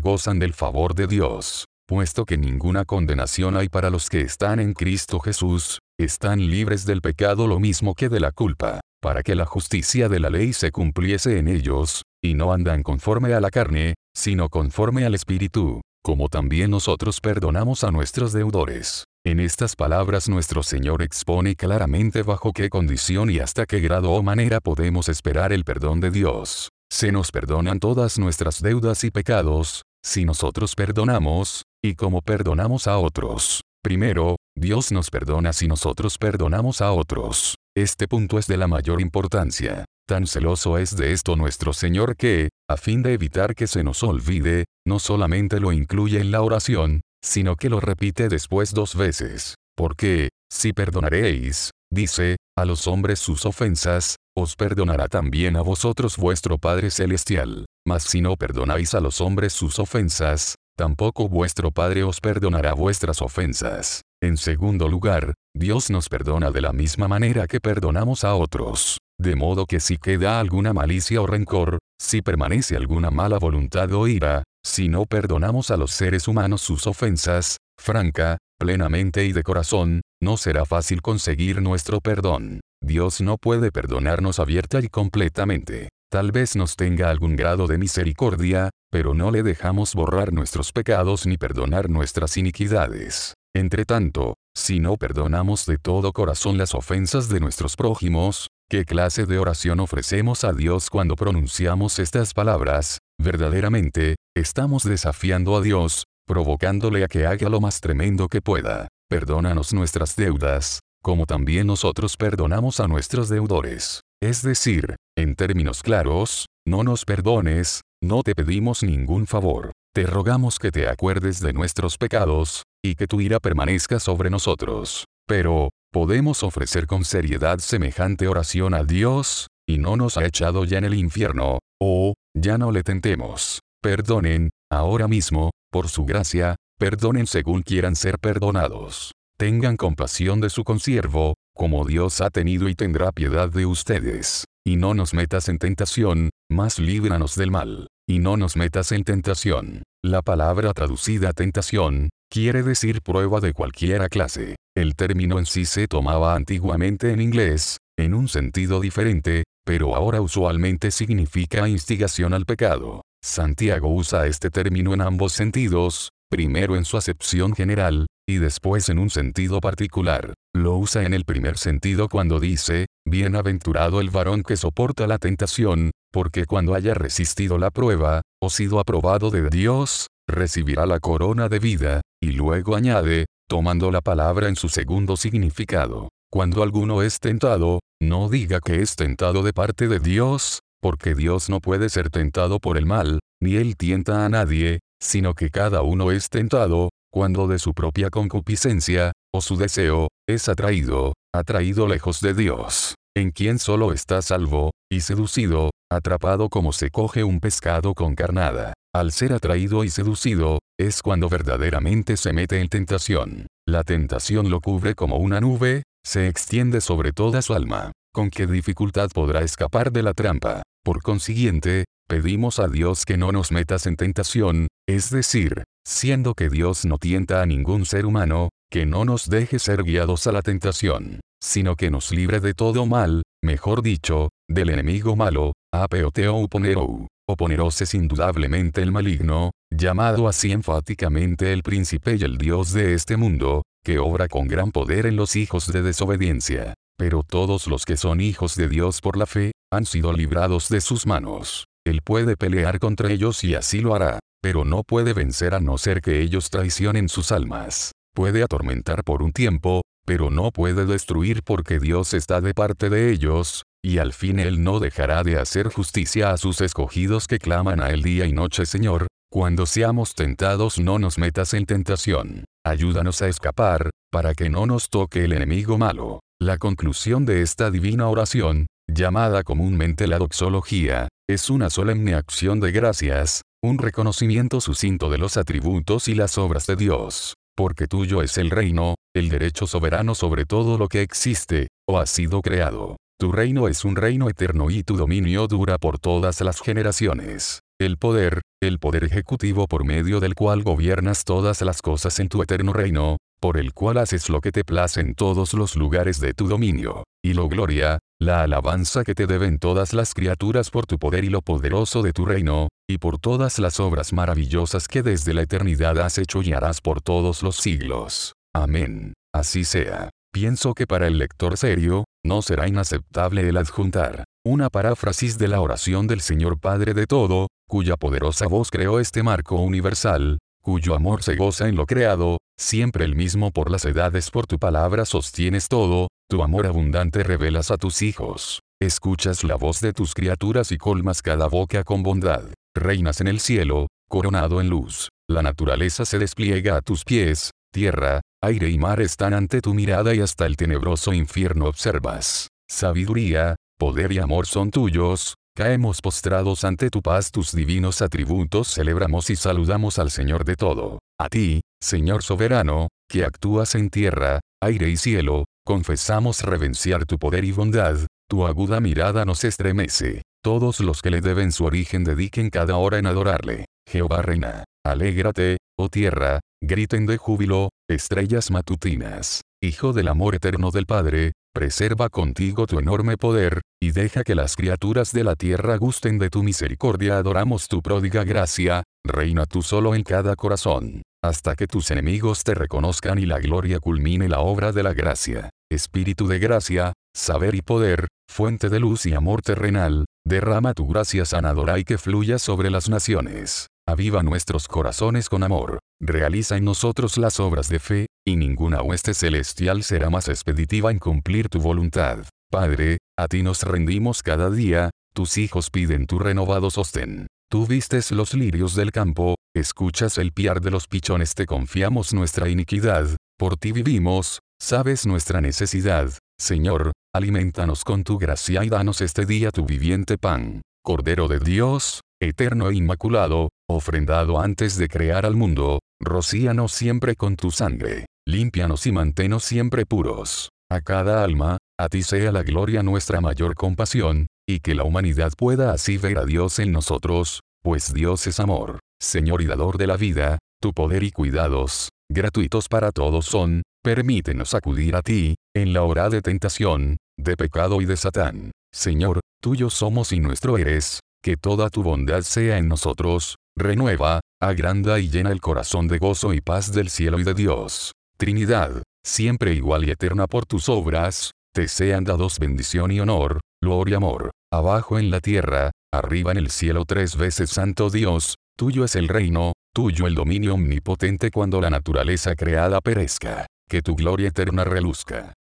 gozan 0.00 0.38
del 0.38 0.54
favor 0.54 0.94
de 0.94 1.06
Dios. 1.06 1.66
Puesto 1.86 2.24
que 2.24 2.38
ninguna 2.38 2.86
condenación 2.86 3.58
hay 3.58 3.68
para 3.68 3.90
los 3.90 4.08
que 4.08 4.22
están 4.22 4.58
en 4.58 4.72
Cristo 4.72 5.20
Jesús, 5.20 5.80
están 6.00 6.40
libres 6.40 6.86
del 6.86 7.02
pecado 7.02 7.46
lo 7.46 7.60
mismo 7.60 7.94
que 7.94 8.08
de 8.08 8.18
la 8.18 8.32
culpa 8.32 8.80
para 9.02 9.22
que 9.22 9.34
la 9.34 9.44
justicia 9.44 10.08
de 10.08 10.20
la 10.20 10.30
ley 10.30 10.54
se 10.54 10.70
cumpliese 10.70 11.36
en 11.38 11.48
ellos, 11.48 12.04
y 12.22 12.32
no 12.32 12.52
andan 12.54 12.82
conforme 12.82 13.34
a 13.34 13.40
la 13.40 13.50
carne, 13.50 13.94
sino 14.16 14.48
conforme 14.48 15.04
al 15.04 15.14
Espíritu, 15.14 15.82
como 16.02 16.28
también 16.28 16.70
nosotros 16.70 17.20
perdonamos 17.20 17.82
a 17.84 17.90
nuestros 17.90 18.32
deudores. 18.32 19.04
En 19.26 19.40
estas 19.40 19.74
palabras 19.76 20.28
nuestro 20.28 20.62
Señor 20.62 21.02
expone 21.02 21.56
claramente 21.56 22.22
bajo 22.22 22.52
qué 22.52 22.70
condición 22.70 23.28
y 23.28 23.40
hasta 23.40 23.66
qué 23.66 23.80
grado 23.80 24.12
o 24.12 24.22
manera 24.22 24.60
podemos 24.60 25.08
esperar 25.08 25.52
el 25.52 25.64
perdón 25.64 26.00
de 26.00 26.12
Dios. 26.12 26.70
Se 26.92 27.10
nos 27.10 27.30
perdonan 27.32 27.80
todas 27.80 28.18
nuestras 28.18 28.60
deudas 28.60 29.02
y 29.02 29.10
pecados, 29.10 29.80
si 30.04 30.26
nosotros 30.26 30.74
perdonamos, 30.74 31.62
y 31.82 31.94
como 31.94 32.20
perdonamos 32.20 32.86
a 32.86 32.98
otros. 32.98 33.62
Primero, 33.82 34.36
Dios 34.54 34.92
nos 34.92 35.08
perdona 35.08 35.54
si 35.54 35.68
nosotros 35.68 36.18
perdonamos 36.18 36.82
a 36.82 36.92
otros. 36.92 37.54
Este 37.74 38.06
punto 38.08 38.38
es 38.38 38.46
de 38.46 38.58
la 38.58 38.66
mayor 38.66 39.00
importancia. 39.00 39.86
Tan 40.06 40.26
celoso 40.26 40.76
es 40.76 40.94
de 40.94 41.12
esto 41.12 41.34
nuestro 41.34 41.72
Señor 41.72 42.14
que, 42.14 42.50
a 42.68 42.76
fin 42.76 43.02
de 43.02 43.14
evitar 43.14 43.54
que 43.54 43.68
se 43.68 43.82
nos 43.82 44.02
olvide, 44.02 44.66
no 44.86 44.98
solamente 44.98 45.60
lo 45.60 45.72
incluye 45.72 46.20
en 46.20 46.30
la 46.30 46.42
oración, 46.42 47.00
sino 47.24 47.56
que 47.56 47.70
lo 47.70 47.80
repite 47.80 48.28
después 48.28 48.74
dos 48.74 48.96
veces. 48.96 49.54
Porque, 49.74 50.28
si 50.52 50.74
perdonaréis, 50.74 51.70
dice, 51.92 52.36
a 52.56 52.64
los 52.64 52.86
hombres 52.88 53.18
sus 53.18 53.46
ofensas, 53.46 54.16
os 54.36 54.56
perdonará 54.56 55.08
también 55.08 55.56
a 55.56 55.62
vosotros 55.62 56.16
vuestro 56.16 56.58
Padre 56.58 56.90
Celestial. 56.90 57.66
Mas 57.86 58.04
si 58.04 58.20
no 58.20 58.36
perdonáis 58.36 58.94
a 58.94 59.00
los 59.00 59.20
hombres 59.20 59.52
sus 59.52 59.78
ofensas, 59.78 60.54
tampoco 60.76 61.28
vuestro 61.28 61.70
Padre 61.70 62.02
os 62.04 62.20
perdonará 62.20 62.74
vuestras 62.74 63.20
ofensas. 63.20 64.02
En 64.22 64.36
segundo 64.36 64.88
lugar, 64.88 65.34
Dios 65.54 65.90
nos 65.90 66.08
perdona 66.08 66.50
de 66.50 66.60
la 66.60 66.72
misma 66.72 67.08
manera 67.08 67.46
que 67.46 67.60
perdonamos 67.60 68.24
a 68.24 68.34
otros. 68.34 68.98
De 69.20 69.36
modo 69.36 69.66
que 69.66 69.80
si 69.80 69.98
queda 69.98 70.40
alguna 70.40 70.72
malicia 70.72 71.20
o 71.20 71.26
rencor, 71.26 71.78
si 72.00 72.22
permanece 72.22 72.76
alguna 72.76 73.10
mala 73.10 73.38
voluntad 73.38 73.92
o 73.92 74.06
ira, 74.08 74.44
si 74.64 74.88
no 74.88 75.06
perdonamos 75.06 75.70
a 75.70 75.76
los 75.76 75.90
seres 75.90 76.28
humanos 76.28 76.62
sus 76.62 76.86
ofensas, 76.86 77.58
franca, 77.78 78.38
plenamente 78.62 79.24
y 79.24 79.32
de 79.32 79.42
corazón, 79.42 80.02
no 80.22 80.36
será 80.36 80.64
fácil 80.64 81.02
conseguir 81.02 81.60
nuestro 81.60 82.00
perdón. 82.00 82.60
Dios 82.80 83.20
no 83.20 83.36
puede 83.36 83.72
perdonarnos 83.72 84.38
abierta 84.38 84.78
y 84.78 84.86
completamente. 84.86 85.88
Tal 86.12 86.30
vez 86.30 86.54
nos 86.54 86.76
tenga 86.76 87.10
algún 87.10 87.34
grado 87.34 87.66
de 87.66 87.76
misericordia, 87.76 88.70
pero 88.88 89.14
no 89.14 89.32
le 89.32 89.42
dejamos 89.42 89.96
borrar 89.96 90.32
nuestros 90.32 90.70
pecados 90.70 91.26
ni 91.26 91.38
perdonar 91.38 91.90
nuestras 91.90 92.36
iniquidades. 92.36 93.34
Entre 93.52 93.84
tanto, 93.84 94.34
si 94.56 94.78
no 94.78 94.96
perdonamos 94.96 95.66
de 95.66 95.78
todo 95.78 96.12
corazón 96.12 96.56
las 96.56 96.72
ofensas 96.72 97.28
de 97.28 97.40
nuestros 97.40 97.74
prójimos, 97.74 98.46
¿qué 98.70 98.84
clase 98.84 99.26
de 99.26 99.38
oración 99.40 99.80
ofrecemos 99.80 100.44
a 100.44 100.52
Dios 100.52 100.88
cuando 100.88 101.16
pronunciamos 101.16 101.98
estas 101.98 102.32
palabras? 102.32 102.98
Verdaderamente, 103.20 104.14
estamos 104.36 104.84
desafiando 104.84 105.56
a 105.56 105.62
Dios, 105.62 106.04
provocándole 106.32 107.04
a 107.04 107.08
que 107.08 107.26
haga 107.26 107.50
lo 107.50 107.60
más 107.60 107.82
tremendo 107.82 108.26
que 108.26 108.40
pueda. 108.40 108.88
Perdónanos 109.10 109.74
nuestras 109.74 110.16
deudas, 110.16 110.80
como 111.02 111.26
también 111.26 111.66
nosotros 111.66 112.16
perdonamos 112.16 112.80
a 112.80 112.88
nuestros 112.88 113.28
deudores. 113.28 114.00
Es 114.22 114.40
decir, 114.40 114.96
en 115.14 115.34
términos 115.34 115.82
claros, 115.82 116.46
no 116.66 116.84
nos 116.84 117.04
perdones, 117.04 117.82
no 118.02 118.22
te 118.22 118.34
pedimos 118.34 118.82
ningún 118.82 119.26
favor. 119.26 119.72
Te 119.94 120.06
rogamos 120.06 120.58
que 120.58 120.70
te 120.70 120.88
acuerdes 120.88 121.40
de 121.40 121.52
nuestros 121.52 121.98
pecados, 121.98 122.62
y 122.82 122.94
que 122.94 123.06
tu 123.06 123.20
ira 123.20 123.38
permanezca 123.38 124.00
sobre 124.00 124.30
nosotros. 124.30 125.04
Pero, 125.28 125.68
¿podemos 125.92 126.42
ofrecer 126.42 126.86
con 126.86 127.04
seriedad 127.04 127.58
semejante 127.58 128.26
oración 128.26 128.72
a 128.72 128.84
Dios? 128.84 129.48
Y 129.68 129.76
no 129.76 129.98
nos 129.98 130.16
ha 130.16 130.24
echado 130.24 130.64
ya 130.64 130.78
en 130.78 130.84
el 130.84 130.94
infierno, 130.94 131.58
o, 131.78 132.14
ya 132.34 132.56
no 132.56 132.72
le 132.72 132.82
tentemos. 132.82 133.60
Perdonen, 133.82 134.48
ahora 134.78 135.08
mismo, 135.08 135.50
por 135.70 135.88
su 135.88 136.04
gracia, 136.04 136.56
perdonen 136.78 137.26
según 137.26 137.62
quieran 137.62 137.96
ser 137.96 138.18
perdonados. 138.18 139.12
Tengan 139.38 139.76
compasión 139.76 140.40
de 140.40 140.50
su 140.50 140.64
consiervo, 140.64 141.34
como 141.54 141.84
Dios 141.84 142.20
ha 142.20 142.30
tenido 142.30 142.68
y 142.68 142.74
tendrá 142.74 143.12
piedad 143.12 143.50
de 143.50 143.66
ustedes. 143.66 144.44
Y 144.64 144.76
no 144.76 144.94
nos 144.94 145.14
metas 145.14 145.48
en 145.48 145.58
tentación, 145.58 146.30
mas 146.50 146.78
líbranos 146.78 147.36
del 147.36 147.50
mal 147.50 147.88
y 148.06 148.18
no 148.18 148.36
nos 148.36 148.56
metas 148.56 148.92
en 148.92 149.04
tentación. 149.04 149.84
La 150.04 150.22
palabra 150.22 150.72
traducida 150.72 151.32
tentación, 151.32 152.10
quiere 152.30 152.62
decir 152.62 153.00
prueba 153.00 153.40
de 153.40 153.52
cualquiera 153.52 154.08
clase. 154.08 154.56
El 154.76 154.96
término 154.96 155.38
en 155.38 155.46
sí 155.46 155.64
se 155.64 155.86
tomaba 155.86 156.34
antiguamente 156.34 157.12
en 157.12 157.20
inglés, 157.20 157.78
en 157.96 158.14
un 158.14 158.28
sentido 158.28 158.80
diferente, 158.80 159.44
pero 159.64 159.94
ahora 159.94 160.20
usualmente 160.20 160.90
significa 160.90 161.68
instigación 161.68 162.34
al 162.34 162.44
pecado. 162.44 163.02
Santiago 163.24 163.88
usa 163.88 164.26
este 164.26 164.50
término 164.50 164.92
en 164.94 165.00
ambos 165.00 165.32
sentidos, 165.32 166.10
primero 166.28 166.76
en 166.76 166.84
su 166.84 166.96
acepción 166.96 167.54
general, 167.54 168.06
y 168.28 168.38
después 168.38 168.88
en 168.88 168.98
un 168.98 169.10
sentido 169.10 169.60
particular. 169.60 170.34
lo 170.54 170.76
usa 170.76 171.04
en 171.04 171.14
el 171.14 171.24
primer 171.24 171.56
sentido 171.56 172.08
cuando 172.08 172.40
dice, 172.40 172.86
Bienaventurado 173.06 174.00
el 174.00 174.10
varón 174.10 174.42
que 174.42 174.56
soporta 174.56 175.06
la 175.06 175.18
tentación, 175.18 175.92
porque 176.12 176.44
cuando 176.44 176.74
haya 176.74 176.94
resistido 176.94 177.58
la 177.58 177.70
prueba, 177.70 178.20
o 178.42 178.50
sido 178.50 178.78
aprobado 178.80 179.30
de 179.30 179.48
Dios, 179.48 180.08
recibirá 180.28 180.84
la 180.84 181.00
corona 181.00 181.48
de 181.48 181.58
vida, 181.58 182.00
y 182.20 182.32
luego 182.32 182.76
añade, 182.76 183.26
tomando 183.48 183.90
la 183.90 184.02
palabra 184.02 184.48
en 184.48 184.56
su 184.56 184.68
segundo 184.68 185.16
significado. 185.16 186.10
Cuando 186.30 186.62
alguno 186.62 187.02
es 187.02 187.18
tentado, 187.18 187.80
no 188.00 188.28
diga 188.28 188.60
que 188.60 188.82
es 188.82 188.94
tentado 188.94 189.42
de 189.42 189.52
parte 189.52 189.88
de 189.88 190.00
Dios, 190.00 190.60
porque 190.82 191.14
Dios 191.14 191.48
no 191.48 191.60
puede 191.60 191.88
ser 191.88 192.10
tentado 192.10 192.58
por 192.58 192.76
el 192.76 192.86
mal, 192.86 193.20
ni 193.40 193.54
él 193.54 193.76
tienta 193.76 194.24
a 194.24 194.28
nadie, 194.28 194.80
sino 195.00 195.34
que 195.34 195.50
cada 195.50 195.82
uno 195.82 196.10
es 196.10 196.28
tentado, 196.28 196.90
cuando 197.12 197.46
de 197.46 197.60
su 197.60 197.72
propia 197.72 198.10
concupiscencia, 198.10 199.12
o 199.32 199.40
su 199.40 199.56
deseo, 199.56 200.08
es 200.28 200.48
atraído, 200.48 201.12
atraído 201.32 201.86
lejos 201.86 202.20
de 202.20 202.34
Dios, 202.34 202.96
en 203.16 203.30
quien 203.30 203.60
solo 203.60 203.92
está 203.92 204.22
salvo, 204.22 204.72
y 204.90 205.02
seducido, 205.02 205.70
atrapado 205.90 206.48
como 206.48 206.72
se 206.72 206.90
coge 206.90 207.22
un 207.22 207.38
pescado 207.38 207.94
con 207.94 208.16
carnada. 208.16 208.72
Al 208.94 209.12
ser 209.12 209.32
atraído 209.32 209.84
y 209.84 209.88
seducido, 209.88 210.58
es 210.78 211.00
cuando 211.00 211.28
verdaderamente 211.28 212.16
se 212.16 212.32
mete 212.32 212.60
en 212.60 212.68
tentación. 212.68 213.46
La 213.68 213.84
tentación 213.84 214.50
lo 214.50 214.60
cubre 214.60 214.94
como 214.94 215.16
una 215.18 215.40
nube, 215.40 215.84
se 216.04 216.26
extiende 216.26 216.80
sobre 216.80 217.12
toda 217.12 217.40
su 217.40 217.54
alma. 217.54 217.92
¿Con 218.12 218.30
qué 218.30 218.46
dificultad 218.46 219.08
podrá 219.14 219.40
escapar 219.40 219.92
de 219.92 220.02
la 220.02 220.12
trampa? 220.12 220.62
Por 220.84 221.00
consiguiente, 221.00 221.84
pedimos 222.08 222.58
a 222.58 222.66
Dios 222.66 223.04
que 223.04 223.16
no 223.16 223.30
nos 223.30 223.52
metas 223.52 223.86
en 223.86 223.96
tentación, 223.96 224.66
es 224.88 225.10
decir, 225.10 225.62
siendo 225.86 226.34
que 226.34 226.48
Dios 226.48 226.84
no 226.84 226.98
tienta 226.98 227.40
a 227.40 227.46
ningún 227.46 227.84
ser 227.84 228.04
humano, 228.04 228.48
que 228.68 228.84
no 228.84 229.04
nos 229.04 229.30
deje 229.30 229.60
ser 229.60 229.84
guiados 229.84 230.26
a 230.26 230.32
la 230.32 230.42
tentación, 230.42 231.20
sino 231.40 231.76
que 231.76 231.90
nos 231.90 232.10
libre 232.10 232.40
de 232.40 232.54
todo 232.54 232.84
mal, 232.86 233.22
mejor 233.44 233.82
dicho, 233.82 234.30
del 234.48 234.70
enemigo 234.70 235.14
malo, 235.14 235.52
apeoteo 235.72 236.34
uponero. 236.34 237.06
Oponeros 237.28 237.80
es 237.80 237.94
indudablemente 237.94 238.82
el 238.82 238.90
maligno, 238.90 239.52
llamado 239.70 240.26
así 240.26 240.50
enfáticamente 240.50 241.52
el 241.52 241.62
príncipe 241.62 242.16
y 242.16 242.22
el 242.22 242.36
Dios 242.36 242.72
de 242.72 242.94
este 242.94 243.16
mundo, 243.16 243.62
que 243.84 243.98
obra 243.98 244.26
con 244.26 244.48
gran 244.48 244.72
poder 244.72 245.06
en 245.06 245.16
los 245.16 245.36
hijos 245.36 245.72
de 245.72 245.82
desobediencia. 245.82 246.74
Pero 246.98 247.22
todos 247.22 247.68
los 247.68 247.84
que 247.84 247.96
son 247.96 248.20
hijos 248.20 248.56
de 248.56 248.68
Dios 248.68 249.00
por 249.00 249.16
la 249.16 249.26
fe, 249.26 249.52
han 249.72 249.86
sido 249.86 250.12
librados 250.12 250.68
de 250.68 250.80
sus 250.80 251.06
manos. 251.06 251.66
Él 251.86 252.02
puede 252.02 252.36
pelear 252.36 252.78
contra 252.80 253.10
ellos 253.10 253.44
y 253.44 253.54
así 253.54 253.80
lo 253.80 253.94
hará, 253.94 254.18
pero 254.42 254.64
no 254.64 254.82
puede 254.82 255.12
vencer 255.12 255.54
a 255.54 255.60
no 255.60 255.78
ser 255.78 256.00
que 256.00 256.20
ellos 256.20 256.50
traicionen 256.50 257.08
sus 257.08 257.32
almas. 257.32 257.92
Puede 258.14 258.42
atormentar 258.42 259.04
por 259.04 259.22
un 259.22 259.32
tiempo, 259.32 259.82
pero 260.04 260.30
no 260.30 260.50
puede 260.50 260.84
destruir 260.86 261.42
porque 261.44 261.78
Dios 261.78 262.14
está 262.14 262.40
de 262.40 262.52
parte 262.52 262.90
de 262.90 263.10
ellos, 263.10 263.62
y 263.84 263.98
al 263.98 264.12
fin 264.12 264.38
Él 264.38 264.62
no 264.62 264.78
dejará 264.78 265.24
de 265.24 265.38
hacer 265.38 265.68
justicia 265.68 266.30
a 266.30 266.38
sus 266.38 266.60
escogidos 266.60 267.26
que 267.26 267.38
claman 267.38 267.80
a 267.80 267.90
Él 267.90 268.02
día 268.02 268.26
y 268.26 268.32
noche 268.32 268.64
Señor, 268.64 269.08
cuando 269.30 269.66
seamos 269.66 270.14
tentados 270.14 270.78
no 270.78 270.98
nos 270.98 271.18
metas 271.18 271.54
en 271.54 271.66
tentación. 271.66 272.44
Ayúdanos 272.64 273.22
a 273.22 273.28
escapar, 273.28 273.90
para 274.12 274.34
que 274.34 274.50
no 274.50 274.66
nos 274.66 274.88
toque 274.88 275.24
el 275.24 275.32
enemigo 275.32 275.78
malo. 275.78 276.20
La 276.40 276.58
conclusión 276.58 277.24
de 277.24 277.42
esta 277.42 277.70
divina 277.70 278.08
oración, 278.08 278.66
llamada 278.88 279.42
comúnmente 279.42 280.06
la 280.06 280.18
doxología, 280.18 281.08
es 281.28 281.50
una 281.50 281.70
solemne 281.70 282.14
acción 282.14 282.60
de 282.60 282.72
gracias, 282.72 283.42
un 283.62 283.78
reconocimiento 283.78 284.60
sucinto 284.60 285.08
de 285.08 285.18
los 285.18 285.36
atributos 285.36 286.08
y 286.08 286.14
las 286.14 286.36
obras 286.36 286.66
de 286.66 286.76
Dios. 286.76 287.34
Porque 287.56 287.86
tuyo 287.86 288.22
es 288.22 288.38
el 288.38 288.50
reino, 288.50 288.96
el 289.14 289.28
derecho 289.28 289.66
soberano 289.66 290.14
sobre 290.14 290.44
todo 290.44 290.78
lo 290.78 290.88
que 290.88 291.02
existe, 291.02 291.68
o 291.88 291.98
ha 291.98 292.06
sido 292.06 292.42
creado. 292.42 292.96
Tu 293.22 293.30
reino 293.30 293.68
es 293.68 293.84
un 293.84 293.94
reino 293.94 294.28
eterno 294.28 294.68
y 294.68 294.82
tu 294.82 294.96
dominio 294.96 295.46
dura 295.46 295.78
por 295.78 296.00
todas 296.00 296.40
las 296.40 296.60
generaciones. 296.60 297.60
El 297.80 297.96
poder, 297.96 298.40
el 298.60 298.80
poder 298.80 299.04
ejecutivo 299.04 299.68
por 299.68 299.84
medio 299.84 300.18
del 300.18 300.34
cual 300.34 300.64
gobiernas 300.64 301.22
todas 301.22 301.62
las 301.62 301.82
cosas 301.82 302.18
en 302.18 302.28
tu 302.28 302.42
eterno 302.42 302.72
reino, 302.72 303.18
por 303.40 303.58
el 303.58 303.74
cual 303.74 303.98
haces 303.98 304.28
lo 304.28 304.40
que 304.40 304.50
te 304.50 304.64
place 304.64 305.00
en 305.00 305.14
todos 305.14 305.54
los 305.54 305.76
lugares 305.76 306.18
de 306.18 306.34
tu 306.34 306.48
dominio, 306.48 307.04
y 307.24 307.34
lo 307.34 307.48
gloria, 307.48 308.00
la 308.20 308.42
alabanza 308.42 309.04
que 309.04 309.14
te 309.14 309.28
deben 309.28 309.60
todas 309.60 309.92
las 309.92 310.14
criaturas 310.14 310.70
por 310.70 310.86
tu 310.86 310.98
poder 310.98 311.22
y 311.22 311.28
lo 311.28 311.42
poderoso 311.42 312.02
de 312.02 312.12
tu 312.12 312.24
reino, 312.24 312.70
y 312.90 312.98
por 312.98 313.20
todas 313.20 313.60
las 313.60 313.78
obras 313.78 314.12
maravillosas 314.12 314.88
que 314.88 315.04
desde 315.04 315.32
la 315.32 315.42
eternidad 315.42 315.96
has 316.00 316.18
hecho 316.18 316.42
y 316.42 316.54
harás 316.54 316.80
por 316.80 317.00
todos 317.00 317.44
los 317.44 317.54
siglos. 317.54 318.32
Amén. 318.52 319.12
Así 319.32 319.62
sea. 319.62 320.10
Pienso 320.34 320.74
que 320.74 320.86
para 320.86 321.06
el 321.06 321.18
lector 321.18 321.58
serio, 321.58 322.04
no 322.24 322.42
será 322.42 322.68
inaceptable 322.68 323.48
el 323.48 323.56
adjuntar 323.56 324.24
una 324.44 324.70
paráfrasis 324.70 325.38
de 325.38 325.46
la 325.46 325.60
oración 325.60 326.08
del 326.08 326.20
Señor 326.20 326.58
Padre 326.58 326.94
de 326.94 327.06
todo, 327.06 327.46
cuya 327.68 327.96
poderosa 327.96 328.48
voz 328.48 328.72
creó 328.72 328.98
este 328.98 329.22
marco 329.22 329.54
universal, 329.56 330.38
cuyo 330.60 330.96
amor 330.96 331.22
se 331.22 331.36
goza 331.36 331.68
en 331.68 331.76
lo 331.76 331.86
creado, 331.86 332.38
siempre 332.58 333.04
el 333.04 333.14
mismo 333.14 333.52
por 333.52 333.70
las 333.70 333.84
edades. 333.84 334.32
Por 334.32 334.48
tu 334.48 334.58
palabra 334.58 335.04
sostienes 335.04 335.68
todo, 335.68 336.08
tu 336.28 336.42
amor 336.42 336.66
abundante 336.66 337.22
revelas 337.22 337.70
a 337.70 337.76
tus 337.76 338.02
hijos, 338.02 338.60
escuchas 338.80 339.44
la 339.44 339.54
voz 339.54 339.80
de 339.80 339.92
tus 339.92 340.12
criaturas 340.12 340.72
y 340.72 340.78
colmas 340.78 341.22
cada 341.22 341.46
boca 341.46 341.84
con 341.84 342.02
bondad, 342.02 342.42
reinas 342.74 343.20
en 343.20 343.28
el 343.28 343.38
cielo, 343.38 343.86
coronado 344.08 344.60
en 344.60 344.68
luz, 344.68 345.08
la 345.30 345.42
naturaleza 345.42 346.04
se 346.04 346.18
despliega 346.18 346.76
a 346.76 346.80
tus 346.80 347.04
pies, 347.04 347.52
tierra, 347.72 348.22
aire 348.42 348.70
y 348.70 348.78
mar 348.78 349.00
están 349.00 349.34
ante 349.34 349.60
tu 349.60 349.74
mirada 349.74 350.14
y 350.14 350.20
hasta 350.20 350.46
el 350.46 350.56
tenebroso 350.56 351.12
infierno 351.12 351.66
observas. 351.66 352.48
Sabiduría, 352.68 353.56
poder 353.78 354.12
y 354.12 354.18
amor 354.18 354.46
son 354.46 354.70
tuyos, 354.70 355.34
Caemos 355.54 356.00
postrados 356.00 356.64
ante 356.64 356.88
tu 356.88 357.02
paz, 357.02 357.30
tus 357.30 357.52
divinos 357.52 358.00
atributos 358.00 358.68
celebramos 358.68 359.28
y 359.28 359.36
saludamos 359.36 359.98
al 359.98 360.10
Señor 360.10 360.46
de 360.46 360.56
todo. 360.56 360.98
A 361.20 361.28
ti, 361.28 361.60
Señor 361.78 362.22
soberano, 362.22 362.88
que 363.06 363.26
actúas 363.26 363.74
en 363.74 363.90
tierra, 363.90 364.40
aire 364.62 364.88
y 364.88 364.96
cielo, 364.96 365.44
confesamos 365.66 366.40
revenciar 366.40 367.04
tu 367.04 367.18
poder 367.18 367.44
y 367.44 367.52
bondad, 367.52 367.98
tu 368.30 368.46
aguda 368.46 368.80
mirada 368.80 369.26
nos 369.26 369.44
estremece. 369.44 370.22
Todos 370.42 370.80
los 370.80 371.02
que 371.02 371.10
le 371.10 371.20
deben 371.20 371.52
su 371.52 371.66
origen 371.66 372.02
dediquen 372.02 372.48
cada 372.48 372.78
hora 372.78 372.96
en 372.96 373.06
adorarle. 373.06 373.66
Jehová 373.86 374.22
reina. 374.22 374.64
Alégrate, 374.86 375.58
oh 375.78 375.90
tierra, 375.90 376.40
griten 376.62 377.04
de 377.04 377.18
júbilo, 377.18 377.68
estrellas 377.90 378.50
matutinas. 378.50 379.42
Hijo 379.60 379.92
del 379.92 380.08
amor 380.08 380.34
eterno 380.34 380.70
del 380.70 380.86
Padre, 380.86 381.32
Preserva 381.54 382.08
contigo 382.08 382.66
tu 382.66 382.78
enorme 382.78 383.18
poder, 383.18 383.60
y 383.78 383.90
deja 383.90 384.24
que 384.24 384.34
las 384.34 384.56
criaturas 384.56 385.12
de 385.12 385.22
la 385.22 385.36
tierra 385.36 385.76
gusten 385.76 386.18
de 386.18 386.30
tu 386.30 386.42
misericordia. 386.42 387.18
Adoramos 387.18 387.68
tu 387.68 387.82
pródiga 387.82 388.24
gracia, 388.24 388.84
reina 389.06 389.44
tú 389.44 389.60
solo 389.60 389.94
en 389.94 390.02
cada 390.02 390.34
corazón, 390.34 391.02
hasta 391.22 391.54
que 391.54 391.66
tus 391.66 391.90
enemigos 391.90 392.42
te 392.42 392.54
reconozcan 392.54 393.18
y 393.18 393.26
la 393.26 393.38
gloria 393.38 393.80
culmine 393.80 394.30
la 394.30 394.40
obra 394.40 394.72
de 394.72 394.82
la 394.82 394.94
gracia. 394.94 395.50
Espíritu 395.70 396.26
de 396.26 396.38
gracia, 396.38 396.94
saber 397.14 397.54
y 397.54 397.60
poder, 397.60 398.08
fuente 398.30 398.70
de 398.70 398.80
luz 398.80 399.04
y 399.04 399.12
amor 399.12 399.42
terrenal, 399.42 400.06
derrama 400.24 400.72
tu 400.72 400.86
gracia 400.86 401.26
sanadora 401.26 401.78
y 401.78 401.84
que 401.84 401.98
fluya 401.98 402.38
sobre 402.38 402.70
las 402.70 402.88
naciones. 402.88 403.66
Aviva 403.86 404.22
nuestros 404.22 404.68
corazones 404.68 405.28
con 405.28 405.42
amor, 405.42 405.80
realiza 406.02 406.56
en 406.56 406.64
nosotros 406.64 407.16
las 407.16 407.38
obras 407.38 407.68
de 407.68 407.78
fe, 407.78 408.06
y 408.26 408.36
ninguna 408.36 408.82
hueste 408.82 409.14
celestial 409.14 409.84
será 409.84 410.10
más 410.10 410.28
expeditiva 410.28 410.90
en 410.90 410.98
cumplir 410.98 411.48
tu 411.48 411.60
voluntad. 411.60 412.26
Padre, 412.50 412.98
a 413.16 413.28
ti 413.28 413.42
nos 413.42 413.62
rendimos 413.62 414.22
cada 414.22 414.50
día, 414.50 414.90
tus 415.14 415.38
hijos 415.38 415.70
piden 415.70 416.06
tu 416.06 416.18
renovado 416.18 416.70
sostén. 416.70 417.28
Tú 417.48 417.66
vistes 417.66 418.10
los 418.10 418.34
lirios 418.34 418.74
del 418.74 418.90
campo, 418.90 419.36
escuchas 419.54 420.18
el 420.18 420.32
piar 420.32 420.60
de 420.60 420.70
los 420.70 420.88
pichones, 420.88 421.34
te 421.34 421.46
confiamos 421.46 422.12
nuestra 422.12 422.48
iniquidad, 422.48 423.08
por 423.38 423.56
ti 423.56 423.72
vivimos, 423.72 424.40
sabes 424.60 425.06
nuestra 425.06 425.40
necesidad, 425.40 426.10
Señor, 426.38 426.92
alimentanos 427.14 427.84
con 427.84 428.04
tu 428.04 428.18
gracia 428.18 428.64
y 428.64 428.68
danos 428.68 429.00
este 429.00 429.26
día 429.26 429.50
tu 429.50 429.64
viviente 429.64 430.18
pan. 430.18 430.62
Cordero 430.84 431.28
de 431.28 431.38
Dios, 431.38 432.00
eterno 432.20 432.70
e 432.70 432.74
inmaculado, 432.74 433.50
ofrendado 433.68 434.40
antes 434.40 434.76
de 434.76 434.88
crear 434.88 435.26
al 435.26 435.36
mundo, 435.36 435.78
rocíanos 436.02 436.72
siempre 436.72 437.14
con 437.16 437.36
tu 437.36 437.50
sangre, 437.50 438.06
límpianos 438.26 438.86
y 438.86 438.92
manténos 438.92 439.44
siempre 439.44 439.86
puros. 439.86 440.50
A 440.70 440.80
cada 440.80 441.22
alma, 441.22 441.58
a 441.78 441.88
ti 441.88 442.02
sea 442.02 442.32
la 442.32 442.42
gloria 442.42 442.82
nuestra 442.82 443.20
mayor 443.20 443.54
compasión, 443.54 444.26
y 444.48 444.60
que 444.60 444.74
la 444.74 444.84
humanidad 444.84 445.32
pueda 445.36 445.72
así 445.72 445.98
ver 445.98 446.18
a 446.18 446.24
Dios 446.24 446.58
en 446.58 446.72
nosotros, 446.72 447.40
pues 447.62 447.94
Dios 447.94 448.26
es 448.26 448.40
amor, 448.40 448.80
Señor 449.00 449.42
y 449.42 449.46
dador 449.46 449.78
de 449.78 449.86
la 449.86 449.96
vida, 449.96 450.38
tu 450.60 450.72
poder 450.72 451.02
y 451.02 451.12
cuidados, 451.12 451.90
gratuitos 452.10 452.68
para 452.68 452.90
todos 452.90 453.26
son, 453.26 453.62
permítenos 453.82 454.54
acudir 454.54 454.96
a 454.96 455.02
ti, 455.02 455.36
en 455.54 455.72
la 455.72 455.82
hora 455.82 456.08
de 456.08 456.22
tentación, 456.22 456.96
de 457.18 457.36
pecado 457.36 457.80
y 457.80 457.84
de 457.84 457.96
Satán. 457.96 458.50
Señor, 458.72 459.20
tuyo 459.40 459.70
somos 459.70 460.12
y 460.12 460.20
nuestro 460.20 460.56
eres, 460.56 461.00
que 461.22 461.36
toda 461.36 461.68
tu 461.70 461.82
bondad 461.82 462.22
sea 462.22 462.58
en 462.58 462.68
nosotros, 462.68 463.36
renueva, 463.56 464.20
agranda 464.40 464.98
y 464.98 465.08
llena 465.08 465.30
el 465.30 465.40
corazón 465.40 465.88
de 465.88 465.98
gozo 465.98 466.32
y 466.32 466.40
paz 466.40 466.72
del 466.72 466.90
cielo 466.90 467.18
y 467.20 467.24
de 467.24 467.34
Dios. 467.34 467.92
Trinidad, 468.16 468.82
siempre 469.04 469.54
igual 469.54 469.84
y 469.84 469.90
eterna 469.90 470.26
por 470.26 470.46
tus 470.46 470.68
obras, 470.68 471.32
te 471.54 471.68
sean 471.68 472.04
dados 472.04 472.38
bendición 472.38 472.92
y 472.92 473.00
honor, 473.00 473.40
gloria 473.62 473.94
y 473.94 473.96
amor, 473.96 474.30
abajo 474.52 474.98
en 474.98 475.10
la 475.10 475.20
tierra, 475.20 475.70
arriba 475.92 476.32
en 476.32 476.38
el 476.38 476.50
cielo 476.50 476.84
tres 476.86 477.16
veces 477.16 477.50
Santo 477.50 477.90
Dios, 477.90 478.36
tuyo 478.56 478.84
es 478.84 478.96
el 478.96 479.08
reino, 479.08 479.52
tuyo 479.74 480.06
el 480.06 480.14
dominio 480.14 480.54
omnipotente 480.54 481.30
cuando 481.30 481.60
la 481.60 481.70
naturaleza 481.70 482.34
creada 482.34 482.80
perezca, 482.80 483.46
que 483.68 483.82
tu 483.82 483.96
gloria 483.96 484.28
eterna 484.28 484.64
reluzca. 484.64 485.34